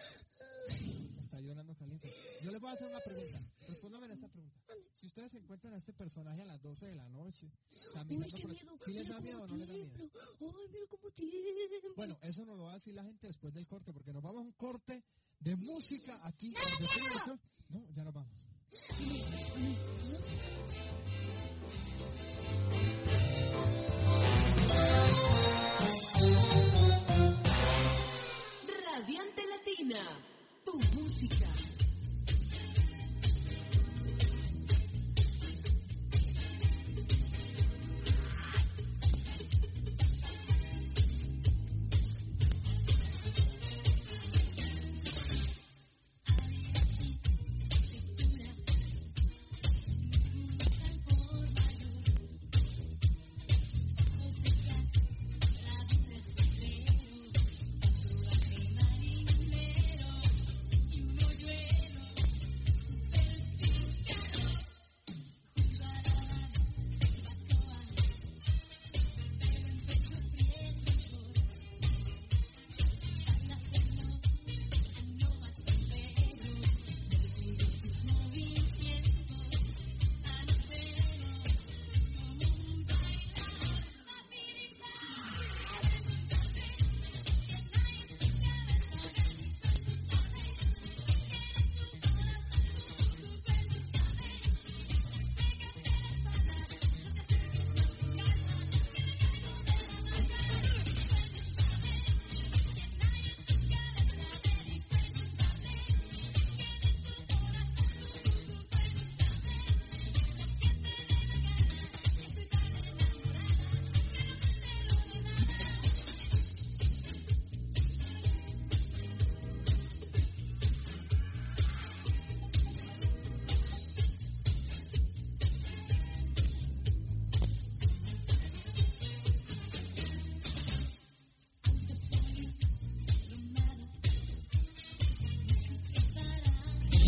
está 1.20 1.39
llorando 1.41 1.76
caliente. 1.76 2.13
Yo 2.41 2.51
les 2.51 2.61
voy 2.61 2.70
a 2.70 2.74
hacer 2.74 2.88
una 2.89 2.99
pregunta. 3.01 3.39
Respóndame 3.68 4.07
a 4.07 4.13
esta 4.13 4.30
pregunta. 4.30 4.59
Si 4.93 5.07
ustedes 5.07 5.34
encuentran 5.34 5.74
a 5.74 5.78
este 5.78 5.93
personaje 5.93 6.41
a 6.41 6.45
las 6.45 6.61
12 6.61 6.86
de 6.88 6.95
la 6.95 7.07
noche, 7.09 7.51
Uy, 7.72 7.80
caminando 7.93 8.38
qué 8.38 8.47
miedo. 8.47 8.78
¿sí 8.86 8.93
les 8.93 9.07
da 9.07 9.20
miedo 9.20 9.43
o 9.43 9.47
no 9.47 9.57
les 9.57 9.68
da 9.68 9.74
miedo? 9.74 9.91
Ay, 9.97 10.68
mira 10.72 10.86
cómo 10.89 11.11
tiembla. 11.11 11.93
Bueno, 11.95 12.18
eso 12.22 12.45
nos 12.45 12.57
lo 12.57 12.63
va 12.63 12.72
a 12.72 12.76
decir 12.76 12.95
la 12.95 13.03
gente 13.03 13.28
después 13.28 13.53
del 13.53 13.68
corte, 13.68 13.91
porque 13.91 14.13
nos 14.13 14.24
vamos 14.24 14.39
a 14.39 14.45
un 14.45 14.53
corte 14.53 15.03
de 15.39 15.55
música 15.57 16.20
aquí. 16.24 16.47
en 16.47 17.20
Show. 17.26 17.39
No, 17.70 17.86
ya 17.93 18.03
nos 18.03 18.13
vamos. 18.13 18.32
Radiante 29.08 29.41
Latina, 29.47 30.03
tu 30.66 30.78
música. 30.93 31.37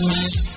Yes. 0.02 0.49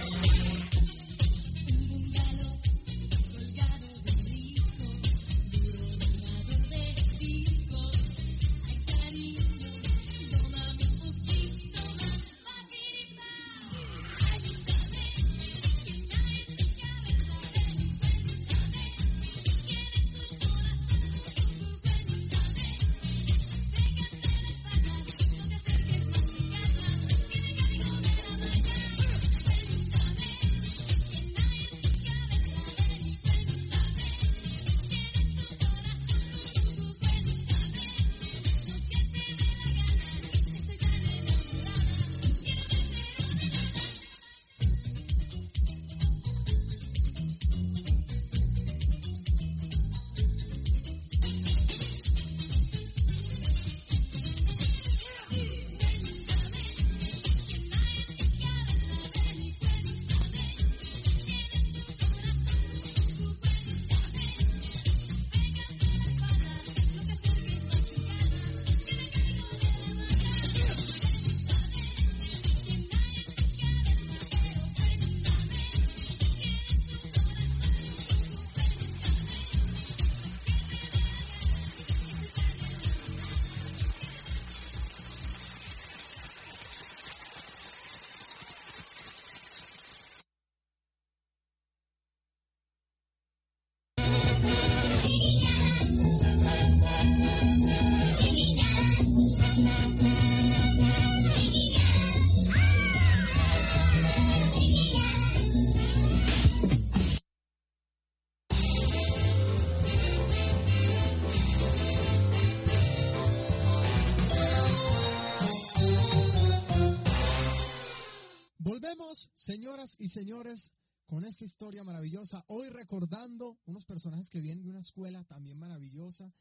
Señoras 119.42 119.96
y 119.98 120.08
señores, 120.08 120.72
con 121.04 121.24
esta 121.24 121.44
historia 121.44 121.82
maravillosa. 121.82 122.44
Hoy 122.48 122.68
recordando 122.70 123.58
unos 123.66 123.84
personajes 123.84 124.30
que 124.30 124.40
vienen 124.40 124.62
de 124.62 124.70
una 124.70 124.78
escuela 124.78 125.24
también 125.24 125.58
maravillosa, 125.58 126.32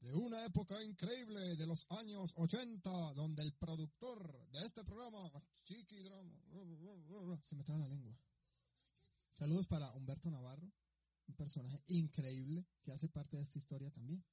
de 0.00 0.14
una 0.14 0.46
época 0.46 0.82
increíble 0.82 1.56
de 1.56 1.66
los 1.66 1.84
años 1.90 2.32
80, 2.36 2.90
donde 3.14 3.42
el 3.42 3.52
productor 3.52 4.48
de 4.52 4.60
este 4.64 4.82
programa, 4.84 5.30
Chiqui 5.64 6.02
Drama, 6.02 6.32
se 7.42 7.56
me 7.56 7.62
traba 7.62 7.80
la 7.80 7.88
lengua. 7.88 8.18
Saludos 9.32 9.68
para 9.68 9.92
Humberto 9.92 10.30
Navarro, 10.30 10.72
un 11.28 11.34
personaje 11.34 11.82
increíble 11.88 12.66
que 12.82 12.92
hace 12.92 13.08
parte 13.08 13.36
de 13.36 13.42
esta 13.42 13.58
historia 13.58 13.90
también. 13.90 14.24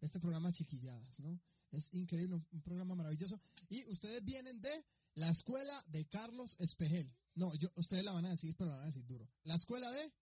Este 0.00 0.18
programa 0.20 0.52
Chiquilladas, 0.52 1.20
¿no? 1.20 1.38
Es 1.70 1.92
increíble, 1.92 2.36
un, 2.36 2.46
un 2.50 2.62
programa 2.62 2.94
maravilloso. 2.94 3.38
Y 3.68 3.86
ustedes 3.90 4.24
vienen 4.24 4.60
de 4.60 4.84
la 5.16 5.30
escuela 5.30 5.84
de 5.88 6.06
Carlos 6.06 6.56
Espejel. 6.60 7.12
No, 7.34 7.52
yo, 7.54 7.68
ustedes 7.76 8.04
la 8.04 8.12
van 8.12 8.26
a 8.26 8.30
decir, 8.30 8.54
pero 8.56 8.70
la 8.70 8.76
van 8.76 8.84
a 8.84 8.86
decir 8.86 9.04
duro. 9.06 9.28
La 9.44 9.56
escuela 9.56 9.90
de... 9.90 10.12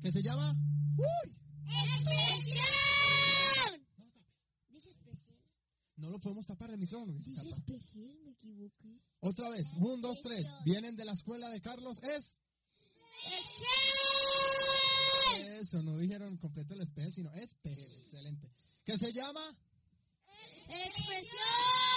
Que 0.00 0.12
se 0.12 0.22
llama... 0.22 0.54
¡Uy! 0.96 1.36
Dije 4.68 4.90
espejel. 4.90 5.48
No 5.96 6.10
lo 6.10 6.20
podemos 6.20 6.46
tapar 6.46 6.70
el 6.70 6.78
micrófono. 6.78 7.18
Dije 7.18 7.48
espejel, 7.48 8.20
me 8.24 8.30
equivoqué. 8.32 9.00
Otra 9.20 9.50
vez, 9.50 9.72
un, 9.78 10.00
dos, 10.00 10.20
tres. 10.22 10.54
Vienen 10.64 10.96
de 10.96 11.04
la 11.04 11.12
escuela 11.12 11.48
de 11.50 11.60
Carlos, 11.60 12.02
es... 12.02 12.38
Eso, 15.60 15.82
no 15.82 15.96
dijeron 15.98 16.36
completo 16.38 16.74
el 16.74 16.82
espejel, 16.82 17.12
sino 17.12 17.32
espejel, 17.32 17.92
excelente. 17.98 18.52
Que 18.84 18.96
se 18.98 19.12
llama... 19.12 19.40
¡Expresión! 20.68 21.93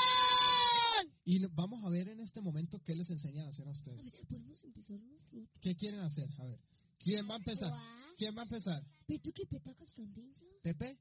Y 1.25 1.45
vamos 1.47 1.83
a 1.85 1.89
ver 1.89 2.07
en 2.09 2.19
este 2.21 2.41
momento 2.41 2.79
qué 2.83 2.95
les 2.95 3.09
enseñan 3.09 3.45
a 3.45 3.49
hacer 3.49 3.65
a 3.67 3.69
A 3.69 3.73
ustedes. 3.73 4.03
ver, 4.13 4.27
podemos 4.27 4.63
empezar 4.63 4.99
nosotros. 4.99 5.49
¿Qué 5.61 5.75
quieren 5.75 5.99
hacer? 6.01 6.29
A 6.39 6.43
ver. 6.45 6.59
¿Quién 6.99 7.27
va 7.29 7.33
a 7.35 7.37
empezar? 7.37 7.73
¿Quién 8.17 8.35
va 8.35 8.41
a 8.41 8.43
empezar? 8.45 8.83
¿Pero 9.05 9.21
qué 9.33 9.45
petacas 9.45 9.91
cantinflas? 9.91 10.49
¿Pepe? 10.63 10.97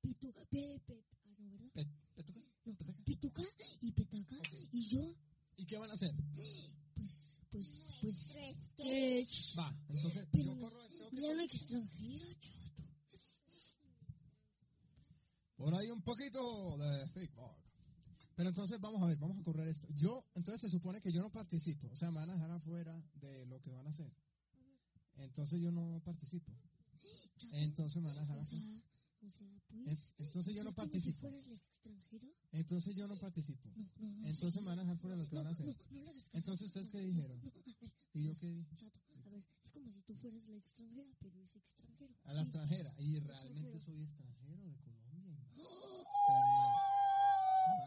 Pitu, 0.00 0.32
Pepe. 0.50 1.04
Ah, 1.24 1.34
no, 1.38 1.50
¿verdad? 1.50 1.70
Pe- 1.74 1.86
¿Petuca? 2.14 2.40
No, 2.64 2.74
¿Peteca? 2.74 2.92
Pituca 3.04 3.42
y 3.82 3.92
Petaca. 3.92 4.36
Ok. 4.38 4.68
Y 4.72 4.88
yo, 4.88 5.14
¿Y 5.56 5.66
qué 5.66 5.76
van 5.78 5.90
a 5.90 5.94
hacer? 5.94 6.10
pues, 6.34 7.38
pues, 7.50 7.72
pues. 8.00 8.36
Eh, 8.78 9.26
Va, 9.58 9.76
entonces 9.88 10.28
Pero 10.32 10.54
yo 10.54 10.60
corro, 10.60 10.86
tengo 10.88 11.10
que 11.10 11.20
correr. 11.20 11.40
extranjera, 11.40 12.26
chato. 12.40 12.82
Por 15.56 15.74
ahí 15.74 15.90
un 15.90 16.02
poquito 16.02 16.40
de 16.78 17.08
feedback. 17.08 17.56
Pero 18.38 18.50
entonces 18.50 18.78
vamos 18.80 19.02
a 19.02 19.06
ver, 19.06 19.16
vamos 19.18 19.36
a 19.36 19.42
correr 19.42 19.66
esto. 19.66 19.88
Yo, 19.96 20.24
entonces 20.36 20.60
se 20.60 20.70
supone 20.70 21.00
que 21.00 21.10
yo 21.10 21.20
no 21.22 21.28
participo, 21.32 21.88
o 21.88 21.96
sea, 21.96 22.08
me 22.12 22.20
van 22.20 22.30
a 22.30 22.34
dejar 22.34 22.52
afuera 22.52 23.02
de 23.14 23.44
lo 23.46 23.60
que 23.60 23.68
van 23.72 23.84
a 23.84 23.90
hacer. 23.90 24.14
Entonces 25.16 25.60
yo 25.60 25.72
no 25.72 26.00
participo. 26.04 26.52
Entonces 27.50 28.00
me 28.00 28.08
van 28.10 28.18
a 28.18 28.20
dejar 28.20 28.38
afuera. 28.38 28.64
o 29.26 29.30
sea, 29.32 29.60
pues. 29.66 29.86
Es- 29.88 30.14
Entonces 30.18 30.54
yo 30.54 30.62
no 30.62 30.72
participo. 30.72 31.28
Si. 31.82 31.90
Entonces 32.52 32.94
yo 32.94 33.08
no 33.08 33.16
participo. 33.16 33.68
No, 33.74 33.90
no, 33.98 34.16
no. 34.20 34.28
Entonces 34.28 34.62
me 34.62 34.68
van 34.68 34.78
a 34.78 34.82
dejar 34.82 34.98
fuera 34.98 35.16
de 35.16 35.22
lo 35.24 35.28
que 35.28 35.34
van 35.34 35.46
a 35.48 35.50
hacer. 35.50 35.76
Entonces 36.32 36.66
ustedes 36.68 36.90
qué 36.90 37.00
dijeron. 37.00 37.40
No, 37.42 37.48
a 37.48 37.54
ver, 37.54 37.64
¿Y 38.14 38.22
yo 38.24 38.36
qué 38.38 38.46
dije? 38.52 38.76
chato. 38.76 39.00
A 39.26 39.30
ver, 39.30 39.44
es 39.64 39.72
como 39.72 39.90
si 39.90 40.00
tú 40.02 40.14
fueras 40.14 40.46
la 40.46 40.54
extranjera, 40.54 41.10
pero 41.18 41.42
es 41.42 41.56
extranjero. 41.56 42.14
A 42.22 42.32
la 42.34 42.42
extranjera. 42.42 42.94
Y 42.98 43.18
realmente 43.18 43.80
soy 43.80 44.00
extranjero 44.00 44.62
de 44.62 44.76
Colombia. 44.76 45.44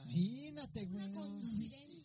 Imagínate, 0.05 0.85
güey. 0.85 1.03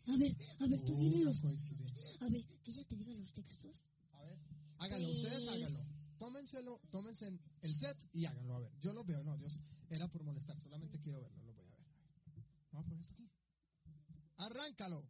A 0.09 0.17
ver, 0.17 0.37
a 0.61 0.67
ver, 0.67 0.83
tú 0.85 0.93
Oh, 0.95 0.99
dile 0.99 1.17
una 1.17 1.25
los. 1.31 1.41
coincidencia. 1.41 2.09
A 2.21 2.29
ver, 2.29 2.45
que 2.63 2.71
ella 2.71 2.85
te 2.85 2.97
diga 2.97 3.15
los 3.15 3.33
textos. 3.33 3.75
A 4.13 4.23
ver, 4.23 4.39
háganlo, 4.79 5.11
ustedes 5.11 5.45
Pues- 5.45 5.49
háganlo. 5.49 5.81
Tómenselo, 6.19 6.81
tómense 6.91 7.39
el 7.63 7.75
set 7.75 7.99
y 8.13 8.25
háganlo. 8.25 8.55
A 8.57 8.61
ver, 8.61 8.73
yo 8.81 8.93
lo 8.95 9.05
veo, 9.05 9.23
no, 9.25 9.37
Dios, 9.37 9.59
era 9.91 10.09
por 10.09 10.23
molestar, 10.25 10.59
solamente 10.61 10.99
quiero 11.01 11.21
verlo, 11.21 11.43
lo 11.45 11.53
voy 11.53 11.65
a 11.65 11.69
ver. 11.69 11.85
Vamos 12.73 12.87
a 12.87 12.89
poner 12.89 13.01
esto 13.03 13.13
aquí. 13.15 13.31
Arráncalo. 14.39 15.09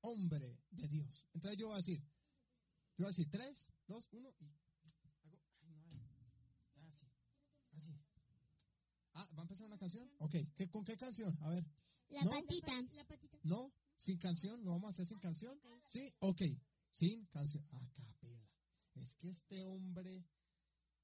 Hombre 0.00 0.58
de 0.70 0.88
Dios. 0.88 1.26
Entonces 1.34 1.58
yo 1.58 1.66
voy 1.66 1.74
a 1.74 1.78
decir, 1.78 2.00
yo 2.00 3.04
voy 3.04 3.06
a 3.06 3.08
decir 3.08 3.28
3, 3.30 3.72
2, 3.86 4.08
1 4.12 4.34
y 4.38 4.44
hago, 4.44 5.38
ay, 5.62 5.74
no 5.84 5.92
hay. 5.92 6.88
Así, 6.88 7.06
así. 7.72 7.92
Ah, 9.18 9.28
¿va 9.34 9.40
a 9.40 9.42
empezar 9.42 9.66
una 9.66 9.76
canción? 9.76 10.08
Ok, 10.20 10.36
¿Qué, 10.54 10.70
¿con 10.70 10.84
qué 10.84 10.96
canción? 10.96 11.36
A 11.42 11.50
ver. 11.50 11.66
La 12.10 12.22
¿No? 12.22 12.30
patita. 12.30 12.72
¿No? 13.42 13.72
¿Sin 13.96 14.16
canción? 14.16 14.62
¿Lo 14.62 14.70
vamos 14.70 14.86
a 14.86 14.90
hacer 14.90 15.06
sin 15.08 15.18
canción? 15.18 15.60
Sí, 15.86 16.14
ok. 16.20 16.42
Sin 16.92 17.26
canción. 17.26 17.66
A 17.72 17.84
capela. 17.90 18.48
Es 18.94 19.16
que 19.16 19.30
este 19.30 19.64
hombre, 19.64 20.24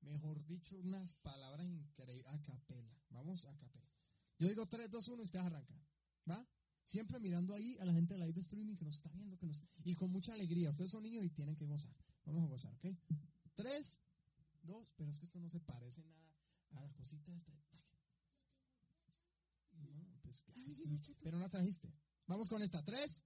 mejor 0.03 0.45
dicho, 0.47 0.77
unas 0.77 1.17
palabras 1.17 1.67
increíbles. 1.67 2.33
A 2.33 2.41
capela. 2.41 2.97
Vamos 3.11 3.45
a 3.47 3.57
capela. 3.57 3.91
Yo 4.39 4.49
digo 4.49 4.65
3, 4.65 4.89
2, 4.93 5.09
1 5.09 5.23
y 5.23 5.25
ustedes 5.25 5.45
arrancan. 5.45 5.85
¿Va? 6.31 6.49
Siempre 6.85 7.19
mirando 7.19 7.53
ahí 7.53 7.77
a 7.81 7.85
la 7.85 7.95
gente 7.95 8.15
de 8.15 8.25
live 8.25 8.41
streaming 8.43 8.77
que 8.77 8.85
nos 8.85 8.95
está 8.95 9.11
viendo. 9.11 9.37
que 9.37 9.47
nos 9.47 9.61
Y 9.85 9.97
con 9.97 10.13
mucha 10.13 10.35
alegría. 10.35 10.71
Ustedes 10.71 10.93
son 10.93 11.03
niños 11.03 11.25
y 11.25 11.31
tienen 11.31 11.57
que 11.57 11.67
gozar. 11.67 11.93
Vamos 12.27 12.45
a 12.45 12.47
gozar, 12.47 12.75
¿ok? 12.75 12.87
3, 13.57 14.01
2, 14.63 14.93
pero 14.95 15.11
es 15.11 15.19
que 15.19 15.27
esto 15.27 15.41
no 15.41 15.51
se 15.51 15.59
parece 15.59 16.05
nada 16.05 16.33
a 16.71 16.81
la 16.81 16.93
cosita 16.93 17.33
pero 21.23 21.39
no 21.39 21.49
trajiste. 21.49 21.93
Vamos 22.27 22.49
con 22.49 22.63
esta. 22.63 22.83
3, 22.83 23.25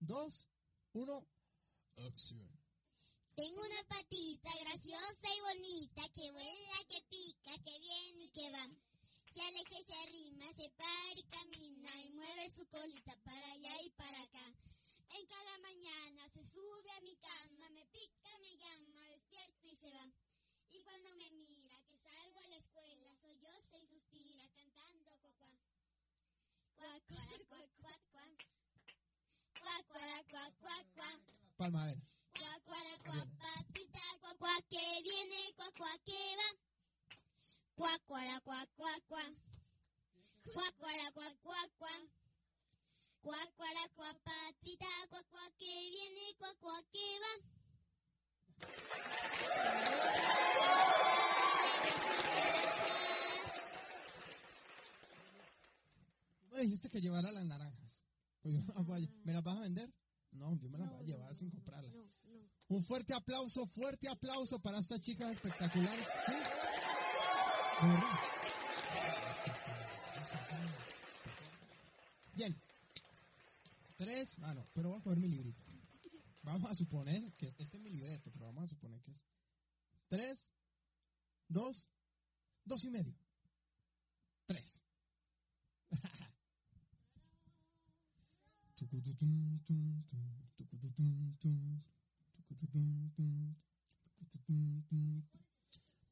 2, 0.00 0.48
1. 0.92 1.26
Acción. 1.96 2.48
Tengo 3.34 3.60
una 3.62 3.82
patita 3.88 4.50
graciosa 4.60 5.28
y 5.36 5.40
bonita 5.40 6.02
que 6.14 6.30
vuela, 6.32 6.78
que 6.88 7.00
pica, 7.08 7.52
que 7.64 7.78
viene 7.78 8.24
y 8.24 8.30
que 8.30 8.50
va. 8.50 8.68
Se 9.32 9.40
aleja 9.40 9.76
se 9.86 9.94
arrima, 9.94 10.46
se 10.54 10.70
para 10.70 11.12
y 11.16 11.22
camina 11.24 12.02
y 12.04 12.10
mueve 12.10 12.52
su 12.56 12.66
colita 12.66 13.16
para 13.22 13.52
allá 13.52 13.74
y 13.82 13.90
para 13.90 14.22
acá. 14.22 14.54
En 15.10 15.26
cada 15.26 15.58
mañana 15.58 16.28
se 16.34 16.44
sube 16.50 16.90
a 16.90 17.00
mi 17.00 17.16
cama, 17.16 17.70
me 17.70 17.86
pica, 17.86 18.38
me 18.40 18.56
llama, 18.56 19.08
despierto 19.10 19.68
y 19.68 19.76
se 19.76 19.90
va. 19.92 20.12
Y 20.70 20.82
cuando 20.82 21.14
me 21.14 21.30
mira 21.30 21.59
mind. 31.72 31.96
Aplauso, 63.14 63.66
fuerte 63.66 64.08
aplauso 64.08 64.60
para 64.60 64.78
estas 64.78 65.00
chicas 65.00 65.32
espectaculares. 65.32 66.08
¿Sí? 66.26 66.32
Bien. 72.34 72.56
Tres. 73.96 74.38
Ah, 74.42 74.54
no, 74.54 74.66
pero 74.72 74.90
voy 74.90 74.98
a 74.98 75.02
coger 75.02 75.18
mi 75.18 75.28
librito. 75.28 75.62
Vamos 76.42 76.70
a 76.70 76.74
suponer 76.74 77.34
que 77.34 77.48
este 77.48 77.76
es 77.76 77.80
mi 77.82 77.90
libreto, 77.90 78.30
pero 78.32 78.46
vamos 78.46 78.64
a 78.64 78.68
suponer 78.68 79.00
que 79.02 79.12
es. 79.12 79.24
Tres. 80.08 80.52
Dos. 81.48 81.90
Dos 82.64 82.84
y 82.84 82.90
medio. 82.90 83.19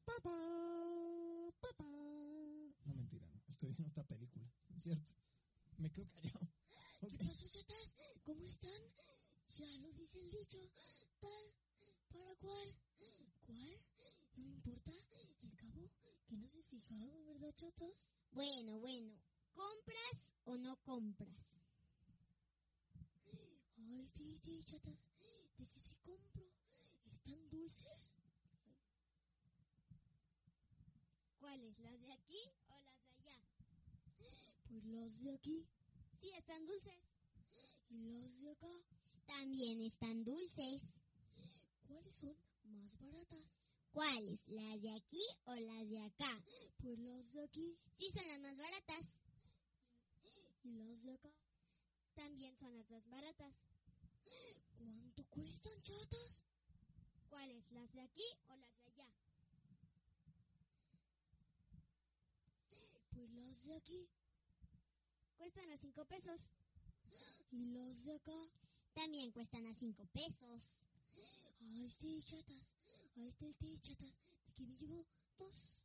Papá, 0.05 0.35
papá. 1.61 1.85
No, 2.85 2.95
mentira, 2.95 3.27
no. 3.27 3.41
Estoy 3.47 3.73
en 3.77 3.85
otra 3.85 4.03
película, 4.03 4.45
¿cierto? 4.77 5.15
Me 5.77 5.89
quedo 5.89 6.11
callado. 6.11 6.49
¿Qué 6.99 7.17
pasó, 7.17 7.47
chatas? 7.47 7.93
¿Cómo 8.25 8.43
están? 8.43 8.81
Ya 9.57 9.77
lo 9.77 9.93
dice 9.93 10.19
el 10.19 10.31
dicho. 10.31 10.57
Tal, 11.21 11.53
para 12.11 12.35
cuál. 12.35 12.75
¿Cuál? 13.45 13.79
No 14.35 14.43
me 14.43 14.51
importa. 14.51 14.91
El 15.41 15.55
cabo, 15.55 15.89
que 16.27 16.35
no 16.35 16.49
se 16.49 16.59
ha 16.59 16.63
fijado, 16.63 17.23
¿verdad, 17.23 17.53
chatas? 17.55 17.93
Bueno, 18.31 18.79
bueno. 18.79 19.13
¿Compras 19.53 20.35
o 20.43 20.57
no 20.57 20.75
compras? 20.83 21.55
Ay, 23.77 24.07
sí, 24.07 24.37
sí, 24.43 24.61
chatas. 24.65 24.99
¿De 25.57 25.67
qué 25.67 25.81
sí 25.81 25.95
compro? 26.05 26.45
¿Están 27.11 27.49
dulces? 27.49 28.13
¿Cuáles? 31.37 31.77
¿Las 31.79 31.99
de 32.01 32.13
aquí 32.13 32.39
o 32.69 32.79
las 32.79 32.97
de 33.01 33.09
allá? 33.09 33.43
Las 35.09 35.23
de 35.23 35.33
aquí 35.33 35.65
Sí, 36.21 36.29
están 36.37 36.65
dulces. 36.67 36.99
y 37.89 38.11
las 38.21 38.39
de 38.41 38.51
acá. 38.51 38.71
También 39.25 39.81
están 39.81 40.23
dulces. 40.23 40.81
¿Cuáles 41.87 42.15
son 42.15 42.35
más 42.65 42.99
baratas? 42.99 43.43
¿Cuáles? 43.91 44.47
¿Las 44.49 44.81
de 44.81 44.91
aquí 44.95 45.21
o 45.45 45.55
las 45.55 45.89
de 45.89 45.99
acá? 46.05 46.43
Pues 46.81 46.99
las 46.99 47.31
de 47.33 47.43
aquí 47.43 47.75
Sí, 47.97 48.11
son 48.13 48.27
las 48.27 48.39
más 48.41 48.57
baratas. 48.57 49.05
y 50.63 50.73
las 50.77 51.01
de 51.03 51.13
acá. 51.13 51.29
También 52.13 52.55
son 52.57 52.71
las 52.77 52.87
más 52.91 53.09
baratas. 53.09 53.53
¿Cuánto 54.77 55.23
cuestan, 55.31 55.81
chatas? 55.81 56.43
¿Cuáles? 57.29 57.71
¿Las 57.71 57.91
de 57.93 58.01
aquí 58.01 58.23
o 58.47 58.55
las 58.55 58.75
de 58.83 58.85
allá? 58.91 59.07
Pues 63.15 63.29
las 63.31 63.63
de 63.65 63.75
aquí 63.75 64.09
Cuestan 65.39 65.71
a 65.71 65.77
cinco 65.77 66.03
pesos. 66.03 66.41
y 67.51 67.65
las 67.71 68.03
de 68.03 68.13
acá. 68.13 68.51
También 68.93 69.31
cuestan 69.31 69.65
a 69.67 69.73
cinco 69.73 70.05
pesos. 70.07 70.77
Ay, 71.61 71.89
sí, 71.89 72.21
chatas. 72.25 72.65
Ay, 73.15 73.33
sí, 73.57 73.79
chatas. 73.81 74.13
¿De 74.45 74.53
qué 74.53 74.65
me 74.65 74.75
llevo 74.75 75.05
dos? 75.37 75.77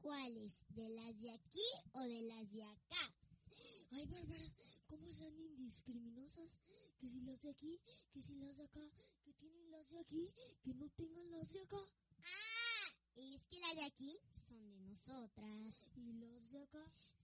¿Cuáles? 0.00 0.52
¿De 0.68 0.88
las 0.90 1.20
de 1.20 1.32
aquí 1.32 1.68
o 1.92 2.02
de 2.02 2.22
las 2.22 2.52
de 2.52 2.62
acá? 2.62 3.14
Ay, 3.90 4.06
bárbaras, 4.06 4.52
¿cómo 4.86 5.12
son 5.12 5.36
indiscriminosas? 5.36 6.52
Que 7.00 7.08
si 7.08 7.20
las 7.22 7.42
de 7.42 7.50
aquí, 7.50 7.80
que 8.12 8.22
si 8.22 8.36
las 8.36 8.56
de 8.56 8.62
acá, 8.62 8.88
que 9.24 9.32
tienen 9.32 9.72
las 9.72 9.90
de 9.90 9.98
aquí, 9.98 10.30
que 10.62 10.72
no 10.74 10.88
tengan 10.90 11.30
las 11.32 11.52
de 11.52 11.62
acá. 11.62 11.82
¡Ah! 12.22 12.60
Es 13.16 13.44
que 13.48 13.58
las 13.58 13.74
de 13.74 13.84
aquí 13.86 14.20
son 14.48 14.70
de 14.70 14.80
nosotras. 14.82 15.84
Y 15.96 16.12
las 16.12 16.48
de 16.52 16.62
acá, 16.62 16.86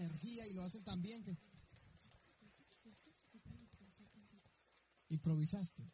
energía 0.00 0.46
y 0.46 0.52
lo 0.52 0.62
hacen 0.62 0.84
tan 0.84 1.00
bien 1.00 1.22
que 1.22 1.36
improvisaste. 5.08 5.92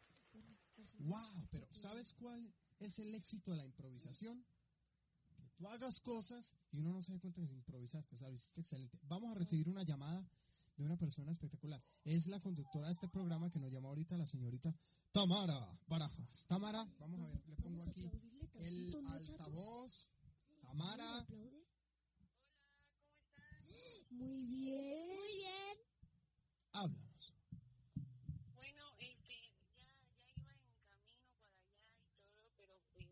Wow, 0.99 1.47
pero 1.51 1.67
¿sabes 1.73 2.13
cuál 2.13 2.53
es 2.79 2.99
el 2.99 3.13
éxito 3.15 3.51
de 3.51 3.57
la 3.57 3.65
improvisación? 3.65 4.45
Que 5.35 5.47
tú 5.55 5.67
hagas 5.67 5.99
cosas 6.01 6.53
y 6.71 6.79
uno 6.79 6.93
no 6.93 7.01
se 7.01 7.13
da 7.13 7.19
cuenta 7.19 7.45
que 7.45 7.53
improvisaste, 7.53 8.15
o 8.15 8.17
sea, 8.17 8.29
lo 8.29 8.35
hiciste 8.35 8.61
excelente. 8.61 8.97
Vamos 9.03 9.31
a 9.31 9.39
recibir 9.39 9.69
una 9.69 9.83
llamada 9.83 10.27
de 10.75 10.83
una 10.83 10.97
persona 10.97 11.31
espectacular. 11.31 11.83
Es 12.03 12.27
la 12.27 12.39
conductora 12.39 12.87
de 12.87 12.93
este 12.93 13.09
programa 13.09 13.49
que 13.49 13.59
nos 13.59 13.71
llamó 13.71 13.89
ahorita 13.89 14.17
la 14.17 14.27
señorita 14.27 14.75
Tamara 15.11 15.79
Barajas. 15.87 16.45
Tamara, 16.47 16.85
vamos 16.99 17.21
a 17.21 17.27
ver, 17.27 17.47
le 17.47 17.55
pongo 17.57 17.83
aquí 17.83 18.09
el 18.59 18.95
altavoz. 19.07 20.09
¿Me 20.51 20.61
Tamara? 20.61 21.27
Muy 24.09 24.41
bien. 24.45 25.15
Muy 25.15 25.35
bien. 25.37 25.77
háblanos. 26.73 27.33
Bueno, 28.55 28.83
este, 28.99 29.51
ya, 29.75 29.87
ya 30.17 30.29
iba 30.35 30.51
en 30.53 30.59
camino 30.83 30.85
para 30.89 31.01
allá 31.01 31.25
y 32.15 32.27
todo, 32.31 32.51
pero 32.57 32.79
pues, 32.93 33.07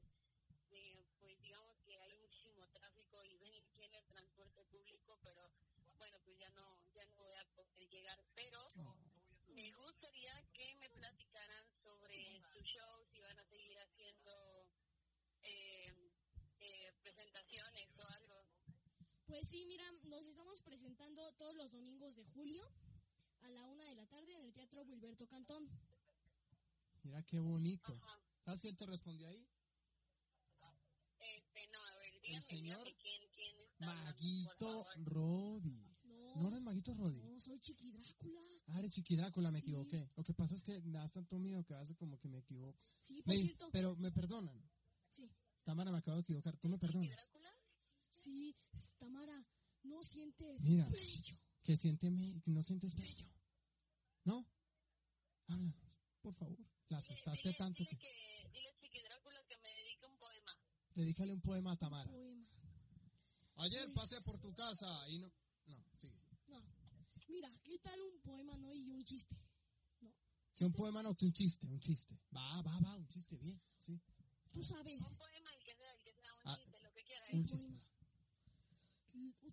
eh, 0.72 1.04
pues 1.20 1.40
digamos 1.42 1.78
que 1.86 1.98
hay 2.00 2.14
muchísimo 2.18 2.68
tráfico 2.70 3.24
y 3.26 3.38
ven 3.38 3.64
en 3.82 3.94
el 3.96 4.06
transporte 4.08 4.64
público, 4.66 5.20
pero 5.24 5.52
bueno, 5.98 6.18
pues 6.24 6.38
ya 6.38 6.50
no, 6.52 6.78
ya 6.94 7.06
no 7.06 7.16
voy 7.18 7.34
a 7.38 7.46
poder 7.56 7.90
llegar. 7.90 8.20
Pero 8.36 8.60
me 9.48 9.72
gustaría 9.72 10.34
que 10.54 10.76
me 10.76 10.90
platicaran 10.90 11.66
sobre 11.84 12.42
su 12.54 12.60
show, 12.64 13.06
si 13.12 13.20
van 13.22 13.40
a 13.40 13.46
seguir 13.46 13.78
haciendo 13.80 14.68
eh, 15.44 15.94
eh, 16.60 16.92
presentaciones 17.02 17.90
o 17.98 18.08
algo. 18.10 18.46
Pues 19.28 19.50
sí, 19.50 19.66
mira, 19.66 19.90
nos 20.04 20.26
estamos 20.28 20.62
presentando 20.86 21.34
todos 21.34 21.56
los 21.56 21.72
domingos 21.72 22.16
de 22.16 22.24
julio 22.26 22.64
a 23.42 23.50
la 23.50 23.66
una 23.66 23.86
de 23.86 23.96
la 23.96 24.06
tarde 24.06 24.36
en 24.36 24.44
el 24.44 24.54
Teatro 24.54 24.84
Wilberto 24.84 25.26
Cantón. 25.28 25.68
Mira 27.02 27.24
qué 27.24 27.40
bonito. 27.40 27.92
Ajá. 27.92 28.20
¿Sabes 28.44 28.62
quién 28.62 28.76
te 28.76 28.86
respondió 28.86 29.28
ahí? 29.28 29.48
Este, 31.18 31.68
no, 31.74 31.80
a 31.84 31.98
ver, 31.98 32.22
díganme, 32.22 32.46
señor 32.46 32.84
quién, 33.02 33.22
quién 33.34 33.56
está 33.66 33.90
hablando, 33.90 34.12
Maguito 34.12 34.84
favor. 34.84 34.86
Rodi. 35.06 35.98
No, 36.04 36.36
¿No 36.36 36.48
eres 36.50 36.62
Maguito 36.62 36.94
Rodi? 36.94 37.20
no, 37.20 37.40
soy 37.40 37.60
Chiqui 37.60 37.92
Drácula. 37.92 38.42
Ah, 38.68 38.78
eres 38.80 38.92
Chiqui 38.92 39.16
Drácula, 39.16 39.52
me 39.52 39.62
Sí. 39.62 39.66
equivoqué. 39.66 40.08
Lo 40.16 40.24
que 40.24 40.34
pasa 40.36 40.54
es 40.56 40.64
que 40.64 40.80
me 40.82 41.00
das 41.00 41.12
tanto 41.12 41.40
miedo 41.40 41.64
que 41.66 41.74
hace 41.74 41.96
como 41.96 42.20
que 42.20 42.28
me 42.28 42.38
equivoco. 42.40 42.80
Sí, 43.02 43.24
por 43.24 43.34
Me- 43.34 43.42
cierto. 43.42 43.70
pero 43.72 43.96
me 43.96 44.12
perdonan. 44.12 44.62
Sí. 45.14 45.32
Tamara, 45.64 45.92
me 45.92 45.98
acabo 45.98 46.18
de 46.18 46.22
equivocar. 46.22 46.56
¿Tú 46.58 46.70
me 46.70 46.76
¿Y 46.76 46.80
perdonas? 46.80 47.10
Drácula? 47.10 47.50
Sí, 48.14 48.56
no 49.86 50.04
sientes 50.04 50.62
Mira. 50.62 50.88
bello. 50.90 51.38
Que, 51.64 51.78
siénteme, 51.78 52.42
que 52.44 52.52
no 52.52 52.62
sientes 52.62 52.96
bello. 52.96 53.28
¿No? 54.24 54.48
Háblanos, 55.48 55.76
por 56.22 56.34
favor. 56.36 56.58
La 56.90 56.98
asustaste 57.00 57.50
dile- 57.50 57.58
tanto 57.58 57.84
dile 57.84 57.90
que... 57.90 57.98
que, 57.98 58.50
dile 58.52 58.76
Chiqui 58.80 59.02
Drácula 59.04 59.40
que 59.48 59.58
me 59.58 59.70
dedique 59.70 60.06
un 60.06 60.18
poema. 60.18 60.52
Dedícale 60.96 61.34
un 61.34 61.42
poema 61.42 61.72
a 61.72 61.78
Tamara. 61.78 62.12
Poema. 62.12 62.46
Ayer 63.58 63.92
Pues- 63.94 64.10
pasé 64.10 64.22
por 64.22 64.40
tu 64.40 64.54
casa 64.54 65.10
y 65.10 65.18
no... 65.20 65.32
No, 65.68 65.84
sigue. 66.00 66.20
No. 66.48 66.64
Mira, 67.28 67.52
¿qué 67.64 67.80
tal 67.80 68.00
un 68.02 68.20
poema, 68.22 68.56
no? 68.58 68.74
Y 68.76 68.90
un 68.92 69.04
chiste. 69.04 69.36
Que 70.56 70.64
un 70.66 70.72
poema 70.74 71.02
no, 71.04 71.16
que 71.16 71.26
un 71.26 71.34
chiste, 71.34 71.68
un 71.68 71.80
chiste. 71.80 72.18
Va, 72.34 72.62
va, 72.62 72.80
va, 72.80 72.96
un 72.96 73.08
chiste, 73.08 73.36
bien, 73.38 73.60
sí. 73.80 74.00
Tú 74.54 74.64
sabes, 74.64 75.02
Un 75.02 75.18
poema, 75.18 75.52
el 75.54 75.64
que 75.66 75.76
sea, 75.76 75.92
el 75.92 76.02
que 76.02 76.14
sea, 76.14 76.34
un 76.34 76.42
Ah, 76.46 76.56
chiste, 76.58 76.80
lo 76.82 76.92
que 76.94 77.04
quiera. 77.04 77.26
Un 77.34 77.40
un 77.40 77.46
chiste. 77.48 77.74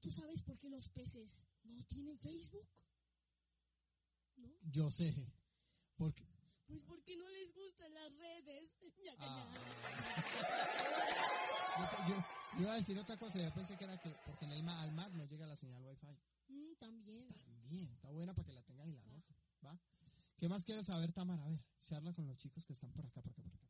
¿Tú 0.03 0.11
sabes 0.11 0.42
por 0.42 0.59
qué 0.59 0.68
los 0.68 0.88
peces 0.88 1.38
no 1.64 1.82
tienen 1.84 2.18
Facebook? 2.18 2.68
¿No? 4.36 4.48
Yo 4.70 4.90
sé. 4.90 5.14
Porque... 5.96 6.26
Pues 6.66 6.82
porque 6.84 7.16
no 7.16 7.28
les 7.28 7.53
gustan 7.55 7.92
las 7.94 8.12
redes. 8.18 8.70
Ya, 9.05 9.14
Ah. 9.18 9.48
ya. 9.53 9.61
Yo, 11.78 12.14
yo- 12.14 12.24
yo 12.57 12.61
iba 12.62 12.72
a 12.72 12.76
decir 12.76 12.98
otra 12.98 13.16
cosa, 13.16 13.38
yo 13.42 13.53
pensé 13.55 13.76
que 13.76 13.84
era 13.84 13.96
que 13.98 14.11
porque 14.26 14.44
en 14.44 14.53
el 14.53 14.62
ma- 14.62 14.80
al 14.82 14.92
mar 14.92 15.11
no 15.14 15.24
llega 15.24 15.46
la 15.46 15.57
señal 15.57 15.82
wifi. 15.84 16.07
Mm, 16.48 16.74
también. 16.78 17.32
También, 17.32 17.88
está 17.92 18.11
buena 18.11 18.34
para 18.34 18.46
que 18.46 18.53
la 18.53 18.62
tengan 18.62 18.88
y 18.90 18.92
la 18.96 19.07
nota, 19.07 19.34
¿va? 19.64 19.78
¿Qué 20.36 20.48
más 20.48 20.64
quieres 20.64 20.86
saber, 20.86 21.12
Tamara? 21.12 21.44
A 21.44 21.48
ver, 21.48 21.61
charla 21.84 22.12
con 22.12 22.26
los 22.26 22.36
chicos 22.38 22.64
que 22.66 22.72
están 22.74 22.92
por 22.92 23.07
acá, 23.07 23.22
por 23.22 23.32
acá, 23.32 23.42
por 23.42 23.55
acá. 23.55 23.68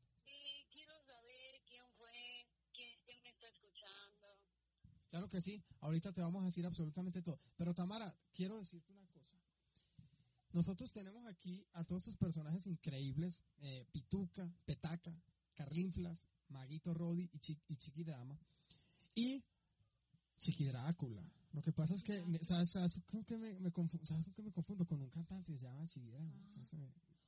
Claro 5.12 5.28
que 5.28 5.42
sí, 5.42 5.62
ahorita 5.80 6.10
te 6.14 6.22
vamos 6.22 6.42
a 6.42 6.46
decir 6.46 6.64
absolutamente 6.64 7.20
todo. 7.20 7.38
Pero 7.58 7.74
Tamara, 7.74 8.16
quiero 8.32 8.56
decirte 8.56 8.94
una 8.94 9.06
cosa. 9.08 9.36
Nosotros 10.54 10.90
tenemos 10.90 11.26
aquí 11.26 11.66
a 11.74 11.84
todos 11.84 12.00
estos 12.00 12.16
personajes 12.16 12.66
increíbles, 12.66 13.44
eh, 13.58 13.84
Pituca, 13.92 14.50
Petaca, 14.64 15.14
Carlinflas, 15.52 16.26
Maguito 16.48 16.94
Rodi 16.94 17.28
y, 17.30 17.38
Chi- 17.40 17.60
y 17.68 17.76
Chiqui 17.76 18.04
Drama. 18.04 18.38
Y 19.14 19.44
Chiqui 20.38 20.64
Drácula. 20.64 21.22
Lo 21.52 21.60
que 21.60 21.72
pasa 21.72 21.94
es 21.94 22.02
que, 22.02 22.22
me- 22.24 22.38
¿sabes, 22.38 22.70
sabes 22.70 22.98
con 23.04 23.22
qué 23.26 23.36
me, 23.36 23.60
me 23.60 23.70
confundo? 23.70 24.06
¿Sabes 24.06 24.24
con 24.24 24.32
qué 24.32 24.42
me 24.42 24.50
confundo? 24.50 24.86
Con 24.86 25.02
un 25.02 25.10
cantante 25.10 25.52
que 25.52 25.58
se 25.58 25.66
llama 25.66 25.86
Chiqui 25.88 26.08
Drama. 26.08 26.32
Ah. 26.56 26.64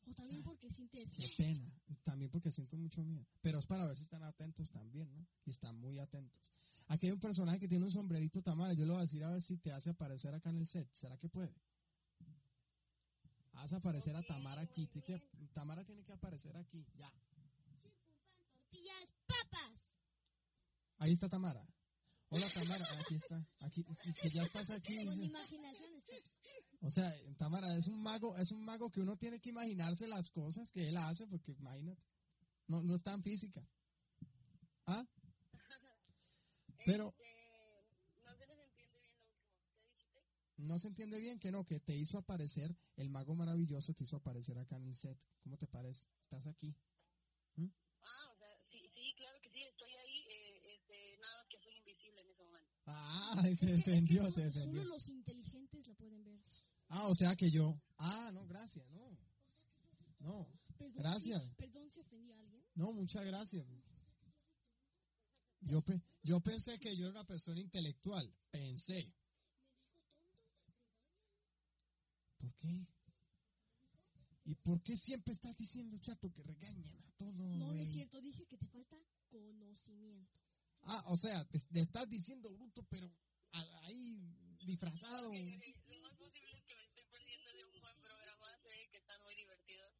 O 0.06 0.14
también 0.14 0.42
porque 0.42 0.70
sientes. 0.70 1.12
Qué 1.12 1.28
pena. 1.36 1.70
También 2.02 2.30
porque 2.30 2.50
siento 2.50 2.78
mucho 2.78 3.04
miedo. 3.04 3.26
Pero 3.42 3.58
es 3.58 3.66
para 3.66 3.86
ver 3.86 3.94
si 3.94 4.04
están 4.04 4.22
atentos 4.22 4.70
también, 4.70 5.12
¿no? 5.12 5.26
Y 5.44 5.50
están 5.50 5.76
muy 5.78 5.98
atentos. 5.98 6.40
Aquí 6.88 7.06
hay 7.06 7.12
un 7.12 7.20
personaje 7.20 7.58
que 7.60 7.68
tiene 7.68 7.84
un 7.84 7.90
sombrerito 7.90 8.42
Tamara. 8.42 8.74
Yo 8.74 8.84
le 8.84 8.92
voy 8.92 8.98
a 8.98 9.04
decir 9.04 9.24
a 9.24 9.32
ver 9.32 9.42
si 9.42 9.56
te 9.58 9.72
hace 9.72 9.90
aparecer 9.90 10.34
acá 10.34 10.50
en 10.50 10.58
el 10.58 10.66
set. 10.66 10.88
¿Será 10.92 11.16
que 11.18 11.28
puede? 11.28 11.54
Haz 13.54 13.72
aparecer 13.72 14.14
a 14.16 14.22
Tamara 14.22 14.62
aquí. 14.62 14.86
Que- 14.88 15.22
Tamara 15.54 15.84
tiene 15.84 16.04
que 16.04 16.12
aparecer 16.12 16.56
aquí. 16.56 16.84
Ya. 16.96 17.10
Tortillas, 18.52 19.08
papas. 19.26 19.80
Ahí 20.98 21.12
está 21.12 21.28
Tamara. 21.28 21.66
Hola 22.28 22.48
Tamara. 22.52 22.84
Aquí 23.00 23.14
está. 23.14 23.46
Aquí. 23.60 23.84
Y 24.04 24.12
que 24.14 24.30
ya 24.30 24.42
estás 24.42 24.70
aquí. 24.70 24.96
Dice. 24.96 25.32
O 26.80 26.90
sea, 26.90 27.10
Tamara. 27.38 27.68
Tamara, 27.68 27.78
es 27.78 27.86
un 27.88 28.02
mago, 28.02 28.36
es 28.36 28.52
un 28.52 28.64
mago 28.64 28.90
que 28.90 29.00
uno 29.00 29.16
tiene 29.16 29.40
que 29.40 29.50
imaginarse 29.50 30.06
las 30.06 30.30
cosas 30.30 30.70
que 30.70 30.88
él 30.88 30.96
hace, 30.96 31.26
porque 31.28 31.52
imagínate, 31.52 32.02
no, 32.66 32.82
no 32.82 32.94
es 32.94 33.02
tan 33.02 33.22
física. 33.22 33.66
¿Ah? 34.86 35.06
Pero 36.84 37.08
Este, 37.08 37.24
no 38.24 38.34
se 38.36 38.48
entiende 38.78 38.98
bien 38.98 39.16
lo 39.16 39.24
último. 39.24 39.50
¿Qué 39.78 39.88
dijiste? 39.88 40.20
no 40.56 40.78
se 40.78 40.88
entiende 40.88 41.20
bien 41.20 41.38
que 41.38 41.50
no, 41.52 41.64
que 41.64 41.80
te 41.80 41.96
hizo 41.96 42.18
aparecer, 42.18 42.76
el 42.96 43.10
mago 43.10 43.34
maravilloso 43.34 43.94
te 43.94 44.04
hizo 44.04 44.16
aparecer 44.16 44.58
acá 44.58 44.76
en 44.76 44.86
el 44.86 44.96
set. 44.96 45.18
¿Cómo 45.42 45.56
te 45.56 45.66
parece? 45.66 46.06
Estás 46.22 46.46
aquí. 46.46 46.74
Ah, 48.06 48.30
o 48.32 48.36
sea, 48.36 48.48
sí, 48.70 48.90
sí, 48.94 49.14
claro 49.16 49.38
que 49.42 49.50
sí, 49.50 49.62
estoy 49.62 49.90
ahí. 49.94 50.24
Eh, 50.28 50.74
este, 50.74 51.16
nada 51.20 51.36
más 51.38 51.46
que 51.48 51.58
soy 51.58 51.76
invisible 51.78 52.20
en 52.20 52.28
ese 52.28 52.44
momento. 52.44 52.70
Ah, 52.86 53.42
te 53.60 53.66
defendió, 53.66 54.24
te 54.24 54.30
Solo- 54.32 54.44
defendió. 54.44 54.82
Solo 54.82 54.94
los 54.94 55.08
inteligentes 55.08 55.86
la 55.86 55.94
pueden 55.94 56.22
ver. 56.24 56.40
Ah, 56.88 57.06
o 57.08 57.14
sea 57.14 57.34
que 57.34 57.50
yo. 57.50 57.80
Ah, 57.98 58.30
no, 58.32 58.46
gracias, 58.46 58.86
no. 58.90 59.16
No, 60.20 60.48
Perdón, 60.78 61.02
Gracias. 61.02 61.42
si- 61.42 61.54
perdón 61.56 61.90
si 61.90 62.00
ofendí 62.00 62.30
a 62.32 62.38
alguien. 62.38 62.62
no, 62.74 62.92
muchas 62.92 63.24
gracias. 63.24 63.66
Yo, 65.60 65.82
pe- 65.82 66.00
yo 66.24 66.40
pensé 66.40 66.78
que 66.80 66.96
yo 66.96 67.04
era 67.06 67.20
una 67.20 67.24
persona 67.24 67.60
intelectual. 67.60 68.34
Pensé. 68.50 69.14
¿Por 72.38 72.52
qué? 72.56 72.86
¿Y 74.46 74.54
por 74.56 74.82
qué 74.82 74.96
siempre 74.96 75.32
estás 75.32 75.56
diciendo, 75.56 75.96
chato, 75.98 76.30
que 76.32 76.42
regañan 76.42 76.94
a 77.06 77.10
todos? 77.16 77.34
No, 77.56 77.72
es 77.74 77.92
cierto. 77.92 78.20
Dije 78.20 78.44
que 78.46 78.58
te 78.58 78.66
falta 78.66 78.96
conocimiento. 79.30 80.38
Ah, 80.82 81.02
o 81.06 81.16
sea, 81.16 81.44
te, 81.46 81.58
te 81.58 81.80
estás 81.80 82.08
diciendo 82.10 82.52
bruto, 82.52 82.82
pero 82.90 83.10
a- 83.52 83.86
ahí 83.86 84.36
disfrazado. 84.66 85.32
Lo 85.32 85.98
más 86.00 86.12
posible 86.18 86.58
es 86.58 86.64
que 86.64 86.76
me 86.76 86.84
estoy 86.84 87.04
perdiendo 87.10 87.52
de 87.52 87.64
un 87.64 87.80
buen 87.80 87.98
programa. 88.00 88.46
Sé 88.62 88.88
que 88.90 88.98
están 88.98 89.22
muy 89.22 89.34
divertidos. 89.34 89.92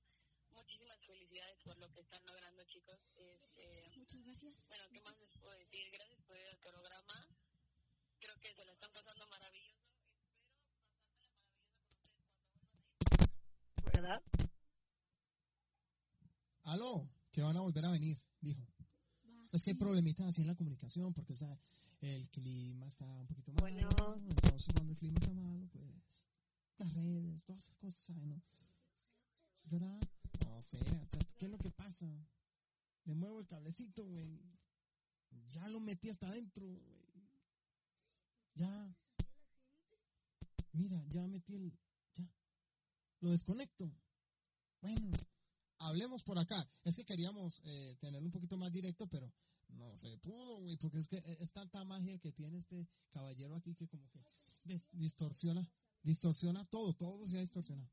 Muchísimas 0.53 0.99
felicidades 1.07 1.54
por 1.65 1.79
lo 1.79 1.91
que 1.93 2.01
están 2.01 2.21
logrando, 2.27 2.63
chicos. 2.65 2.99
Este, 3.17 3.91
Muchas 3.97 4.23
gracias. 4.25 4.55
bueno, 4.69 4.85
¿qué 4.93 5.01
más 5.01 5.19
les 5.19 5.31
puedo 5.39 5.53
decir? 5.59 5.91
Gracias 5.93 6.21
por 6.23 6.37
ir 6.37 6.47
al 6.47 6.59
programa. 6.59 7.29
Creo 8.21 8.35
que 8.41 8.53
se 8.55 8.65
la 8.65 8.73
están 8.73 8.93
pasando 8.93 9.27
maravilloso. 9.29 9.81
¿Verdad? 13.93 14.23
Aló, 16.65 17.09
que 17.33 17.43
van 17.43 17.57
a 17.57 17.61
volver 17.61 17.85
a 17.85 17.91
venir, 17.91 18.19
dijo. 18.41 18.63
Va, 19.27 19.49
Es 19.53 19.63
que 19.63 19.71
hay 19.71 19.75
sí. 19.75 19.81
problemitas 19.81 20.27
así 20.27 20.43
en 20.43 20.49
la 20.49 20.55
comunicación, 20.57 21.13
porque 21.13 21.33
o 21.33 21.37
sea, 21.37 21.59
el 22.01 22.29
clima 22.31 22.87
está 22.87 23.05
un 23.07 23.27
poquito 23.27 23.53
malo. 23.53 23.63
Bueno. 23.63 23.89
Entonces, 24.29 24.69
cuando 24.75 24.93
el 24.93 24.99
clima 24.99 25.19
está 25.19 25.33
malo, 25.33 25.67
pues 25.73 25.85
las 26.79 26.93
redes, 26.93 27.45
todas 27.45 27.65
esas 27.65 27.77
cosas, 27.77 28.05
¿sabes? 28.05 28.25
¿no? 28.25 28.43
¿Verdad? 29.71 30.01
O 30.57 30.63
sea, 30.63 30.81
¿qué 31.39 31.47
es 31.47 31.51
lo 31.51 31.59
que 31.59 31.71
pasa? 31.71 32.07
Le 33.05 33.15
muevo 33.15 33.41
el 33.41 33.47
cablecito, 33.47 34.05
güey. 34.05 34.41
Ya 35.49 35.69
lo 35.69 35.81
metí 35.81 36.09
hasta 36.09 36.29
adentro, 36.29 36.67
güey. 36.67 37.05
Ya. 38.55 38.95
Mira, 40.73 41.05
ya 41.09 41.27
metí 41.29 41.55
el. 41.55 41.73
Ya. 42.15 42.29
Lo 43.21 43.31
desconecto. 43.31 43.93
Bueno, 44.81 45.11
hablemos 45.79 46.23
por 46.25 46.39
acá. 46.39 46.69
Es 46.85 46.97
que 46.97 47.05
queríamos 47.05 47.61
eh, 47.65 47.97
tenerlo 48.01 48.27
un 48.27 48.33
poquito 48.33 48.57
más 48.57 48.73
directo, 48.73 49.07
pero 49.09 49.33
no 49.69 49.97
se 49.97 50.17
pudo, 50.19 50.61
güey, 50.61 50.77
porque 50.77 50.99
es 50.99 51.09
que 51.09 51.17
eh, 51.19 51.37
es 51.41 51.53
tanta 51.53 51.85
magia 51.85 52.19
que 52.19 52.33
tiene 52.33 52.59
este 52.59 52.87
caballero 53.11 53.57
aquí 53.57 53.75
que 53.75 53.89
como 53.89 54.09
que 54.11 54.21
dis- 54.65 54.87
distorsiona, 54.93 55.69
distorsiona 56.03 56.65
todo, 56.67 56.95
todo 56.95 57.27
se 57.27 57.37
ha 57.39 57.41
distorsionado. 57.41 57.91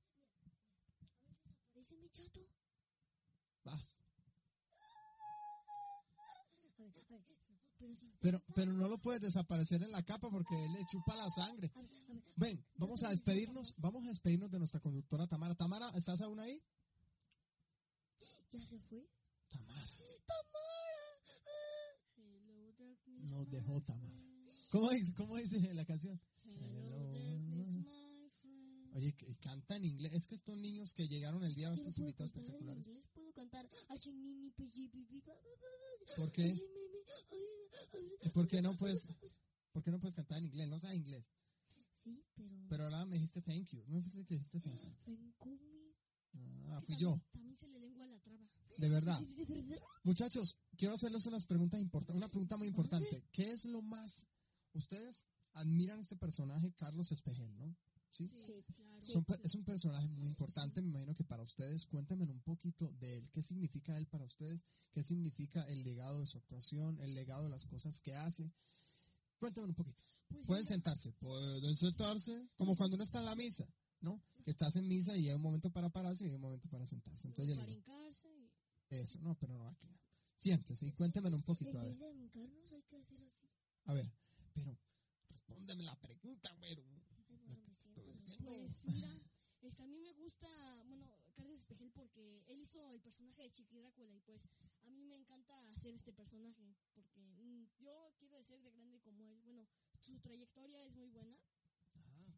Parece 1.74 1.95
mi 1.97 2.09
chato. 2.09 2.39
Vas. 3.64 3.97
Pero. 8.22 8.39
Pero, 8.53 8.74
no 8.74 8.88
lo 8.88 8.99
puedes 8.99 9.22
desaparecer 9.22 9.82
en 9.82 9.91
la 9.91 10.03
capa 10.03 10.30
porque 10.30 10.53
él 10.55 10.72
le 10.74 10.86
chupa 10.86 11.16
la 11.16 11.30
sangre. 11.32 11.72
Ven, 12.36 12.64
vamos 12.78 13.03
a 13.03 13.09
despedirnos, 13.09 13.74
vamos 13.78 14.05
a 14.05 14.09
despedirnos 14.09 14.51
de 14.51 14.59
nuestra 14.59 14.80
conductora 14.80 15.28
Tamara. 15.28 15.55
Tamara, 15.55 15.89
¿estás 15.95 16.22
aún 16.22 16.39
ahí? 16.39 16.62
¿Ya 18.51 18.59
se 18.66 18.80
fue? 18.82 19.07
Tamara. 19.49 19.89
Hello, 22.18 22.74
darkness, 22.78 22.99
Nos 23.24 23.49
dejó 23.49 23.82
Tamara. 23.82 24.22
¿Cómo 24.70 24.89
dice, 24.91 25.14
cómo 25.16 25.36
dice 25.38 25.74
la 25.74 25.86
canción? 25.86 26.20
Oye, 28.93 29.13
que- 29.13 29.35
canta 29.37 29.77
en 29.77 29.85
inglés. 29.85 30.13
Es 30.13 30.27
que 30.27 30.35
estos 30.35 30.57
niños 30.57 30.93
que 30.93 31.07
llegaron 31.07 31.43
el 31.43 31.55
día 31.55 31.69
de 31.69 31.75
estos 31.75 31.97
invitados 31.97 32.31
en 32.35 32.37
espectaculares. 32.41 32.85
inglés, 32.87 33.05
puedo 33.13 33.31
cantar 33.33 33.67
¿Por 33.67 33.79
qué? 33.79 33.85
así, 33.89 34.11
mi, 34.11 34.33
mi, 34.33 34.51
ay, 34.57 34.91
ay, 37.31 38.11
¿Y 38.23 38.29
por 38.29 38.47
qué 38.47 38.61
no 38.61 38.75
puedes, 38.77 39.07
por 39.71 39.83
qué 39.83 39.91
no 39.91 39.99
puedes 39.99 40.15
cantar 40.15 40.37
en 40.39 40.45
inglés? 40.45 40.67
No 40.69 40.79
sabes 40.79 40.97
inglés. 40.97 41.25
Sí, 42.03 42.23
pero... 42.35 42.65
Pero 42.69 42.83
ahora 42.85 43.05
me 43.05 43.15
dijiste 43.15 43.41
thank 43.41 43.67
you. 43.69 43.83
¿No 43.87 43.95
me 43.95 44.01
dijiste 44.01 44.25
que 44.25 44.33
dijiste 44.35 44.59
thank 44.59 44.81
you? 44.81 44.91
Fencumi. 45.05 45.93
Ah, 46.33 46.77
Es 46.79 46.79
que 46.79 46.85
fui 46.85 46.95
también- 46.95 46.99
yo. 46.99 47.21
También 47.31 47.57
se 47.57 47.67
le 47.69 47.79
lengua 47.79 48.05
la 48.07 48.19
traba. 48.19 48.49
De 48.77 48.89
verdad. 48.89 49.19
De 49.21 49.61
verdad. 49.61 49.77
Muchachos, 50.03 50.57
quiero 50.77 50.95
hacerles 50.95 51.25
unas 51.27 51.45
preguntas 51.45 51.79
importantes. 51.79 52.15
Una 52.17 52.29
pregunta 52.29 52.57
muy 52.57 52.67
importante. 52.67 53.23
¿Qué 53.31 53.51
es 53.51 53.65
lo 53.65 53.81
más... 53.81 54.25
Ustedes 54.73 55.25
admiran 55.53 55.99
este 55.99 56.15
personaje, 56.15 56.73
Carlos 56.73 57.11
Espejel, 57.11 57.55
¿no? 57.57 57.75
¿Sí? 58.12 58.28
Sí, 58.28 58.64
claro. 58.76 59.05
Son 59.05 59.26
es 59.43 59.55
un 59.55 59.64
personaje 59.64 60.07
muy 60.09 60.28
importante, 60.28 60.82
me 60.82 60.89
imagino 60.89 61.16
que 61.16 61.24
para 61.24 61.41
ustedes. 61.43 61.86
Cuéntenme 61.88 62.26
un 62.26 62.41
poquito 62.41 62.91
de 62.99 63.18
él. 63.18 63.30
¿Qué 63.32 63.41
significa 63.41 63.97
él 63.97 64.05
para 64.07 64.26
ustedes? 64.26 64.66
¿Qué 64.91 65.01
significa 65.01 65.64
el 65.64 65.84
legado 65.84 66.20
de 66.20 66.26
su 66.28 66.38
actuación? 66.38 66.99
¿El 66.99 67.16
legado 67.16 67.43
de 67.43 67.49
las 67.49 67.66
cosas 67.66 67.99
que 68.01 68.14
hace? 68.14 68.51
Cuéntenme 69.39 69.70
un 69.70 69.76
poquito. 69.76 70.03
Pues 70.28 70.45
Pueden 70.45 70.66
sentarse, 70.66 71.12
pueden 71.14 71.76
sentarse, 71.76 72.47
como 72.55 72.76
cuando 72.76 72.95
uno 72.95 73.03
está 73.03 73.20
en 73.20 73.26
la 73.26 73.36
misa, 73.36 73.66
¿no? 74.01 74.22
Que 74.45 74.51
estás 74.51 74.76
en 74.76 74.88
misa 74.88 75.18
y 75.18 75.28
hay 75.30 75.36
un 75.36 75.41
momento 75.41 75.70
para 75.72 75.89
pararse 75.89 76.26
y 76.26 76.30
hay 76.30 76.36
un 76.36 76.41
momento 76.41 76.70
para 76.70 76.86
sentarse. 76.86 77.28
Entonces 77.28 77.57
para 77.57 77.72
y- 77.72 77.84
eso, 79.01 79.20
no, 79.22 79.36
pero 79.36 79.57
no 79.57 79.68
aquí. 79.70 79.88
no. 79.88 79.99
Siéntese 80.38 80.86
y 80.88 80.91
cuéntenme 80.91 81.30
un 81.34 81.43
poquito, 81.43 81.78
a 81.80 81.86
En 81.86 81.97
ver. 81.97 81.97
vez 81.99 82.18
de 82.18 82.24
hincarnos 82.26 82.72
hay 82.72 82.82
que 82.84 82.95
hacer 82.97 83.20
así. 83.22 83.47
A 83.86 83.93
ver, 83.93 84.12
pero 84.53 84.78
respóndeme 85.30 85.84
la 85.84 85.99
pregunta, 85.99 86.53
güero. 86.57 86.84
Ay, 86.84 87.01
bueno, 87.95 88.14
me 88.14 88.22
siento. 88.22 88.30
Pues 88.43 88.85
mira, 88.85 89.21
este, 89.61 89.83
a 89.83 89.87
mí 89.87 89.99
me 89.99 90.13
gusta, 90.13 90.83
bueno, 90.87 91.07
Carlos 91.35 91.59
Espejel 91.59 91.91
porque 91.91 92.43
él 92.47 92.59
hizo 92.59 92.91
el 92.91 93.01
personaje 93.01 93.43
de 93.43 93.51
Chiqui 93.51 93.77
Drácula 93.77 94.13
y 94.13 94.19
pues 94.21 94.41
a 94.81 94.89
mí 94.89 95.03
me 95.03 95.15
encanta 95.15 95.53
hacer 95.71 95.93
este 95.93 96.11
personaje 96.13 96.75
porque 96.93 97.35
mm, 97.39 97.65
yo 97.79 98.13
quiero 98.17 98.43
ser 98.43 98.61
de 98.61 98.71
grande 98.71 98.99
como 99.01 99.25
él. 99.27 99.41
Bueno, 99.43 99.67
su 99.99 100.19
trayectoria 100.19 100.83
es 100.85 100.95
muy 100.95 101.09
buena 101.09 101.37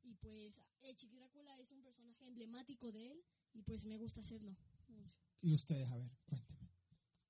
y 0.03 0.15
pues 0.15 0.59
el 0.81 0.95
Chiqui 0.95 1.15
Drácula 1.17 1.59
es 1.59 1.71
un 1.71 1.81
personaje 1.81 2.25
emblemático 2.25 2.91
de 2.91 3.11
él 3.11 3.25
y 3.53 3.61
pues 3.63 3.85
me 3.85 3.97
gusta 3.97 4.21
hacerlo. 4.21 4.51
mucho. 4.51 5.13
Y 5.41 5.55
ustedes, 5.55 5.89
a 5.91 5.97
ver, 5.97 6.11
cuéntenme. 6.25 6.52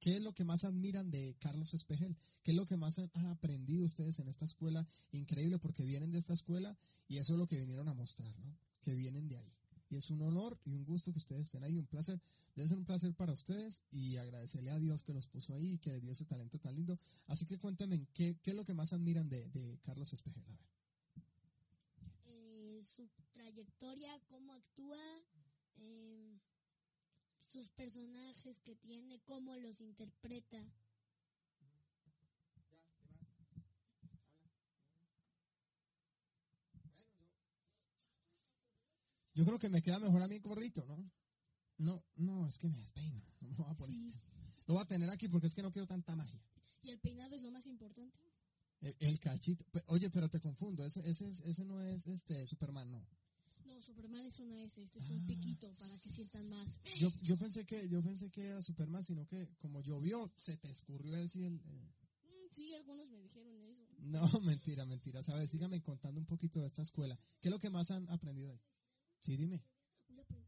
¿Qué 0.04 0.18
es 0.18 0.22
lo 0.22 0.34
que 0.34 0.43
más 0.43 0.66
admiran 0.66 1.12
de 1.12 1.38
Carlos 1.39 1.74
Espejel? 1.74 2.18
¿Qué 2.43 2.51
es 2.51 2.58
lo 2.58 2.66
que 2.66 2.76
más 2.76 2.99
han 2.99 3.26
aprendido 3.28 3.86
ustedes 3.86 4.20
en 4.20 4.28
esta 4.28 4.43
escuela? 4.43 4.86
Increíble 5.14 5.60
porque 5.60 5.86
vienen 5.86 6.12
de 6.12 6.20
esta 6.20 6.34
escuela 6.34 6.78
y 7.08 7.20
eso 7.20 7.32
es 7.32 7.39
lo 7.39 7.47
que 7.47 7.58
vinieron 7.58 7.88
a 7.88 7.93
mostrar, 7.93 8.38
¿no? 8.39 8.54
Que 8.82 8.95
vienen 8.95 9.30
de 9.30 9.38
ahí. 9.38 9.54
Y 9.89 9.95
es 9.95 10.10
un 10.10 10.22
honor 10.22 10.60
y 10.66 10.74
un 10.74 10.84
gusto 10.84 11.14
que 11.14 11.20
ustedes 11.20 11.43
estén 11.43 11.64
ahí, 11.64 11.78
un 11.78 11.88
placer. 11.88 12.20
Debe 12.54 12.68
ser 12.68 12.80
un 12.80 12.84
placer 12.84 13.14
para 13.14 13.32
ustedes 13.32 13.82
y 13.91 14.18
agradecerle 14.18 14.72
a 14.72 14.78
Dios 14.78 15.04
que 15.04 15.14
los 15.14 15.26
puso 15.26 15.54
ahí 15.54 15.76
y 15.76 15.78
que 15.78 15.91
les 15.91 16.01
dio 16.01 16.12
ese 16.12 16.26
talento 16.26 16.60
tan 16.60 16.76
lindo. 16.76 16.99
Así 17.28 17.45
que 17.45 17.58
cuéntenme, 17.58 18.06
¿qué, 18.14 18.38
qué 18.43 18.51
es 18.51 18.58
lo 18.58 18.66
que 18.66 18.74
más 18.74 18.91
admiran 18.91 19.30
de, 19.30 19.47
de 19.51 19.80
Carlos 19.84 20.12
Espejel? 20.12 20.43
A 20.43 20.49
ver. 20.49 20.60
Eh, 22.26 22.84
su 22.86 23.08
trayectoria, 23.32 24.20
cómo 24.28 24.51
actúa, 24.51 24.99
eh, 25.78 26.33
sus 27.54 27.70
personajes 27.70 28.60
que 28.64 28.76
tiene, 28.76 29.22
cómo 29.22 29.56
los 29.56 29.80
interpreta. 29.80 30.60
Yo 39.36 39.45
creo 39.45 39.58
que 39.60 39.70
me 39.70 39.82
queda 39.82 39.99
mejor 39.99 40.22
a 40.22 40.28
mí 40.28 40.39
gorrito, 40.39 40.86
¿no? 40.86 41.12
No, 41.78 42.04
no, 42.16 42.47
es 42.47 42.58
que 42.60 42.68
me 42.68 42.78
despeino. 42.78 43.22
No 43.41 43.49
me 43.49 43.56
lo 43.58 43.64
voy 43.64 43.72
a 43.74 43.76
poner. 43.76 43.95
Sí. 43.95 44.14
Lo 44.68 44.74
voy 44.76 44.84
a 44.84 44.88
tener 44.88 45.10
aquí 45.10 45.28
porque 45.28 45.47
es 45.47 45.56
que 45.56 45.64
no 45.64 45.72
quiero 45.72 45.88
tanta 45.88 46.16
magia. 46.16 46.39
Y 46.84 46.89
el 46.91 46.99
peinado 46.99 47.36
es 47.36 47.41
lo 47.41 47.51
más 47.51 47.66
importante. 47.66 48.18
El, 48.82 48.95
el 48.99 49.20
cachito. 49.20 49.66
Oye, 49.88 50.10
pero 50.12 50.30
te 50.30 50.39
confundo. 50.39 50.86
Ese, 50.86 50.99
ese, 51.10 51.28
es- 51.30 51.41
ese 51.41 51.66
no 51.66 51.82
es 51.82 52.06
este 52.08 52.45
Superman, 52.45 52.91
no. 52.91 53.08
Superman 53.86 54.26
es 54.26 54.40
una 54.40 54.64
S, 54.64 54.82
este 54.82 55.00
es 55.00 55.06
Ah. 55.10 55.14
un 55.14 55.26
piquito 55.28 55.74
para 55.76 55.98
que 56.00 56.10
sientan 56.12 56.50
más. 56.50 56.80
Yo, 56.98 57.12
yo 57.22 57.38
pensé 57.38 57.66
que 57.66 57.88
yo 57.90 58.02
pensé 58.02 58.30
que 58.32 58.46
era 58.48 58.62
Superman, 58.62 59.04
sino 59.04 59.26
que 59.28 59.48
como 59.58 59.82
llovió, 59.82 60.32
se 60.36 60.58
te 60.58 60.70
escurrió 60.70 61.16
el 61.18 61.30
cielo. 61.30 61.60
eh. 61.66 61.92
Mm, 62.24 62.54
Sí, 62.56 62.74
algunos 62.76 63.10
me 63.10 63.18
dijeron 63.18 63.66
eso. 63.66 63.84
No, 64.00 64.40
mentira, 64.42 64.86
mentira. 64.86 65.24
Sabes, 65.24 65.50
síganme 65.50 65.82
contando 65.82 66.20
un 66.20 66.26
poquito 66.28 66.60
de 66.62 66.68
esta 66.68 66.82
escuela. 66.84 67.18
¿Qué 67.42 67.50
es 67.50 67.52
lo 67.52 67.60
que 67.60 67.70
más 67.70 67.90
han 67.92 68.08
aprendido 68.10 68.52
ahí? 68.52 68.60
Sí, 69.22 69.36
dime. 69.38 69.62
micrófono. 70.08 70.44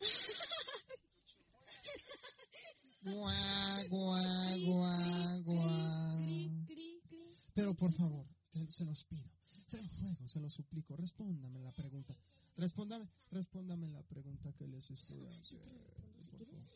Guau, 3.04 3.88
guau, 3.90 4.58
guau, 4.64 5.42
guau. 5.44 6.33
Pero 7.54 7.74
por 7.74 7.92
favor, 7.92 8.26
se 8.68 8.84
los 8.84 9.04
pido, 9.04 9.30
se 9.66 9.80
los 9.80 10.00
ruego, 10.00 10.28
se 10.28 10.40
los 10.40 10.52
suplico, 10.52 10.96
respóndame 10.96 11.62
la 11.62 11.72
pregunta. 11.72 12.16
Respóndame, 12.56 13.08
respóndame 13.30 13.88
la 13.88 14.02
pregunta 14.02 14.52
que 14.52 14.66
les 14.66 14.90
estoy 14.90 15.24
haciendo. 15.26 15.68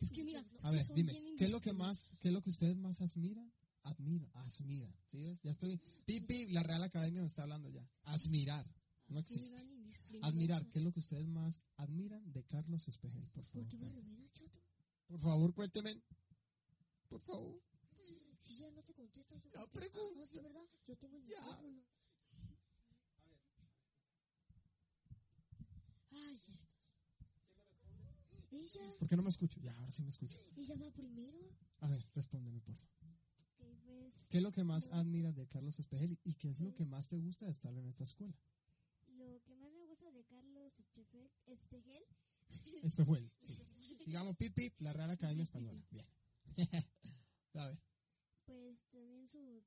Es 0.01 0.11
que 0.11 0.23
mira, 0.23 0.43
A 0.63 0.71
ver, 0.71 0.85
dime, 0.93 1.13
¿qué 1.37 1.45
es 1.45 1.51
lo 1.51 1.61
que 1.61 1.73
más, 1.73 2.09
qué 2.19 2.29
es 2.29 2.33
lo 2.33 2.41
que 2.41 2.49
ustedes 2.49 2.77
más 2.77 3.01
admiran? 3.01 3.51
Admira, 3.83 4.29
admira, 4.33 4.93
¿sí 5.07 5.17
ves? 5.17 5.39
Ya 5.41 5.51
estoy, 5.51 5.79
pipi, 6.05 6.47
la 6.47 6.63
Real 6.63 6.83
Academia 6.83 7.21
me 7.21 7.27
está 7.27 7.43
hablando 7.43 7.69
ya. 7.69 7.87
Admirar, 8.03 8.65
no 9.07 9.19
existe. 9.19 9.65
Admirar, 10.21 10.65
¿qué 10.69 10.79
es 10.79 10.85
lo 10.85 10.91
que 10.91 10.99
ustedes 10.99 11.27
más 11.27 11.63
admiran 11.77 12.31
de 12.31 12.43
Carlos 12.43 12.87
Espejel, 12.87 13.27
por 13.29 13.45
¿Por 13.45 13.65
favor? 13.65 14.03
Por 15.07 15.19
favor, 15.19 15.53
cuénteme. 15.53 16.01
Por 17.09 17.21
favor. 17.21 17.61
Si 18.41 18.57
ya 18.57 18.69
no 18.71 18.83
yo 19.29 19.39
Ya 19.53 19.65
te- 19.67 19.79
pregunta. 19.79 20.21
Ah, 20.23 20.27
sí, 20.29 20.39
¿verdad? 20.39 20.65
Yo 20.87 20.95
tengo 20.97 21.17
el 21.17 21.23
Ya. 21.25 21.37
micrófono. 21.39 21.83
Ay, 26.11 26.35
esto. 26.35 26.51
Ella, 28.51 28.95
¿Por 28.97 29.07
qué 29.07 29.15
no 29.15 29.23
me 29.23 29.29
escucho? 29.29 29.59
Ya, 29.61 29.75
ahora 29.77 29.91
sí 29.91 30.01
me 30.03 30.09
escucho. 30.09 30.39
ella 30.55 30.75
va 30.75 30.91
primero. 30.91 31.37
A 31.81 31.87
ver, 31.87 32.03
respóndeme, 32.15 32.59
por 32.61 32.75
favor. 32.75 32.89
Pues 33.57 34.13
¿Qué 34.29 34.37
es 34.37 34.43
lo 34.43 34.51
que 34.51 34.63
más 34.63 34.87
admiras 34.91 35.35
de 35.35 35.47
Carlos 35.47 35.79
Espejel 35.79 36.17
y 36.23 36.33
qué 36.35 36.49
es 36.49 36.59
lo 36.59 36.73
que 36.73 36.85
más 36.85 37.09
te 37.09 37.17
gusta 37.17 37.45
de 37.45 37.51
estar 37.51 37.73
en 37.75 37.85
esta 37.87 38.03
escuela? 38.03 38.33
lo 39.07 39.41
que 39.43 39.53
más 39.55 39.71
me 39.73 39.85
gusta 39.85 40.09
de 40.11 40.23
Carlos 40.23 40.71
Espejel, 40.79 41.29
Espejel 41.47 42.03
Espejuel, 42.83 43.31
sí. 43.41 43.57
Digamos, 44.05 44.35
pip, 44.37 44.53
pip, 44.55 44.79
la 44.79 44.93
Real 44.93 45.09
Academia 45.11 45.43
Española. 45.43 45.83
Bien. 45.91 46.05
A 47.55 47.65
ver, 47.67 47.79
pues 48.49 48.81
también 48.89 49.27
su, 49.27 49.63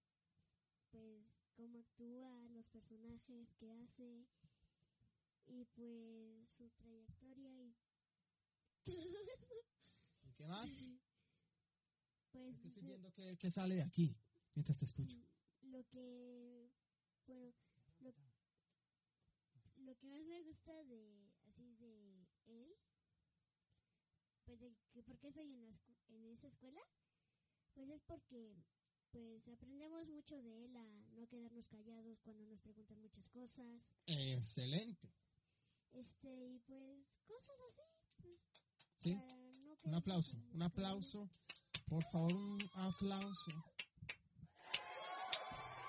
pues 0.91 1.23
cómo 1.55 1.79
actúa, 1.79 2.49
los 2.49 2.67
personajes 2.67 3.49
que 3.55 3.71
hace 3.71 4.27
y 5.47 5.65
pues 5.67 6.49
su 6.51 6.69
trayectoria 6.71 7.63
y 7.63 7.77
¿y 10.25 10.33
qué 10.35 10.49
más? 10.49 10.67
pues 12.33 12.55
Es 12.57 12.61
que 12.61 12.69
estoy 12.69 12.83
viendo 12.83 13.13
que, 13.13 13.37
que 13.37 13.51
sale 13.53 13.77
de 13.77 13.83
aquí 13.83 14.17
mientras 14.57 14.77
te 14.79 14.85
escucho. 14.85 15.17
lo 15.63 15.85
que 15.85 16.69
bueno 17.29 17.53
lo, 18.01 18.13
lo 19.85 19.95
que 19.97 20.07
más 20.09 20.25
me 20.25 20.43
gusta 20.43 20.73
de 20.85 21.31
así 21.47 21.75
de 21.77 22.27
él 22.47 22.75
pues 24.45 24.59
de 24.59 24.75
que 24.93 25.03
por 25.03 25.19
qué 25.21 25.29
estoy 25.29 25.45
en 25.45 25.53
la 25.53 25.79
en 26.09 26.25
esa 26.27 26.49
escuela 26.49 26.81
pues 27.75 27.89
es 27.91 28.03
porque 28.07 28.55
pues 29.11 29.47
aprendemos 29.49 30.09
mucho 30.09 30.41
de 30.43 30.65
él 30.65 30.77
a 30.77 30.85
no 31.15 31.27
quedarnos 31.27 31.67
callados 31.67 32.19
cuando 32.21 32.45
nos 32.47 32.61
preguntan 32.61 33.01
muchas 33.01 33.27
cosas 33.29 33.83
Excelente. 34.07 35.09
este 35.93 36.47
y 36.49 36.59
pues 36.61 37.07
cosas 37.27 37.57
así 37.61 37.79
pues 38.23 38.39
Sí, 38.99 39.15
no 39.15 39.77
un 39.85 39.95
aplauso, 39.95 40.37
un 40.55 40.63
aplauso. 40.63 41.29
Por 41.87 42.05
favor, 42.05 42.33
un 42.33 42.71
aplauso. 42.75 43.53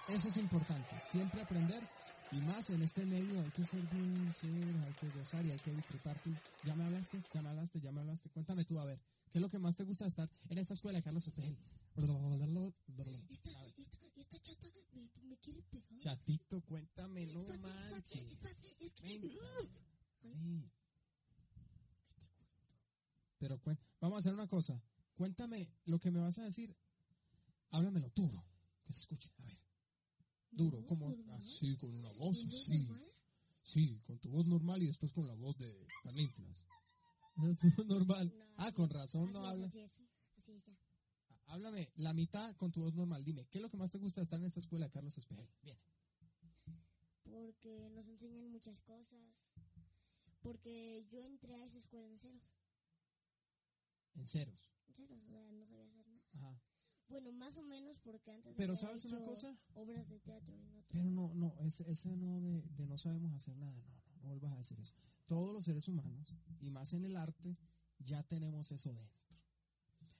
Eso 0.07 0.27
es 0.27 0.37
importante, 0.37 0.99
siempre 0.99 1.41
aprender 1.41 1.87
y 2.29 2.41
más 2.41 2.69
en 2.71 2.81
este 2.81 3.05
medio 3.05 3.39
hay 3.41 3.51
que 3.51 3.63
ser 3.63 3.85
bien 3.87 4.33
chévere, 4.33 4.83
hay 4.83 4.93
que 4.95 5.09
gozar 5.11 5.45
y 5.45 5.51
hay 5.51 5.59
que 5.59 5.71
disfrutar 5.71 6.19
tú. 6.19 6.35
¿Ya 6.61 6.75
me 6.75 6.83
hablaste? 6.83 7.23
¿Ya 7.31 7.41
me 7.41 7.49
hablaste? 7.49 7.79
¿Ya 7.79 7.91
me 7.91 8.01
hablaste? 8.01 8.29
Cuéntame 8.31 8.65
tú, 8.65 8.77
a 8.79 8.85
ver, 8.85 8.99
¿qué 9.33 9.39
es 9.39 9.41
lo 9.41 9.49
que 9.49 9.57
más 9.59 9.75
te 9.75 9.83
gusta 9.83 10.05
estar 10.05 10.29
en 10.47 10.57
esta 10.59 10.75
escuela 10.75 10.99
de 10.99 11.03
Carlos 11.03 11.25
Espejel? 11.27 11.57
Esta, 13.29 13.67
esta, 13.77 13.99
esta 14.15 14.39
chata 14.39 14.67
me, 14.93 15.09
me 15.23 15.37
quiere 15.39 15.63
pegar. 15.63 15.97
Chatito, 15.97 16.61
cuéntame, 16.61 17.25
no 17.27 17.41
Espérate, 17.41 17.59
manches. 17.91 18.31
espérate, 18.31 18.75
es 18.85 18.93
que... 18.93 19.19
Ven. 19.19 19.31
Ven. 20.21 20.71
Pero 23.39 23.59
cuen- 23.59 23.79
vamos 23.99 24.17
a 24.17 24.19
hacer 24.19 24.33
una 24.33 24.47
cosa. 24.47 24.81
Cuéntame 25.15 25.69
lo 25.85 25.99
que 25.99 26.11
me 26.11 26.19
vas 26.19 26.37
a 26.39 26.43
decir. 26.45 26.75
Háblamelo 27.71 28.11
duro, 28.15 28.45
que 28.85 28.93
se 28.93 28.99
escuche. 29.01 29.31
A 29.39 29.43
ver. 29.43 29.57
Duro, 30.51 30.77
¿Voz 30.81 30.87
como 30.87 31.35
así, 31.35 31.75
con 31.77 31.91
una 31.95 32.11
voz 32.13 32.45
¿Mi 32.45 32.51
voz 32.85 33.01
así. 33.01 33.13
Sí, 33.63 33.99
con 34.05 34.19
tu 34.19 34.29
voz 34.29 34.45
normal 34.45 34.83
y 34.83 34.87
después 34.87 35.11
con 35.11 35.25
la 35.27 35.33
voz 35.33 35.57
de 35.57 35.87
Cantinflas. 36.03 36.67
Esa 37.35 37.51
es 37.51 37.59
tu 37.59 37.67
voz 37.83 37.87
normal. 37.87 38.33
No, 38.37 38.45
ah, 38.57 38.71
con 38.73 38.89
razón 38.89 39.31
no 39.31 39.45
hablas. 39.45 39.69
así 39.69 39.79
es 39.79 40.01
así 40.37 40.51
es 40.53 40.63
ya 40.65 40.77
Ah, 41.29 41.53
Háblame 41.53 41.91
la 41.95 42.13
mitad 42.13 42.55
con 42.57 42.71
tu 42.71 42.81
voz 42.81 42.93
normal. 42.93 43.23
Dime, 43.23 43.45
¿qué 43.47 43.57
es 43.57 43.61
lo 43.61 43.69
que 43.69 43.77
más 43.77 43.91
te 43.91 43.97
gusta 43.97 44.21
de 44.21 44.23
estar 44.23 44.39
en 44.39 44.45
esta 44.45 44.59
escuela 44.59 44.89
Carlos 44.89 45.17
Espejel? 45.17 45.49
Bien. 45.61 45.77
Porque 47.23 47.89
nos 47.91 48.07
enseñan 48.07 48.49
muchas 48.51 48.81
cosas. 48.81 49.19
Porque 50.41 51.05
yo 51.09 51.25
entré 51.25 51.55
a 51.55 51.65
esa 51.65 51.79
escuela 51.79 52.07
en 52.07 52.19
ceros. 52.19 52.43
En 54.15 54.25
ceros. 54.25 54.71
En 54.87 54.93
ceros, 54.95 55.23
o 55.23 55.27
sea, 55.27 55.51
no 55.51 55.65
sabía 55.65 55.87
hacer 55.87 56.07
nada. 56.07 56.21
Ajá. 56.33 56.61
Bueno, 57.09 57.31
más 57.31 57.57
o 57.57 57.63
menos 57.63 57.99
porque 57.99 58.31
antes 58.31 58.53
Pero 58.55 58.75
¿sabes 58.75 59.05
una 59.05 59.19
cosa? 59.23 59.57
obras 59.73 60.07
de 60.09 60.19
teatro 60.19 60.55
en 60.55 60.67
otro. 60.67 60.85
Pero 60.89 61.09
no, 61.09 61.33
no, 61.33 61.55
ese, 61.61 61.89
ese 61.91 62.15
no 62.15 62.41
de, 62.41 62.61
de 62.61 62.85
no 62.87 62.97
sabemos 62.97 63.33
hacer 63.33 63.55
nada, 63.57 63.71
no, 63.81 64.02
no, 64.23 64.29
vuelvas 64.29 64.53
a 64.53 64.57
decir 64.57 64.79
eso. 64.79 64.93
Todos 65.25 65.53
los 65.53 65.63
seres 65.65 65.87
humanos, 65.87 66.35
y 66.59 66.69
más 66.69 66.93
en 66.93 67.05
el 67.05 67.15
arte, 67.15 67.57
ya 67.99 68.23
tenemos 68.23 68.71
eso 68.71 68.93
dentro. 68.93 69.21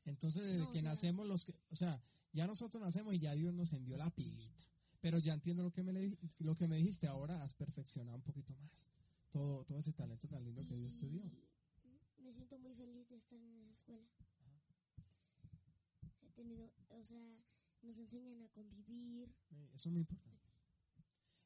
Entonces, 0.06 0.44
desde 0.44 0.60
No, 0.60 0.70
o 0.70 0.72
que 0.72 0.82
sea- 0.82 0.90
nacemos, 0.90 1.28
los 1.28 1.46
que, 1.46 1.54
o 1.70 1.76
sea, 1.76 2.02
ya 2.34 2.46
nosotros 2.48 2.82
nacemos 2.84 3.14
y 3.14 3.20
ya 3.20 3.34
Dios 3.36 3.54
nos 3.54 3.74
envió 3.74 3.98
la 3.98 4.10
pilita. 4.10 4.66
Pero 5.02 5.18
ya 5.20 5.34
entiendo 5.34 5.64
lo 5.64 5.72
que 5.72 5.84
me, 5.84 6.18
lo 6.40 6.56
que 6.56 6.68
me 6.68 6.78
dijiste, 6.78 7.08
ahora 7.08 7.42
has 7.44 7.54
perfeccionado 7.54 8.16
un 8.18 8.24
poquito 8.24 8.54
más. 8.56 8.90
Todo, 9.32 9.66
todo 9.66 9.80
ese 9.80 9.92
talento 9.94 10.28
tan 10.28 10.44
lindo 10.44 10.66
que 10.66 10.78
Dios 10.78 10.98
te 10.98 11.10
dio. 11.10 11.24
Me 12.20 12.32
siento 12.34 12.58
muy 12.60 12.74
feliz 12.76 13.10
de 13.10 13.16
estar 13.18 13.40
en 13.40 13.56
esa 13.58 13.72
escuela. 13.72 14.08
He 16.22 16.30
tenido, 16.32 16.72
o 16.90 17.04
sea, 17.04 17.38
nos 17.82 17.98
enseñan 17.98 18.42
a 18.42 18.48
convivir. 18.50 19.34
Eso 19.74 19.90
es 19.90 19.94
muy 19.94 20.02
importante. 20.02 20.43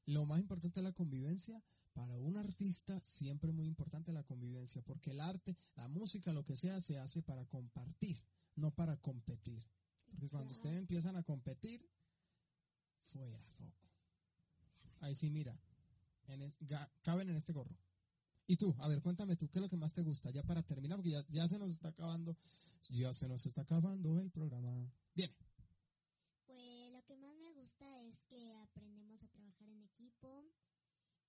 Lo 0.08 0.26
más 0.26 0.40
importante 0.40 0.80
es 0.80 0.84
la 0.84 0.92
convivencia. 0.94 1.62
Para 1.94 2.18
un 2.18 2.38
artista 2.38 3.00
siempre 3.04 3.50
es 3.50 3.56
muy 3.56 3.68
importante 3.68 4.12
la 4.12 4.24
convivencia, 4.24 4.82
porque 4.84 5.12
el 5.12 5.20
arte, 5.20 5.56
la 5.76 5.88
música, 5.88 6.32
lo 6.34 6.44
que 6.46 6.56
sea, 6.56 6.80
se 6.82 6.98
hace 6.98 7.22
para 7.24 7.46
compartir, 7.46 8.18
no 8.56 8.72
para 8.72 8.98
competir. 8.98 9.64
Porque 10.12 10.30
cuando 10.30 10.54
ustedes 10.54 10.78
empiezan 10.78 11.16
a 11.16 11.24
competir, 11.24 11.88
fuera 13.12 13.40
foco. 13.58 13.90
Ahí 15.02 15.16
sí, 15.16 15.30
mira, 15.30 15.60
en 16.28 16.42
es- 16.44 16.60
ga- 16.60 16.90
caben 17.02 17.30
en 17.30 17.36
este 17.36 17.54
gorro. 17.54 17.76
Y 18.46 18.56
tú, 18.58 18.76
a 18.80 18.88
ver, 18.88 19.02
cuéntame 19.02 19.36
tú, 19.36 19.50
¿qué 19.50 19.60
es 19.60 19.62
lo 19.62 19.70
que 19.70 19.76
más 19.78 19.94
te 19.94 20.02
gusta? 20.04 20.30
Ya 20.32 20.44
para 20.44 20.64
terminar, 20.64 20.98
porque 20.98 21.12
ya, 21.12 21.26
ya 21.30 21.48
se 21.48 21.58
nos 21.60 21.72
está 21.72 21.90
acabando, 21.90 22.38
ya 22.90 23.12
se 23.14 23.28
nos 23.28 23.46
está 23.46 23.62
acabando 23.62 24.20
el 24.20 24.30
programa. 24.32 24.90
Viene. 25.16 25.36
Pues 26.46 26.92
lo 26.94 27.04
que 27.04 27.16
más 27.18 27.36
me 27.36 27.52
gusta 27.54 28.04
es 28.04 28.22
que 28.30 28.54
aprendemos 28.54 29.22
a 29.22 29.28
trabajar 29.28 29.70
en 29.70 29.82
equipo, 29.82 30.46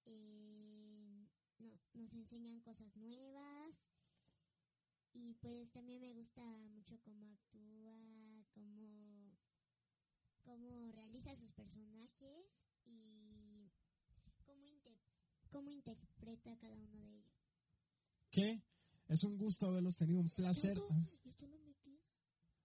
eh, 0.06 1.26
no- 1.58 1.78
nos 1.94 2.07
enseñan 2.18 2.60
cosas 2.60 2.94
nuevas 2.96 3.74
y 5.12 5.34
pues 5.34 5.70
también 5.70 6.00
me 6.00 6.12
gusta 6.12 6.42
mucho 6.68 6.98
cómo 7.00 7.30
actúa, 7.30 8.44
cómo, 8.54 9.36
cómo 10.44 10.92
realiza 10.92 11.34
sus 11.36 11.52
personajes 11.52 12.46
y 12.84 13.70
cómo, 14.44 14.80
cómo 15.50 15.70
interpreta 15.70 16.56
cada 16.58 16.76
uno 16.76 17.00
de 17.00 17.16
ellos. 17.16 17.32
¿Qué? 18.30 18.62
Es 19.08 19.24
un 19.24 19.38
gusto 19.38 19.66
haberlos 19.66 19.96
tenido, 19.96 20.20
un 20.20 20.30
placer. 20.30 20.74
Chato, 20.76 20.88
esto 21.24 21.46
no 21.48 21.58
me 21.58 21.74
queda. 21.76 22.02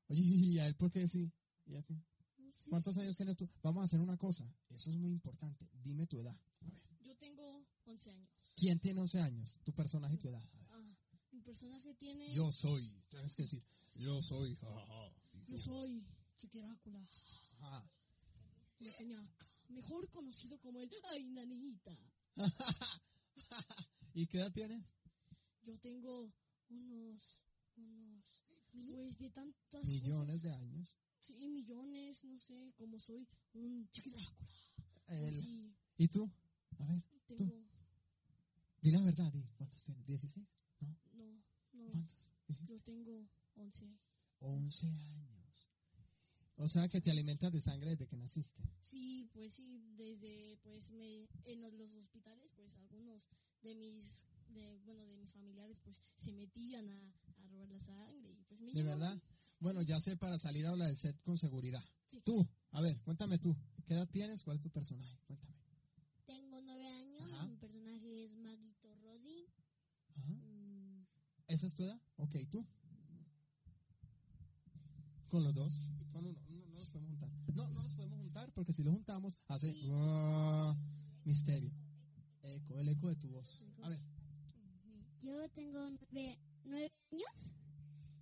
Oye, 0.10 0.22
¿y 0.22 0.60
a 0.60 0.68
él 0.68 0.76
por 0.76 0.92
qué 0.92 1.08
sí? 1.08 1.32
¿Y 1.66 1.76
a 1.78 1.82
ti? 1.84 1.96
No 2.38 2.52
sé. 2.52 2.70
¿Cuántos 2.70 2.98
años 2.98 3.16
tienes 3.16 3.38
tú? 3.38 3.50
Vamos 3.62 3.82
a 3.82 3.86
hacer 3.86 4.02
una 4.02 4.18
cosa, 4.18 4.46
eso 4.70 4.92
es 4.92 4.98
muy 4.98 5.12
importante. 5.12 5.70
Dime 5.82 6.06
tu 6.08 6.20
edad. 6.20 6.38
A 6.60 6.66
ver. 6.68 6.82
Yo 7.02 7.16
tengo 7.18 7.66
11 7.86 8.12
años. 8.12 8.43
¿Quién 8.56 8.80
tiene 8.80 9.02
11 9.02 9.20
años? 9.20 9.60
Tu 9.64 9.74
personaje 9.74 10.16
y 10.16 10.18
tu 10.18 10.30
edad. 10.30 10.48
Ah, 10.70 10.96
mi 11.32 11.42
personaje 11.42 11.94
tiene... 11.96 12.34
Yo 12.34 12.52
soy, 12.52 12.92
tienes 13.10 13.36
que 13.36 13.44
decir, 13.44 13.64
yo 13.96 14.22
soy. 14.22 14.58
Yo 15.48 15.58
soy 15.58 16.06
Chiquirácula, 16.38 17.08
Ajá. 17.60 17.90
peñaca, 18.98 19.48
mejor 19.70 20.10
conocido 20.10 20.60
como 20.60 20.82
el 20.82 20.90
Ay 21.12 21.26
Nanita. 21.30 21.98
¿Y 24.14 24.28
qué 24.28 24.38
edad 24.40 24.52
tienes? 24.52 24.84
Yo 25.64 25.78
tengo 25.80 26.32
unos, 26.70 27.40
unos, 27.78 28.24
pues 28.72 29.18
de 29.20 29.30
tantas 29.32 29.86
Millones 29.86 30.42
cosas. 30.42 30.44
de 30.44 30.52
años. 30.52 30.96
Sí, 31.22 31.48
millones, 31.48 32.24
no 32.26 32.38
sé, 32.40 32.74
como 32.78 33.00
soy 33.00 33.28
un 33.54 33.88
Chiquirácula. 33.92 34.48
El- 35.08 35.74
¿Y 35.98 36.08
tú? 36.10 36.30
A 36.80 36.86
ver, 36.86 37.04
tengo 37.28 37.64
Di 38.84 38.92
la 38.92 39.02
verdad. 39.02 39.32
¿Cuántos 39.58 39.82
tienes? 39.86 40.06
¿16? 40.06 40.46
¿No? 40.82 40.88
No, 41.14 41.42
no. 41.74 41.92
¿Cuántos? 41.92 42.18
Yo 42.68 42.80
tengo 42.82 43.26
11. 43.56 43.98
11 44.40 44.88
años. 44.88 45.70
O 46.58 46.68
sea 46.68 46.88
que 46.90 47.00
te 47.02 47.10
alimentas 47.12 47.52
de 47.54 47.62
sangre 47.62 47.92
desde 47.92 48.08
que 48.08 48.18
naciste. 48.18 48.62
Sí, 48.84 49.30
pues 49.32 49.54
sí, 49.56 49.80
desde 49.96 50.58
pues 50.64 50.92
me 50.92 51.26
en 51.46 51.62
los, 51.62 51.74
los 51.74 51.94
hospitales 51.96 52.52
pues 52.56 52.76
algunos 52.76 53.24
de 53.62 53.74
mis 53.76 54.28
de 54.50 54.78
bueno, 54.86 55.06
de 55.08 55.16
mis 55.16 55.32
familiares 55.32 55.80
pues 55.84 56.04
se 56.18 56.32
metían 56.34 56.90
a, 56.90 57.14
a 57.38 57.48
robar 57.48 57.70
la 57.70 57.80
sangre 57.80 58.32
y 58.34 58.44
pues 58.44 58.60
me 58.60 58.68
¿De 58.68 58.74
llevaban. 58.74 59.00
verdad? 59.00 59.24
Bueno, 59.60 59.82
ya 59.82 60.00
sé 60.02 60.18
para 60.18 60.38
salir 60.38 60.66
a 60.68 60.72
hablar 60.72 60.90
del 60.90 60.98
set 60.98 61.20
con 61.24 61.38
seguridad. 61.38 61.84
Sí. 62.10 62.22
Tú, 62.26 62.46
a 62.72 62.82
ver, 62.82 63.00
cuéntame 63.02 63.40
tú. 63.40 63.56
¿Qué 63.86 63.94
edad 63.94 64.10
tienes? 64.10 64.44
¿Cuál 64.44 64.58
es 64.58 64.62
tu 64.62 64.70
personaje? 64.70 65.18
Cuéntame. 65.26 65.54
Tengo 66.26 66.62
nueve 66.62 66.88
años, 66.88 67.22
Ajá. 67.34 67.48
mi 67.48 67.56
personaje 67.58 68.26
es 68.26 68.32
Maguito 68.38 68.94
Rodi. 68.96 69.48
Ajá. 70.16 70.32
Mm, 70.34 71.06
¿Esa 71.54 71.68
es 71.68 71.76
tu 71.76 71.84
edad? 71.84 72.02
Ok, 72.18 72.36
¿tú? 72.50 72.66
¿Con 75.30 75.44
los 75.44 75.54
dos? 75.54 75.80
Con 76.12 76.26
uno. 76.26 76.40
No, 76.50 76.66
no 76.66 76.80
los 76.80 76.90
podemos 76.90 77.12
juntar. 77.12 77.30
No, 77.54 77.70
no 77.70 77.84
los 77.84 77.94
podemos 77.94 78.20
juntar 78.22 78.52
porque 78.54 78.74
si 78.74 78.82
los 78.84 78.92
juntamos 78.96 79.38
hace 79.48 79.72
misterio. 81.26 81.72
Eco, 82.42 82.80
el 82.80 82.90
eco 82.90 83.08
de 83.08 83.16
tu 83.18 83.30
voz. 83.30 83.62
A 83.84 83.90
ver, 83.90 84.00
Yo 85.22 85.48
tengo 85.52 85.92
nueve, 86.12 86.40
nueve 86.66 86.92
años 87.12 87.54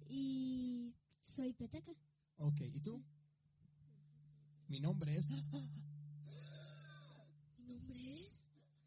y 0.10 0.94
soy 1.24 1.54
petaca. 1.54 1.94
ok, 2.36 2.60
¿y 2.74 2.82
tú? 2.82 3.02
Mi 4.68 4.82
nombre 4.82 5.16
es... 5.16 5.30
Mi 5.30 5.42
nombre 7.66 8.26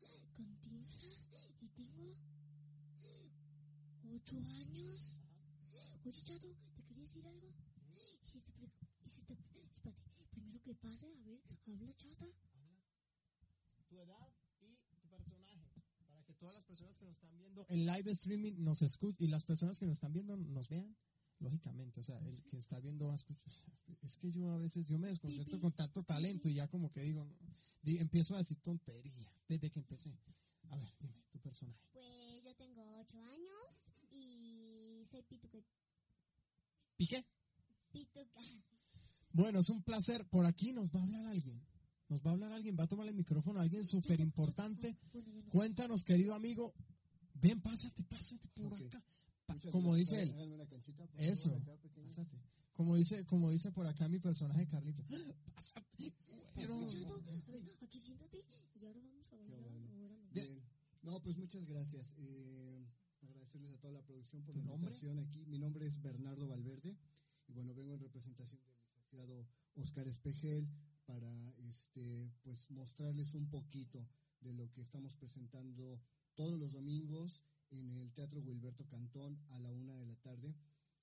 es 0.02 0.28
Cantinflas 0.36 1.62
y 1.62 1.68
tengo 1.70 2.14
ocho 4.24 4.38
años. 4.38 5.00
Oye, 6.04 6.22
Chato, 6.22 6.48
¿te 6.76 6.82
quería 6.84 7.02
decir 7.02 7.26
algo? 7.26 7.52
Y 7.94 8.26
si 8.26 8.40
te, 8.40 8.52
pre- 8.52 8.70
y 9.04 9.10
si 9.10 9.22
te- 9.22 9.34
espérate, 9.34 9.94
primero 10.32 10.62
que 10.64 10.74
pase, 10.74 11.06
a 11.06 11.28
ver, 11.28 11.42
habla 11.66 11.94
Chata. 11.96 12.26
tu 13.88 13.98
edad 14.00 14.32
y 14.62 14.76
tu 14.98 15.08
personaje. 15.08 15.60
Para 16.08 16.22
que 16.24 16.34
todas 16.34 16.54
las 16.54 16.64
personas 16.64 16.98
que 16.98 17.04
nos 17.04 17.14
están 17.16 17.36
viendo 17.38 17.66
en 17.68 17.84
live 17.86 18.10
streaming 18.12 18.54
nos 18.64 18.80
escuchen 18.82 19.26
y 19.26 19.28
las 19.30 19.44
personas 19.44 19.78
que 19.78 19.84
nos 19.86 19.96
están 19.98 20.12
viendo 20.12 20.36
nos 20.36 20.68
vean. 20.68 20.96
Lógicamente, 21.40 22.00
o 22.00 22.04
sea, 22.04 22.18
el 22.20 22.42
que 22.44 22.56
está 22.58 22.78
viendo 22.80 23.08
va 23.08 23.12
a 23.12 23.16
escuchar. 23.16 23.52
Es 24.02 24.16
que 24.16 24.30
yo 24.30 24.52
a 24.52 24.56
veces 24.58 24.86
yo 24.86 24.98
me 24.98 25.08
desconcentro 25.08 25.60
con 25.60 25.72
tanto 25.72 26.02
talento 26.04 26.48
y 26.48 26.54
ya 26.54 26.68
como 26.68 26.90
que 26.92 27.02
digo, 27.02 27.24
no, 27.24 27.36
di- 27.82 27.98
empiezo 27.98 28.36
a 28.36 28.38
decir 28.38 28.58
tontería 28.62 29.28
desde 29.48 29.68
que 29.70 29.80
empecé. 29.80 30.16
A 30.70 30.76
ver, 30.76 30.88
dime, 31.00 31.22
tu 31.30 31.38
personaje. 31.40 31.78
Pues 31.92 32.42
yo 32.44 32.54
tengo 32.54 32.98
ocho 33.00 33.20
años 33.24 33.58
soy 35.22 35.36
pituca. 35.38 35.68
¿Piqué? 36.96 37.24
Pituca. 37.92 38.40
Bueno, 39.32 39.60
es 39.60 39.68
un 39.70 39.82
placer. 39.82 40.26
Por 40.28 40.46
aquí 40.46 40.72
nos 40.72 40.90
va 40.90 41.00
a 41.00 41.02
hablar 41.04 41.26
alguien. 41.26 41.60
Nos 42.08 42.20
va 42.24 42.30
a 42.30 42.32
hablar 42.34 42.52
alguien, 42.52 42.76
va 42.78 42.84
a 42.84 42.88
tomar 42.88 43.06
el 43.08 43.14
micrófono, 43.14 43.60
alguien 43.60 43.84
súper 43.84 44.20
importante. 44.20 44.96
Cuéntanos, 45.50 46.04
querido 46.04 46.34
amigo. 46.34 46.74
Ven, 47.34 47.60
pásate, 47.60 48.02
pásate 48.04 48.48
por 48.50 48.74
acá. 48.74 49.02
Pa- 49.46 49.54
Muchas 49.54 49.72
como 49.72 49.92
gracias. 49.92 50.10
dice 50.10 50.22
él. 50.22 50.52
Una 50.54 50.66
canchita, 50.66 51.04
Eso. 51.18 51.54
acá. 51.54 51.76
Pásate. 52.02 52.38
Como 52.74 52.96
dice, 52.96 53.24
como 53.26 53.50
dice 53.50 53.70
por 53.72 53.86
acá 53.86 54.08
mi 54.08 54.18
personaje 54.18 54.66
Carlito. 54.66 55.04
Pásate. 55.54 56.12
Pero, 56.54 56.78
aquí 57.82 58.00
siéntate 58.00 58.44
y 58.80 58.84
ahora 58.84 59.00
vamos 59.00 59.32
a 59.32 59.36
bailar. 59.36 59.60
bueno. 60.32 60.60
No, 61.02 61.20
pues 61.20 61.36
muchas 61.36 61.66
gracias. 61.66 62.12
Eh, 62.18 62.86
agradecerles 63.54 63.72
a 63.78 63.80
toda 63.80 63.92
la 63.94 64.02
producción 64.02 64.42
por 64.42 64.54
¿Tu 64.54 64.60
la 64.60 64.66
nombre? 64.66 64.90
invitación 64.90 65.18
aquí. 65.18 65.46
Mi 65.46 65.58
nombre 65.58 65.86
es 65.86 66.00
Bernardo 66.02 66.48
Valverde 66.48 66.96
y 67.46 67.52
bueno, 67.52 67.74
vengo 67.74 67.94
en 67.94 68.00
representación 68.00 68.60
del 68.60 68.74
licenciado 68.84 69.46
Oscar 69.76 70.08
Espejel 70.08 70.68
para 71.06 71.52
este 71.68 72.30
pues 72.42 72.68
mostrarles 72.70 73.32
un 73.34 73.48
poquito 73.50 74.08
de 74.40 74.52
lo 74.54 74.70
que 74.72 74.80
estamos 74.82 75.14
presentando 75.16 76.00
todos 76.34 76.58
los 76.58 76.72
domingos 76.72 77.40
en 77.70 77.90
el 77.90 78.12
Teatro 78.12 78.40
Wilberto 78.40 78.86
Cantón 78.88 79.38
a 79.50 79.58
la 79.60 79.70
una 79.72 79.96
de 79.98 80.06
la 80.06 80.16
tarde. 80.16 80.54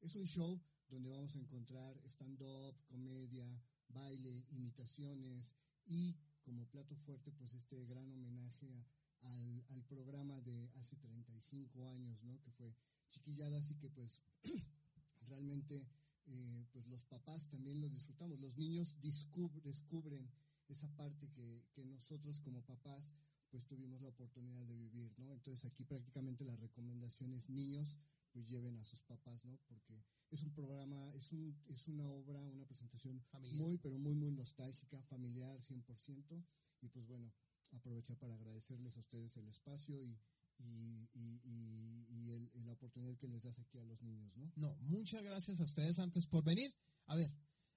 Es 0.02 0.16
un 0.16 0.26
show 0.28 0.60
donde 0.89 1.10
vamos 1.10 1.34
a 1.36 1.39
encontrar 1.39 1.97
stand-up, 2.08 2.76
comedia, 2.88 3.47
baile, 3.89 4.45
imitaciones 4.52 5.54
y 5.86 6.16
como 6.43 6.66
plato 6.68 6.95
fuerte 6.97 7.32
pues 7.32 7.54
este 7.54 7.86
gran 7.86 8.12
homenaje 8.12 8.68
a- 8.74 8.86
al, 9.22 9.63
al 9.69 9.84
programa 9.84 10.39
de 10.41 10.69
hace 10.76 10.95
35 10.97 11.88
años, 11.88 12.22
¿no? 12.24 12.39
Que 12.41 12.51
fue 12.51 12.76
Chiquilladas 13.09 13.69
y 13.69 13.76
que 13.76 13.89
pues 13.89 14.22
realmente 15.28 15.86
eh, 16.28 16.65
pues 16.72 16.88
los 16.88 17.03
papás 17.05 17.47
también 17.49 17.82
lo 17.82 17.89
disfrutamos. 17.89 18.39
Los 18.39 18.57
niños 18.57 18.95
descubren 19.01 20.30
esa 20.69 20.88
parte 20.95 21.30
que, 21.30 21.65
que 21.74 21.84
nosotros 21.84 22.39
como 22.39 22.61
papás 22.63 23.11
pues 23.49 23.65
tuvimos 23.65 24.01
la 24.01 24.07
oportunidad 24.07 24.65
de 24.65 24.78
vivir, 24.78 25.13
¿no? 25.17 25.34
Entonces 25.34 25.65
aquí 25.65 25.84
prácticamente 25.84 26.45
la 26.45 26.55
recomendación 26.55 27.34
es 27.34 27.49
niños 27.49 27.97
pues 28.32 28.47
lleven 28.47 28.78
a 28.78 28.86
sus 28.86 29.01
papás, 29.03 29.43
¿no? 29.43 29.59
Porque 29.67 30.01
es 30.30 30.41
un 30.43 30.51
programa, 30.53 31.11
es, 31.13 31.32
un, 31.34 31.53
es 31.67 31.86
una 31.88 32.09
obra, 32.09 32.39
una 32.49 32.65
presentación 32.65 33.22
Familiar. 33.24 33.61
muy, 33.61 33.78
pero 33.78 33.99
muy, 33.99 34.15
muy 34.15 34.32
nostálgica, 34.32 35.01
familiar 35.03 35.59
100%. 35.61 36.43
Y 36.82 36.88
pues 36.88 37.05
bueno, 37.07 37.32
aprovechar 37.74 38.17
para 38.17 38.36
agradecerles 38.36 38.95
a 38.97 38.99
ustedes 38.99 39.36
el 39.38 39.47
espacio 39.47 40.01
y, 40.03 40.17
y, 40.59 41.09
y, 41.13 41.41
y- 41.43 42.32
el- 42.32 42.49
la 42.65 42.74
oportunidad 42.74 43.17
que 43.17 43.28
les 43.28 43.41
das 43.43 43.57
aquí 43.59 43.78
a 43.78 43.84
los 43.84 44.01
niños, 44.01 44.36
¿no? 44.38 44.51
no, 44.55 44.76
muchas 44.82 45.22
gracias 45.24 45.59
a 45.59 45.63
ustedes 45.65 45.99
antes 45.99 46.28
por 46.28 46.43
venir. 46.43 46.74
A 47.07 47.15
ver, 47.15 47.32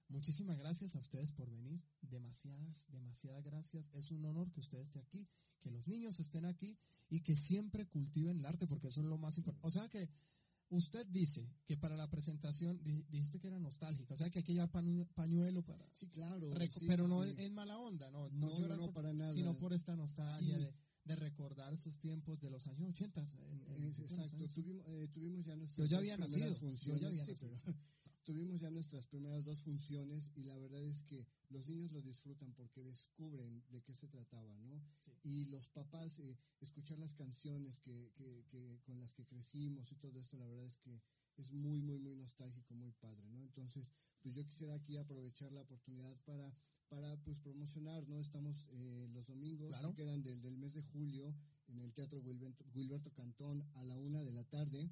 muchísimas 0.07 0.57
gracias 0.57 0.95
a 0.95 0.99
ustedes 0.99 1.31
por 1.31 1.49
venir. 1.49 1.81
Demasiadas, 2.01 2.85
demasiadas 2.89 3.43
gracias. 3.43 3.89
Es 3.93 4.11
un 4.11 4.23
honor 4.25 4.51
que 4.51 4.59
usted 4.61 4.79
esté 4.79 4.99
aquí, 4.99 5.27
que 5.61 5.71
los 5.71 5.87
niños 5.87 6.19
estén 6.19 6.45
aquí 6.45 6.77
y 7.09 7.21
que 7.21 7.35
siempre 7.35 7.85
cultiven 7.87 8.39
el 8.39 8.45
arte, 8.45 8.67
porque 8.67 8.87
eso 8.87 9.01
es 9.01 9.07
lo 9.07 9.17
más 9.17 9.37
importante. 9.37 9.67
O 9.67 9.71
sea 9.71 9.89
que 9.89 10.09
usted 10.69 11.05
dice 11.07 11.47
que 11.65 11.77
para 11.77 11.95
la 11.95 12.09
presentación, 12.09 12.81
di- 12.83 13.03
dijiste 13.09 13.39
que 13.39 13.47
era 13.47 13.59
nostálgica, 13.59 14.13
o 14.13 14.17
sea 14.17 14.29
que 14.29 14.39
pañu- 14.71 15.07
pañuelo 15.13 15.63
para... 15.63 15.87
Sí, 15.93 16.07
claro. 16.09 16.51
sí, 16.79 16.85
pero 16.87 17.05
sí, 17.05 17.09
no 17.09 17.23
sí. 17.23 17.33
en, 17.37 17.53
mala 17.53 17.77
onda, 17.79 18.09
no, 18.11 18.29
No, 18.31 18.49
no, 18.49 18.59
llorar 18.59 18.77
no, 18.77 18.85
por- 18.85 18.93
para 18.93 19.13
nada. 19.13 19.33
sino 19.33 19.57
por 19.57 19.73
esta 19.73 19.95
nostalgia 19.95 20.57
de, 20.57 20.73
de 21.05 21.15
recordar 21.15 21.71
esos 21.73 21.99
tiempos 21.99 22.41
de 22.41 22.49
los 22.49 22.65
años 22.67 22.89
80. 22.89 23.21
en- 23.21 23.27
en- 23.27 23.61
Es- 23.61 23.77
en 23.77 24.01
los 24.03 24.11
exacto, 24.11 24.35
años. 24.37 24.51
tuvimos, 24.53 24.85
eh, 24.87 25.07
tuvimos 25.13 25.45
ya 25.45 25.55
nuestras 25.55 25.77
Yo 25.87 25.91
ya 25.91 25.97
había 25.99 26.17
nacido, 26.17 26.59
yo 26.59 26.97
ya 26.97 27.07
había 27.09 27.25
nacido. 27.25 27.51
pero 27.63 27.77
tuvimos 28.25 28.59
ya 28.59 28.69
nuestras 28.71 29.05
primeras 29.07 29.45
dos 29.45 29.61
funciones 29.61 30.31
y 30.35 30.43
la 30.43 30.57
verdad 30.57 30.83
es 30.83 31.03
que 31.03 31.25
los 31.49 31.65
niños 31.67 31.91
lo 31.91 32.01
disfrutan 32.01 32.53
porque 32.53 32.83
descubren 32.83 33.63
de 33.69 33.81
qué 33.83 33.93
se 33.95 34.07
trataba, 34.07 34.57
¿no? 34.57 34.81
Sí. 34.99 35.11
Y 35.23 35.45
los 35.45 35.67
papás, 35.69 36.19
eh, 36.19 36.37
escuchar 36.59 36.97
las 36.99 37.13
canciones 37.15 37.79
que, 37.79 38.11
que, 38.15 38.43
que 38.49 38.79
con 38.83 38.99
las 38.99 39.13
que 39.13 39.25
crecimos 39.25 39.91
y 39.91 39.95
todo 39.95 40.19
esto, 40.19 40.37
la 40.37 40.47
verdad 40.47 40.65
es 40.65 40.77
que 40.79 41.01
es 41.37 41.51
muy, 41.51 41.81
muy, 41.81 41.99
muy 41.99 42.15
nostálgico, 42.15 42.73
muy 42.73 42.91
padre, 42.93 43.23
¿no? 43.27 43.41
Entonces, 43.43 43.87
pues 44.21 44.33
yo 44.35 44.43
quisiera 44.45 44.73
aquí 44.73 44.97
aprovechar 44.97 45.51
la 45.51 45.61
oportunidad 45.61 46.17
para, 46.25 46.51
para 46.89 47.15
pues 47.23 47.37
promocionar, 47.39 48.07
¿no? 48.07 48.19
Estamos 48.19 48.65
eh, 48.71 49.07
los 49.13 49.27
domingos 49.27 49.69
Claro. 49.69 49.89
que 49.91 49.97
quedan 50.03 50.23
del, 50.23 50.41
del 50.41 50.57
mes 50.57 50.73
de 50.73 50.81
julio 50.81 51.35
en 51.67 51.79
el 51.79 51.93
Teatro 51.93 52.19
Wilberto, 52.19 52.65
Wilberto 52.73 53.11
Cantón 53.13 53.63
a 53.75 53.83
la 53.83 53.97
una 53.97 54.23
de 54.23 54.31
la 54.31 54.43
tarde 54.45 54.89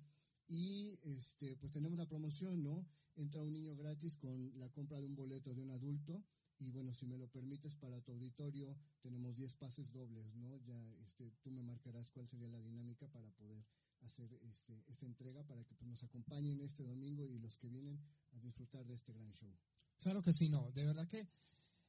y 0.53 0.99
este 1.01 1.57
pues 1.57 1.71
tenemos 1.71 1.97
la 1.97 2.05
promoción, 2.05 2.61
¿no? 2.61 2.85
Entra 3.15 3.41
un 3.41 3.51
niño 3.51 3.75
gratis 3.75 4.17
con 4.17 4.51
la 4.59 4.69
compra 4.69 4.99
de 5.01 5.07
un 5.07 5.15
boleto 5.15 5.51
de 5.53 5.61
un 5.61 5.71
adulto 5.71 6.23
y 6.59 6.69
bueno, 6.69 6.93
si 6.93 7.07
me 7.07 7.17
lo 7.17 7.27
permites 7.27 7.75
para 7.75 7.99
tu 8.01 8.11
auditorio 8.11 8.77
tenemos 9.01 9.35
10 9.35 9.55
pases 9.55 9.91
dobles, 9.91 10.35
¿no? 10.35 10.55
Ya 10.57 10.79
este 11.01 11.31
tú 11.41 11.49
me 11.49 11.63
marcarás 11.63 12.07
cuál 12.11 12.27
sería 12.27 12.49
la 12.49 12.61
dinámica 12.61 13.07
para 13.07 13.31
poder 13.31 13.65
hacer 14.01 14.31
este, 14.43 14.83
esta 14.87 15.07
entrega 15.07 15.43
para 15.43 15.63
que 15.63 15.73
pues, 15.73 15.89
nos 15.89 16.03
acompañen 16.03 16.61
este 16.61 16.83
domingo 16.83 17.27
y 17.27 17.39
los 17.39 17.57
que 17.57 17.69
vienen 17.69 17.99
a 18.33 18.39
disfrutar 18.39 18.85
de 18.85 18.93
este 18.93 19.11
gran 19.11 19.31
show. 19.31 19.57
Claro 19.97 20.21
que 20.21 20.33
sí, 20.33 20.49
no, 20.49 20.71
de 20.71 20.85
verdad 20.85 21.07
que 21.07 21.27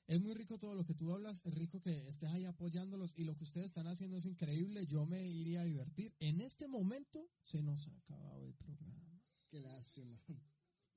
es 0.07 0.21
muy 0.21 0.35
rico 0.35 0.59
todo 0.59 0.75
lo 0.75 0.85
que 0.85 0.95
tú 0.95 1.13
hablas, 1.13 1.45
es 1.45 1.55
rico 1.55 1.81
que 1.81 2.09
estés 2.09 2.31
ahí 2.31 2.45
apoyándolos 2.45 3.15
y 3.17 3.25
lo 3.25 3.37
que 3.37 3.45
ustedes 3.45 3.67
están 3.67 3.87
haciendo 3.87 4.19
es 4.19 4.27
increíble, 4.27 4.87
yo 4.87 5.07
me 5.07 5.27
iría 5.27 5.63
a 5.63 5.65
divertir. 5.65 6.15
En 6.21 6.41
este 6.41 6.69
momento 6.69 7.29
se 7.43 7.63
nos 7.63 7.89
ha 7.89 7.97
acabado 7.97 8.47
el 8.47 8.55
programa. 8.55 9.23
Qué 9.51 9.61
lástima. 9.61 10.19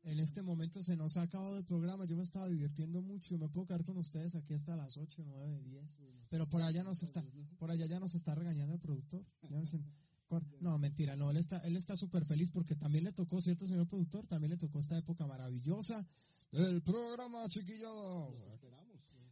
En 0.03 0.20
este 0.20 0.41
momento 0.41 0.82
se 0.82 0.95
nos 0.95 1.18
ha 1.18 1.24
acabado 1.24 1.58
el 1.58 1.66
programa, 1.66 2.05
yo 2.05 2.16
me 2.16 2.24
estaba 2.24 2.47
divirtiendo 2.47 3.01
mucho, 3.01 3.38
me 3.38 3.49
puedo 3.49 3.68
quedar 3.68 3.84
con 3.84 3.97
ustedes 3.97 4.36
aquí 4.36 4.53
hasta 4.53 4.76
las 4.76 4.97
8, 4.97 5.24
9, 5.26 5.62
10. 5.64 5.89
Pero 6.30 6.47
por 6.49 6.62
allá 6.62 6.84
nos 6.84 7.01
está, 7.03 7.24
por 7.58 7.72
allá 7.72 7.86
ya 7.86 7.99
nos 7.99 8.14
está 8.16 8.36
regañando 8.36 8.74
el 8.74 8.80
productor. 8.80 9.26
Ya 9.41 9.60
nos 9.60 9.76
no, 10.62 10.78
mentira, 10.78 11.16
no, 11.16 11.32
él 11.32 11.38
está, 11.38 11.60
él 11.60 11.78
está 11.78 11.95
súper 11.95 12.26
feliz 12.26 12.51
porque 12.51 12.76
también 12.76 13.05
le 13.05 13.14
tocó, 13.14 13.41
¿cierto, 13.41 13.68
señor 13.68 13.88
productor? 13.88 14.28
También 14.28 14.51
le 14.51 14.58
tocó 14.58 14.80
esta 14.80 14.97
época 14.97 15.26
maravillosa 15.26 16.05
del 16.51 16.82
programa, 16.82 17.47
chiquillos. 17.49 18.34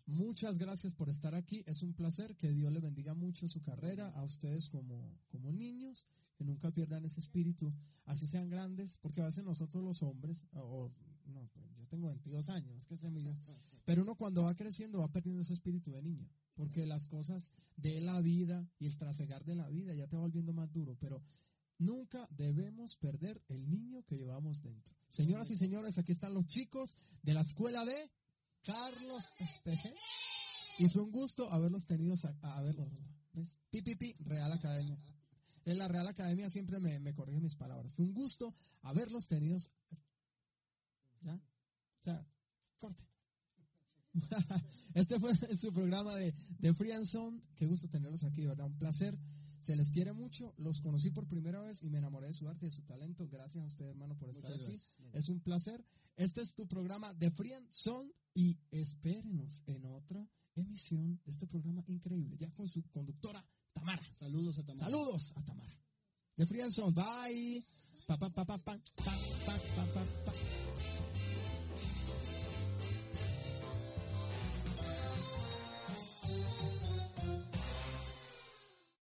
Muchas 0.08 0.60
gracias 0.60 0.94
por 0.94 1.10
estar 1.10 1.34
aquí. 1.34 1.64
Es 1.66 1.82
un 1.82 1.94
placer. 1.94 2.36
Que 2.36 2.52
Dios 2.52 2.72
le 2.72 2.80
bendiga 2.80 3.16
mucho 3.16 3.48
su 3.48 3.62
carrera 3.62 4.10
a 4.10 4.24
ustedes 4.24 4.70
como, 4.70 5.20
como 5.30 5.52
niños. 5.52 6.06
Que 6.36 6.44
nunca 6.44 6.72
pierdan 6.72 7.06
ese 7.06 7.20
espíritu. 7.20 7.74
Así 8.06 8.28
sean 8.28 8.50
grandes. 8.50 8.98
Porque 8.98 9.22
a 9.22 9.26
veces 9.26 9.44
nosotros 9.44 9.84
los 9.84 10.04
hombres, 10.04 10.46
o 10.54 10.92
no, 11.26 11.50
pues 11.54 11.66
yo 11.76 11.88
tengo 11.88 12.08
22 12.08 12.50
años, 12.50 12.78
es 12.78 13.00
que 13.00 13.10
muy 13.10 13.24
bien. 13.24 13.40
Pero 13.84 14.04
uno 14.04 14.16
cuando 14.16 14.44
va 14.44 14.56
creciendo 14.56 15.00
va 15.00 15.12
perdiendo 15.12 15.42
ese 15.42 15.54
espíritu 15.54 15.92
de 15.92 16.04
niño. 16.04 16.30
Porque 16.54 16.86
las 16.86 17.08
cosas 17.08 17.52
de 17.76 18.00
la 18.00 18.22
vida 18.22 18.70
y 18.80 18.86
el 18.86 18.98
trasegar 18.98 19.44
de 19.44 19.56
la 19.56 19.68
vida 19.70 19.94
ya 19.96 20.08
te 20.08 20.16
va 20.16 20.22
volviendo 20.22 20.54
más 20.54 20.72
duro. 20.72 20.96
Pero 21.00 21.24
nunca 21.80 22.28
debemos 22.30 22.96
perder 22.98 23.42
el 23.48 23.68
niño 23.70 24.04
que 24.04 24.18
llevamos 24.18 24.62
dentro. 24.62 24.96
Señoras 25.10 25.50
y 25.50 25.58
señores, 25.58 25.98
aquí 25.98 26.12
están 26.12 26.36
los 26.36 26.46
chicos 26.46 26.96
de 27.24 27.34
la 27.34 27.42
escuela 27.42 27.86
de 27.86 28.12
Carlos 28.66 29.24
Espeje. 29.40 29.94
Y 30.80 30.90
fue 30.90 31.04
un 31.04 31.12
gusto 31.12 31.50
haberlos 31.52 31.86
tenido, 31.88 32.16
a, 32.42 32.58
a 32.58 32.62
verlos. 32.64 32.88
¿ves? 33.34 33.58
Pi, 33.70 33.82
pi, 33.82 33.96
pi, 33.96 34.14
Real 34.20 34.52
Academia. 34.52 34.98
En 35.66 35.78
la 35.78 35.88
Real 35.88 36.08
Academia 36.08 36.50
siempre 36.50 36.80
me, 36.80 37.00
me 37.00 37.14
corrige 37.14 37.40
mis 37.40 37.56
palabras. 37.56 37.94
Fue 37.94 38.06
un 38.06 38.14
gusto 38.14 38.54
haberlos 38.82 39.28
tenido. 39.28 39.58
¿Ya? 41.22 41.36
O 41.36 42.04
sea, 42.04 42.28
corte. 42.78 43.04
Este 44.94 45.20
fue 45.20 45.34
su 45.58 45.74
programa 45.74 46.16
de, 46.16 46.34
de 46.60 46.74
Free 46.74 46.92
and 46.92 47.06
Sound. 47.06 47.42
Qué 47.56 47.66
gusto 47.66 47.90
tenerlos 47.90 48.24
aquí, 48.24 48.46
¿verdad? 48.46 48.68
Un 48.68 48.78
placer. 48.78 49.18
Se 49.62 49.76
les 49.76 49.92
quiere 49.92 50.14
mucho. 50.14 50.54
Los 50.58 50.80
conocí 50.80 51.10
por 51.10 51.28
primera 51.28 51.62
vez 51.62 51.82
y 51.82 51.90
me 51.90 51.98
enamoré 51.98 52.28
de 52.28 52.34
su 52.34 52.48
arte 52.48 52.68
y 52.68 52.70
de 52.70 52.76
su 52.76 52.84
talento. 52.84 53.28
Gracias 53.28 53.64
a 53.64 53.68
usted, 53.68 53.86
hermano, 53.86 54.16
por 54.18 54.30
estar 54.30 54.52
Muchas 54.52 54.62
aquí. 54.62 54.72
gracias. 54.72 54.95
Es 55.16 55.30
un 55.30 55.40
placer. 55.40 55.84
Este 56.18 56.42
es 56.42 56.56
tu 56.56 56.68
programa 56.68 57.14
de 57.14 57.32
Free 57.32 57.54
and 57.54 57.70
Sound 57.72 58.12
y 58.34 58.58
espérenos 58.70 59.64
en 59.66 59.86
otra 59.86 60.30
emisión 60.56 61.22
de 61.24 61.32
este 61.32 61.48
programa 61.48 61.84
increíble, 61.88 62.36
ya 62.38 62.52
con 62.54 62.68
su 62.68 62.84
conductora 62.90 63.44
Tamara. 63.74 64.04
Saludos 64.20 64.60
a 64.60 64.64
Tamara. 64.64 64.86
Saludos 64.86 65.34
a 65.38 65.44
Tamara. 65.44 65.80
De 66.36 66.46
Free 66.46 66.62
and 66.62 66.72
Sound. 66.74 66.96
Bye. 66.96 67.66
Pa, 68.08 68.18
pa, 68.18 68.30
pa, 68.30 68.46
pa, 68.46 68.58
pa, 68.58 68.78
pa, 68.78 69.04
pa, 69.06 69.58
pa, 69.76 69.86
pa, 69.94 70.06
pa. 70.26 70.95